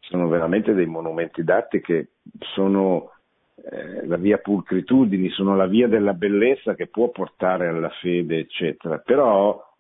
sono 0.00 0.28
veramente 0.28 0.72
dei 0.72 0.86
monumenti 0.86 1.42
d'arte 1.42 1.80
che 1.80 2.08
sono 2.54 3.10
eh, 3.56 4.06
la 4.06 4.16
via 4.16 4.38
pulcritudini, 4.38 5.30
sono 5.30 5.56
la 5.56 5.66
via 5.66 5.88
della 5.88 6.12
bellezza 6.12 6.74
che 6.74 6.88
può 6.88 7.08
portare 7.10 7.68
alla 7.68 7.88
fede, 7.88 8.38
eccetera. 8.38 8.98
Però, 8.98 9.74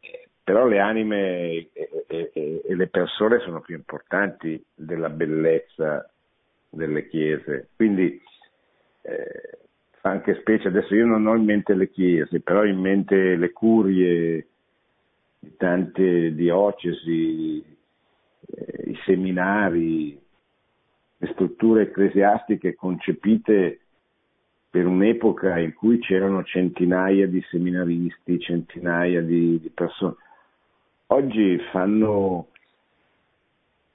eh, 0.00 0.28
però 0.42 0.66
le 0.66 0.80
anime 0.80 1.50
e, 1.50 1.70
e- 2.06 2.30
e- 2.34 2.74
le 2.74 2.86
persone 2.88 3.38
sono 3.40 3.60
più 3.60 3.76
importanti 3.76 4.62
della 4.74 5.08
bellezza 5.10 6.10
delle 6.68 7.08
chiese. 7.08 7.68
Quindi 7.76 8.20
eh, 9.02 9.58
fa 10.00 10.10
anche 10.10 10.38
specie, 10.40 10.68
adesso 10.68 10.94
io 10.94 11.06
non 11.06 11.26
ho 11.26 11.36
in 11.36 11.44
mente 11.44 11.74
le 11.74 11.88
chiese, 11.88 12.40
però 12.40 12.60
ho 12.60 12.64
in 12.64 12.78
mente 12.78 13.36
le 13.36 13.52
curie 13.52 14.46
di 15.38 15.56
tante 15.56 16.34
diocesi, 16.34 17.58
eh, 17.60 18.90
i 18.90 18.98
seminari, 19.04 20.18
le 21.22 21.28
strutture 21.32 21.82
ecclesiastiche 21.82 22.74
concepite 22.74 23.80
per 24.70 24.86
un'epoca 24.86 25.58
in 25.58 25.74
cui 25.74 25.98
c'erano 25.98 26.44
centinaia 26.44 27.26
di 27.26 27.42
seminaristi, 27.50 28.40
centinaia 28.40 29.20
di, 29.20 29.60
di 29.60 29.68
persone. 29.68 30.14
Oggi 31.08 31.58
fanno 31.72 32.46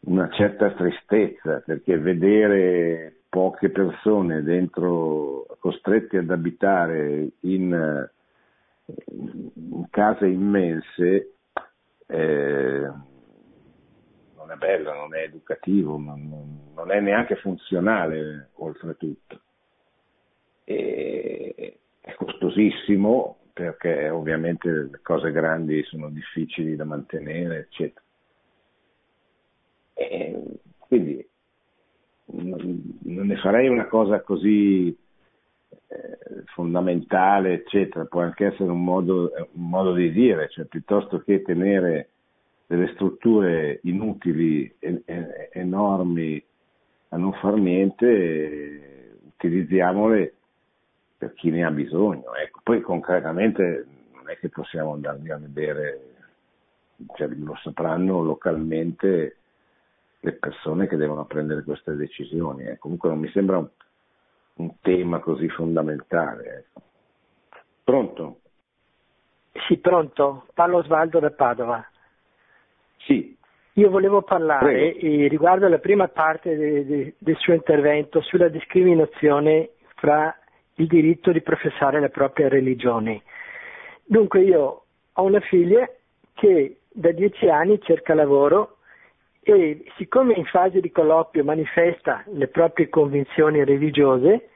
una 0.02 0.30
certa 0.30 0.72
tristezza 0.72 1.64
perché 1.66 1.98
vedere 1.98 3.22
poche 3.30 3.70
persone 3.70 4.44
dentro, 4.44 5.46
costrette 5.60 6.20
ad 6.20 6.30
abitare 6.30 7.30
in, 7.40 8.10
in 9.16 9.86
case 9.90 10.28
immense, 10.28 11.32
eh, 12.06 12.92
non 14.46 14.52
è 14.52 14.56
bello, 14.58 14.94
non 14.94 15.16
è 15.16 15.24
educativo, 15.24 15.98
non, 15.98 16.62
non- 16.76 16.92
è 16.92 17.00
neanche 17.00 17.36
funzionale 17.38 18.50
oltretutto. 18.56 19.42
E 20.64 21.80
è 22.00 22.14
costosissimo 22.14 23.38
perché 23.54 24.10
ovviamente 24.10 24.70
le 24.70 25.00
cose 25.02 25.32
grandi 25.32 25.84
sono 25.84 26.10
difficili 26.10 26.76
da 26.76 26.86
mantenere, 26.86 27.58
eccetera. 27.60 28.04
E 29.94 30.42
quindi 30.78 31.28
non 32.28 32.94
non 33.04 33.28
ne 33.28 33.38
farei 33.38 33.68
una 33.68 33.88
cosa 33.88 34.22
così 34.22 34.88
eh, 34.90 36.18
fondamentale, 36.54 37.54
eccetera, 37.54 38.06
può 38.06 38.22
anche 38.22 38.46
essere 38.48 38.70
un 38.72 38.84
modo, 38.84 39.32
un 39.54 39.70
modo 39.70 39.94
di 39.94 40.12
dire, 40.12 40.50
cioè 40.50 40.66
piuttosto 40.66 41.20
che 41.20 41.42
tenere 41.42 42.10
delle 42.68 42.92
strutture 42.94 43.80
inutili, 43.84 44.76
enormi, 45.52 46.44
a 47.10 47.18
non 47.18 47.34
far 47.34 47.54
niente, 47.56 49.20
utilizziamole 49.26 50.34
per 51.18 51.34
chi 51.34 51.50
ne 51.50 51.64
ha 51.64 51.72
bisogno. 51.72 52.34
Ecco. 52.36 52.60
Poi 52.64 52.82
concretamente 52.82 53.86
non 54.14 54.30
è 54.30 54.38
che 54.38 54.50
possiamo 54.50 54.94
andarli 54.94 55.32
a 55.32 55.38
vedere, 55.38 56.00
cioè, 57.16 57.28
lo 57.28 57.56
sapranno 57.62 58.24
localmente 58.24 59.38
le 60.20 60.32
persone 60.34 60.88
che 60.88 60.98
devono 60.98 61.26
prendere 61.26 61.64
queste 61.64 61.96
decisioni. 61.96 62.64
eh. 62.64 62.80
Comunque 62.80 63.10
non 63.10 63.20
mi 63.20 63.30
sembra 63.30 63.58
un, 63.60 63.70
un 64.56 64.80
tema 64.82 65.20
così 65.20 65.48
fondamentale. 65.50 66.58
ecco. 66.58 66.82
Pronto? 67.84 68.40
Sì, 69.68 69.78
pronto. 69.78 70.48
Parlo 70.56 70.78
Osvaldo 70.78 71.20
da 71.20 71.30
Padova. 71.30 71.88
Sì, 73.06 73.34
Io 73.78 73.90
volevo 73.90 74.22
parlare 74.22 74.96
eh, 74.96 75.28
riguardo 75.28 75.66
alla 75.66 75.80
prima 75.80 76.08
parte 76.08 76.56
de- 76.56 76.86
de- 76.86 77.14
del 77.18 77.36
suo 77.38 77.54
intervento 77.54 78.22
sulla 78.22 78.48
discriminazione 78.48 79.72
fra 79.96 80.34
il 80.76 80.88
diritto 80.88 81.32
di 81.34 81.42
professare 81.42 82.00
la 82.00 82.08
propria 82.08 82.48
religione. 82.48 83.24
Dunque 84.06 84.42
io 84.42 84.84
ho 85.12 85.24
una 85.24 85.42
figlia 85.42 85.90
che 86.36 86.78
da 86.90 87.12
dieci 87.12 87.50
anni 87.50 87.78
cerca 87.82 88.14
lavoro 88.14 88.78
e 89.44 89.84
siccome 89.98 90.34
in 90.36 90.46
fase 90.46 90.80
di 90.80 90.90
colloquio 90.90 91.44
manifesta 91.44 92.24
le 92.28 92.48
proprie 92.48 92.88
convinzioni 92.88 93.64
religiose, 93.66 94.50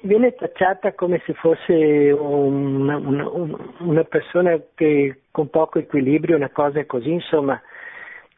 viene 0.00 0.34
tacciata 0.34 0.94
come 0.94 1.22
se 1.24 1.32
fosse 1.34 2.10
un- 2.10 2.88
un- 2.88 3.72
una 3.78 4.04
persona 4.04 4.60
che, 4.74 5.20
con 5.30 5.48
poco 5.48 5.78
equilibrio, 5.78 6.34
una 6.36 6.50
cosa 6.50 6.84
così, 6.86 7.12
insomma. 7.12 7.60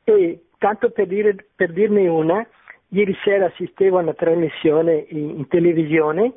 E 0.08 0.44
tanto 0.58 0.90
per, 0.90 1.08
dire, 1.08 1.34
per 1.56 1.72
dirne 1.72 2.06
una, 2.06 2.46
ieri 2.90 3.12
sera 3.24 3.46
assistevo 3.46 3.98
a 3.98 4.02
una 4.02 4.14
trasmissione 4.14 5.04
in, 5.08 5.30
in 5.30 5.48
televisione 5.48 6.34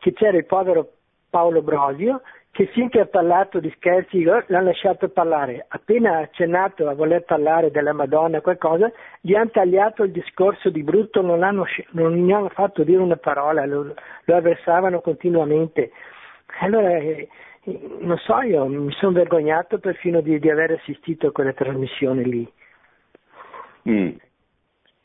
che 0.00 0.12
c'era 0.12 0.36
il 0.36 0.46
povero 0.46 0.94
Paolo 1.30 1.62
Brosio 1.62 2.22
che 2.50 2.66
finché 2.66 3.00
ha 3.00 3.06
parlato 3.06 3.58
di 3.58 3.72
scherzi 3.76 4.22
l'hanno 4.22 4.66
lasciato 4.66 5.08
parlare, 5.08 5.64
appena 5.66 6.18
ha 6.18 6.20
accennato 6.20 6.88
a 6.88 6.94
voler 6.94 7.24
parlare 7.24 7.72
della 7.72 7.92
Madonna 7.92 8.40
qualcosa, 8.40 8.92
gli 9.20 9.34
hanno 9.34 9.50
tagliato 9.50 10.04
il 10.04 10.12
discorso 10.12 10.70
di 10.70 10.84
brutto, 10.84 11.20
non, 11.20 11.40
l'hanno 11.40 11.64
sci- 11.64 11.84
non 11.90 12.14
gli 12.14 12.30
hanno 12.30 12.50
fatto 12.50 12.84
dire 12.84 13.02
una 13.02 13.16
parola, 13.16 13.66
lo, 13.66 13.92
lo 14.24 14.36
avversavano 14.36 15.00
continuamente. 15.00 15.90
Allora, 16.60 16.96
eh, 16.96 17.28
eh, 17.64 17.80
non 17.98 18.18
so, 18.18 18.40
io 18.42 18.66
mi 18.66 18.92
sono 18.92 19.10
vergognato 19.10 19.78
perfino 19.78 20.20
di, 20.20 20.38
di 20.38 20.48
aver 20.48 20.70
assistito 20.72 21.26
a 21.26 21.32
quella 21.32 21.52
trasmissione 21.52 22.22
lì. 22.22 22.48
Mm. 23.88 24.10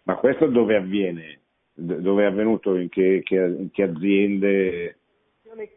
Ma 0.03 0.15
questo 0.15 0.47
dove 0.47 0.75
avviene? 0.75 1.39
dove 1.79 2.23
è 2.23 2.25
avvenuto, 2.25 2.75
in 2.75 2.89
che, 2.89 3.21
che, 3.23 3.35
in 3.35 3.71
che 3.71 3.83
aziende? 3.83 4.97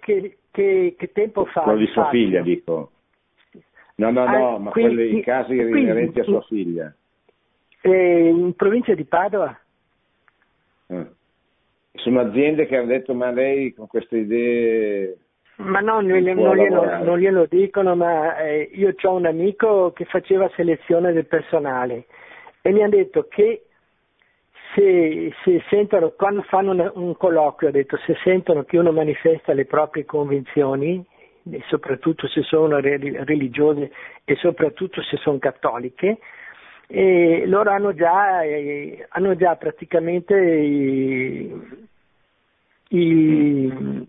Che, 0.00 0.38
che, 0.50 0.94
che, 0.98 1.12
tempo 1.12 1.44
fa? 1.46 1.62
Quello 1.62 1.78
di 1.78 1.86
sua 1.86 2.08
figlia, 2.10 2.42
dico. 2.42 2.90
No, 3.96 4.10
no, 4.10 4.26
no, 4.26 4.54
ah, 4.54 4.58
ma 4.58 4.70
quindi, 4.70 4.94
quelli, 4.94 5.18
i 5.18 5.22
casi 5.22 5.54
quindi, 5.54 5.80
inerenti 5.80 6.20
a 6.20 6.24
sua 6.24 6.42
figlia. 6.42 6.94
Eh, 7.80 8.28
in 8.28 8.54
provincia 8.54 8.94
di 8.94 9.04
Padova. 9.04 9.58
Eh. 10.88 11.06
Sono 11.94 12.20
aziende 12.20 12.66
che 12.66 12.76
hanno 12.76 12.86
detto 12.86 13.14
ma 13.14 13.30
lei 13.30 13.72
con 13.74 13.86
queste 13.86 14.18
idee... 14.18 15.16
Ma 15.56 15.80
no, 15.80 16.00
non, 16.00 16.20
non, 16.22 16.56
glielo, 16.56 17.04
non 17.04 17.18
glielo, 17.18 17.46
dicono, 17.46 17.94
ma 17.94 18.38
eh, 18.38 18.70
io 18.72 18.94
ho 19.00 19.14
un 19.14 19.26
amico 19.26 19.92
che 19.92 20.06
faceva 20.06 20.50
selezione 20.56 21.12
del 21.12 21.26
personale 21.26 22.06
e 22.62 22.72
mi 22.72 22.82
ha 22.82 22.88
detto 22.88 23.26
che 23.28 23.64
se, 24.74 25.32
se 25.44 25.62
sentono, 25.68 26.10
quando 26.12 26.42
fanno 26.42 26.70
un, 26.70 26.90
un 26.94 27.16
colloquio, 27.16 27.68
ha 27.68 27.72
detto, 27.72 27.98
se 27.98 28.16
sentono 28.22 28.64
che 28.64 28.78
uno 28.78 28.92
manifesta 28.92 29.52
le 29.52 29.66
proprie 29.66 30.04
convinzioni, 30.04 31.04
soprattutto 31.68 32.28
se 32.28 32.42
sono 32.42 32.78
religiose 32.78 33.90
e 34.24 34.36
soprattutto 34.36 35.02
se 35.02 35.16
sono 35.18 35.38
cattoliche, 35.38 36.18
e 36.86 37.44
loro 37.46 37.70
hanno 37.70 37.94
già, 37.94 38.42
eh, 38.42 39.06
hanno 39.10 39.34
già 39.34 39.56
praticamente 39.56 40.38
i, 40.38 41.52
i, 42.88 44.06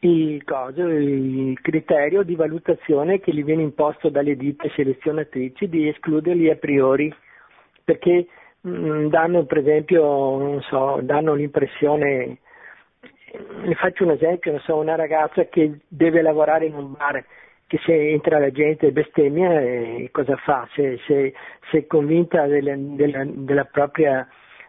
il, 0.00 0.42
coso, 0.44 0.86
il, 0.86 1.58
criterio 1.60 2.22
di 2.22 2.34
valutazione 2.34 3.20
che 3.20 3.32
gli 3.32 3.44
viene 3.44 3.62
imposto 3.62 4.08
dalle 4.08 4.36
ditte 4.36 4.70
selezionatrici 4.74 5.68
di 5.68 5.88
escluderli 5.88 6.48
a 6.50 6.56
priori 6.56 7.14
perché 7.84 8.26
mh, 8.60 8.70
mm, 8.70 9.06
danno 9.08 9.44
per 9.44 9.58
esempio 9.58 10.60
so, 10.62 11.00
danno 11.02 11.34
l'impressione 11.34 12.38
ne 13.62 13.74
faccio 13.74 14.04
un 14.04 14.10
esempio, 14.10 14.58
so, 14.60 14.76
una 14.76 14.96
ragazza 14.96 15.44
che 15.44 15.80
deve 15.86 16.22
lavorare 16.22 16.66
in 16.66 16.74
un 16.74 16.92
bar 16.92 17.24
che 17.66 17.78
se 17.84 18.10
entra 18.10 18.40
la 18.40 18.50
gente 18.50 18.88
e 18.88 18.92
bestemmia 18.92 19.60
eh, 19.60 20.08
cosa 20.10 20.34
fa? 20.36 20.68
Se, 20.74 20.98
se, 21.06 21.32
se 21.70 21.78
è 21.78 21.86
convinta 21.86 22.46
delle, 22.46 22.74
della, 22.96 23.22
della, 23.24 23.64
propria 23.64 24.26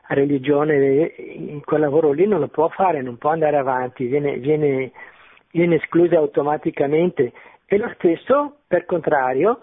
religione 0.09 0.75
eh, 0.75 1.33
in 1.35 1.63
quel 1.63 1.81
lavoro 1.81 2.11
lì 2.11 2.27
non 2.27 2.39
lo 2.39 2.47
può 2.47 2.67
fare, 2.69 3.01
non 3.01 3.17
può 3.17 3.31
andare 3.31 3.57
avanti, 3.57 4.05
viene, 4.05 4.37
viene, 4.37 4.91
viene 5.51 5.75
esclusa 5.75 6.17
automaticamente. 6.17 7.31
E 7.65 7.77
lo 7.77 7.89
stesso, 7.95 8.57
per 8.67 8.85
contrario, 8.85 9.61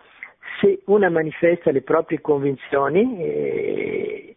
se 0.60 0.80
una 0.86 1.10
manifesta 1.10 1.70
le 1.70 1.82
proprie 1.82 2.20
convinzioni 2.20 3.22
e, 3.22 4.36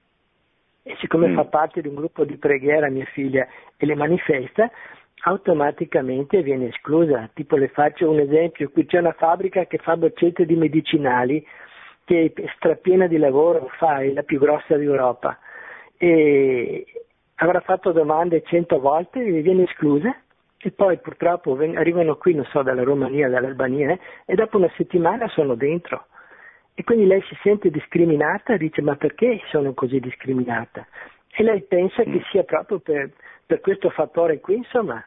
e 0.84 0.96
siccome 1.00 1.30
mm. 1.30 1.36
fa 1.36 1.46
parte 1.46 1.82
di 1.82 1.88
un 1.88 1.96
gruppo 1.96 2.26
di 2.26 2.38
preghiera 2.38 2.90
mia 2.90 3.06
figlia 3.06 3.48
e 3.78 3.86
le 3.86 3.96
manifesta, 3.96 4.70
automaticamente 5.24 6.42
viene 6.42 6.68
esclusa. 6.68 7.30
Tipo 7.34 7.56
le 7.56 7.70
faccio 7.70 8.10
un 8.10 8.20
esempio, 8.20 8.70
qui 8.70 8.86
c'è 8.86 9.00
una 9.00 9.14
fabbrica 9.14 9.66
che 9.66 9.78
fa 9.78 9.96
boccette 9.96 10.46
di 10.46 10.56
medicinali 10.56 11.46
che 12.04 12.34
è 12.36 12.44
strapiena 12.56 13.08
di 13.08 13.18
lavoro, 13.18 13.70
fa, 13.78 14.00
è 14.02 14.12
la 14.12 14.24
più 14.24 14.40
grossa 14.40 14.76
d'Europa 14.76 15.38
e 15.98 16.84
avrà 17.36 17.60
fatto 17.60 17.92
domande 17.92 18.42
cento 18.44 18.80
volte 18.80 19.24
e 19.24 19.42
viene 19.42 19.64
esclusa 19.64 20.16
e 20.64 20.72
poi 20.72 20.98
purtroppo 21.00 21.58
arrivano 21.58 22.16
qui, 22.18 22.36
non 22.36 22.46
so, 22.46 22.62
dalla 22.62 22.84
Romania, 22.84 23.30
dall'Albania 23.30 23.98
e 24.26 24.36
dopo 24.36 24.58
una 24.58 24.72
settimana 24.78 25.28
sono 25.30 25.56
dentro. 25.56 26.06
E 26.74 26.84
quindi 26.84 27.06
lei 27.06 27.22
si 27.24 27.36
sente 27.44 27.70
discriminata 27.70 28.58
dice 28.58 28.82
ma 28.82 28.96
perché 28.96 29.42
sono 29.50 29.74
così 29.74 30.00
discriminata? 30.00 30.86
E 31.34 31.44
lei 31.44 31.62
pensa 31.64 32.04
che 32.04 32.10
mm. 32.10 32.30
sia 32.32 32.44
proprio 32.44 32.80
per, 32.80 33.12
per 33.46 33.60
questo 33.62 33.90
fattore 33.90 34.40
qui, 34.40 34.56
insomma, 34.56 35.04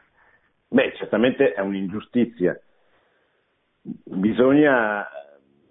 Beh, 0.67 0.93
certamente 0.97 1.53
è 1.53 1.61
un'ingiustizia. 1.61 2.59
Bisogna, 3.81 5.07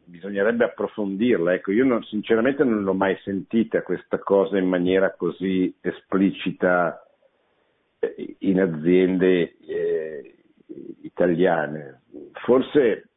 bisognerebbe 0.05 0.65
approfondirla. 0.65 1.53
Ecco, 1.53 1.73
io 1.73 1.85
non, 1.85 2.03
sinceramente 2.05 2.65
non 2.65 2.85
l'ho 2.85 2.95
mai 2.95 3.15
sentita 3.23 3.83
questa 3.83 4.19
cosa 4.19 4.57
in 4.57 4.67
maniera 4.67 5.13
così 5.13 5.75
esplicita 5.81 6.99
eh, 6.99 7.04
in 8.39 8.61
aziende 8.61 9.57
eh, 9.67 10.35
italiane. 11.03 12.03
Forse 12.45 13.09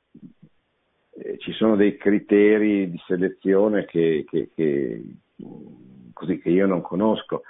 eh, 1.11 1.37
ci 1.39 1.51
sono 1.53 1.75
dei 1.75 1.97
criteri 1.97 2.89
di 2.89 3.01
selezione 3.05 3.85
che, 3.85 4.25
che, 4.29 4.49
che, 4.53 5.01
così, 6.13 6.39
che 6.39 6.49
io 6.49 6.67
non 6.67 6.81
conosco. 6.81 7.43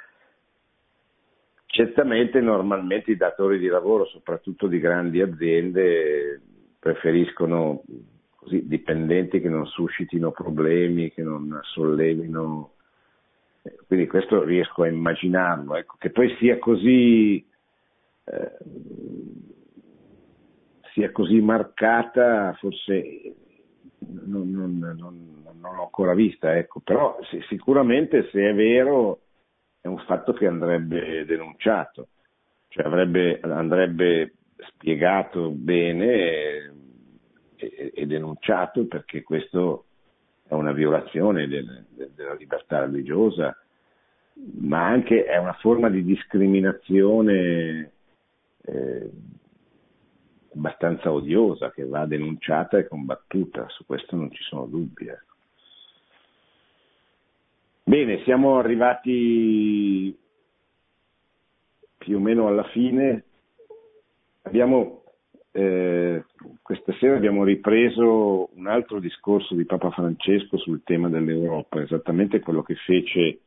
Certamente 1.66 2.40
normalmente 2.40 3.12
i 3.12 3.18
datori 3.18 3.60
di 3.60 3.68
lavoro, 3.68 4.06
soprattutto 4.06 4.68
di 4.68 4.80
grandi 4.80 5.22
aziende, 5.22 6.42
preferiscono 6.80 7.84
così, 8.36 8.66
dipendenti 8.68 9.42
che 9.42 9.50
non 9.50 9.68
suscitino 9.68 10.32
problemi, 10.32 11.12
che 11.12 11.22
non 11.22 11.60
sollevino. 11.64 12.72
Quindi 13.86 14.07
questo 14.07 14.43
riesco 14.43 14.84
a 14.84 14.88
immaginarlo. 14.88 15.76
Ecco, 15.76 15.95
che 15.97 16.11
poi 16.11 16.36
sia 16.38 16.57
così, 16.59 17.45
eh, 18.26 18.57
sia 20.93 21.11
così 21.11 21.39
marcata, 21.41 22.53
forse 22.59 23.36
non, 23.99 24.49
non, 24.51 24.78
non, 24.78 25.43
non 25.59 25.76
l'ho 25.76 25.84
ancora 25.84 26.13
vista, 26.13 26.55
ecco. 26.55 26.80
però 26.80 27.18
sicuramente 27.47 28.30
se 28.32 28.49
è 28.49 28.53
vero 28.53 29.22
è 29.82 29.88
un 29.88 29.99
fatto 29.99 30.34
che 30.34 30.47
andrebbe 30.47 31.26
denunciato, 31.26 32.09
cioè 32.70 32.86
avrebbe, 32.86 33.39
andrebbe 33.41 34.34
spiegato 34.70 35.49
bene 35.49 36.13
e, 36.13 36.72
e, 37.55 37.91
e, 37.93 38.05
denunciato 38.05 38.86
perché 38.86 39.24
questo 39.24 39.86
è 40.48 40.54
una 40.54 40.72
violazione 40.72 41.48
del, 41.48 41.86
del, 41.89 42.12
della 42.16 42.34
libertà 42.34 42.80
religiosa, 42.80 43.56
ma 44.60 44.86
anche 44.86 45.26
è 45.26 45.38
una 45.38 45.54
forma 45.54 45.89
di 45.89 46.04
discriminazione 46.04 47.91
eh, 48.64 49.12
abbastanza 50.54 51.12
odiosa 51.12 51.72
che 51.72 51.86
va 51.86 52.06
denunciata 52.06 52.78
e 52.78 52.88
combattuta, 52.88 53.68
su 53.70 53.86
questo 53.86 54.16
non 54.16 54.32
ci 54.32 54.43
sono 54.43 54.66
dubbi. 54.66 55.08
Ecco. 55.08 55.36
Bene, 57.84 58.22
siamo 58.24 58.58
arrivati 58.58 60.18
più 61.98 62.18
o 62.18 62.20
meno 62.20 62.48
alla 62.48 62.66
fine. 62.66 63.24
Abbiamo, 64.41 65.04
eh, 65.58 66.24
questa 66.62 66.93
sera 66.99 67.16
abbiamo 67.16 67.43
ripreso 67.43 68.49
un 68.53 68.68
altro 68.68 68.99
discorso 68.99 69.55
di 69.55 69.66
Papa 69.66 69.89
Francesco 69.89 70.55
sul 70.58 70.84
tema 70.84 71.10
dell'Europa, 71.10 71.82
esattamente 71.82 72.39
quello 72.39 72.62
che 72.62 72.76
fece 72.76 73.39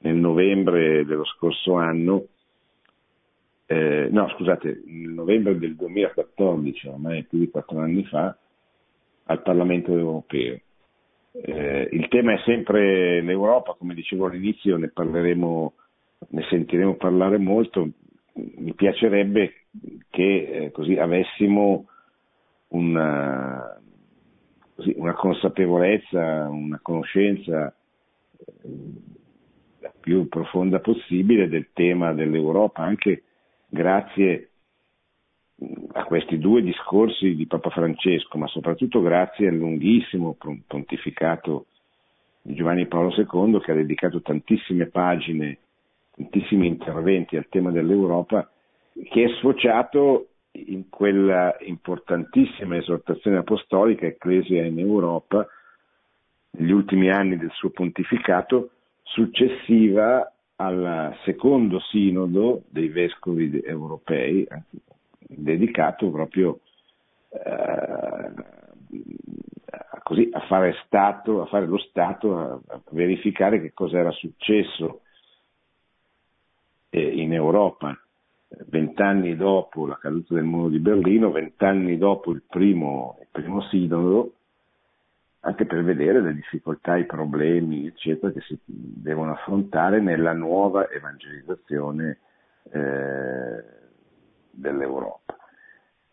nel 0.00 0.16
novembre 0.16 1.06
dello 1.06 1.24
scorso 1.24 1.76
anno, 1.76 2.26
eh, 3.64 4.08
no 4.10 4.28
scusate, 4.36 4.82
nel 4.84 5.12
novembre 5.12 5.56
del 5.58 5.76
2014, 5.76 6.88
ormai 6.88 7.24
più 7.24 7.38
di 7.38 7.48
quattro 7.48 7.78
anni 7.78 8.04
fa, 8.04 8.36
al 9.24 9.42
Parlamento 9.42 9.96
europeo. 9.96 10.60
Eh, 11.32 11.88
il 11.90 12.08
tema 12.08 12.34
è 12.34 12.42
sempre 12.44 13.22
l'Europa, 13.22 13.76
come 13.78 13.94
dicevo 13.94 14.26
all'inizio, 14.26 14.76
ne 14.76 14.88
parleremo, 14.88 15.72
ne 16.28 16.42
sentiremo 16.50 16.96
parlare 16.96 17.38
molto. 17.38 17.88
Mi 18.56 18.74
piacerebbe 18.74 19.66
che 20.08 20.48
eh, 20.50 20.70
così 20.70 20.96
avessimo 20.96 21.86
una, 22.68 23.80
così, 24.74 24.94
una, 24.96 25.14
consapevolezza, 25.14 26.48
una 26.48 26.78
conoscenza 26.82 27.72
eh, 27.72 28.68
la 29.80 29.92
più 29.98 30.28
profonda 30.28 30.80
possibile 30.80 31.48
del 31.48 31.68
tema 31.72 32.12
dell'Europa, 32.12 32.82
anche 32.82 33.22
grazie 33.66 34.50
a 35.92 36.04
questi 36.04 36.38
due 36.38 36.62
discorsi 36.62 37.34
di 37.34 37.46
Papa 37.46 37.70
Francesco, 37.70 38.38
ma 38.38 38.46
soprattutto 38.46 39.00
grazie 39.00 39.48
al 39.48 39.56
lunghissimo 39.56 40.36
pontificato 40.66 41.66
di 42.42 42.54
Giovanni 42.54 42.86
Paolo 42.86 43.12
II 43.14 43.60
che 43.60 43.72
ha 43.72 43.74
dedicato 43.74 44.22
tantissime 44.22 44.86
pagine, 44.86 45.58
tantissimi 46.20 46.66
interventi 46.66 47.36
al 47.36 47.48
tema 47.48 47.70
dell'Europa, 47.70 48.48
che 49.10 49.24
è 49.24 49.28
sfociato 49.38 50.26
in 50.52 50.88
quella 50.90 51.56
importantissima 51.60 52.76
esortazione 52.76 53.38
apostolica 53.38 54.06
Ecclesia 54.06 54.64
in 54.64 54.78
Europa 54.78 55.46
negli 56.52 56.72
ultimi 56.72 57.10
anni 57.10 57.38
del 57.38 57.50
suo 57.52 57.70
pontificato, 57.70 58.70
successiva 59.02 60.30
al 60.56 61.16
secondo 61.24 61.80
sinodo 61.80 62.64
dei 62.68 62.88
vescovi 62.88 63.60
europei, 63.64 64.46
dedicato 65.20 66.10
proprio 66.10 66.60
eh, 67.30 68.32
così, 70.02 70.28
a, 70.32 70.40
fare 70.40 70.74
stato, 70.84 71.40
a 71.40 71.46
fare 71.46 71.66
lo 71.66 71.78
Stato, 71.78 72.36
a, 72.36 72.60
a 72.66 72.80
verificare 72.90 73.60
che 73.60 73.72
cosa 73.72 73.98
era 73.98 74.10
successo 74.10 75.00
in 76.90 77.32
Europa 77.32 77.96
vent'anni 78.66 79.36
dopo 79.36 79.86
la 79.86 79.96
caduta 79.96 80.34
del 80.34 80.44
muro 80.44 80.68
di 80.68 80.80
Berlino, 80.80 81.30
vent'anni 81.30 81.96
dopo 81.96 82.32
il 82.32 82.42
primo, 82.48 83.16
il 83.20 83.28
primo 83.30 83.62
sinodo, 83.62 84.34
anche 85.40 85.64
per 85.66 85.82
vedere 85.84 86.20
le 86.20 86.34
difficoltà, 86.34 86.96
i 86.96 87.06
problemi, 87.06 87.86
eccetera, 87.86 88.32
che 88.32 88.40
si 88.40 88.58
devono 88.64 89.32
affrontare 89.32 90.00
nella 90.00 90.32
nuova 90.32 90.90
evangelizzazione 90.90 92.18
eh, 92.72 93.64
dell'Europa. 94.50 95.36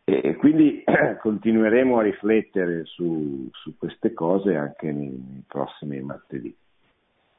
E, 0.03 0.21
e 0.23 0.35
quindi 0.35 0.83
continueremo 1.19 1.97
a 1.97 2.03
riflettere 2.03 2.85
su, 2.85 3.49
su, 3.51 3.75
queste 3.77 4.13
cose 4.13 4.55
anche 4.55 4.91
nei, 4.91 5.09
nei 5.09 5.43
prossimi 5.45 5.99
martedì. 6.01 6.55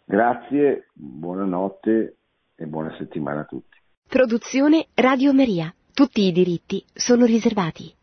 Grazie, 0.04 0.88
buonanotte 0.92 2.17
e 2.58 2.66
buona 2.66 2.94
settimana 2.98 3.42
a 3.42 3.44
tutti. 3.44 3.80
Produzione 4.08 4.88
Radio 4.94 5.32
Maria. 5.32 5.72
Tutti 5.94 6.22
i 6.22 6.32
diritti 6.32 6.84
sono 6.92 7.24
riservati. 7.24 7.94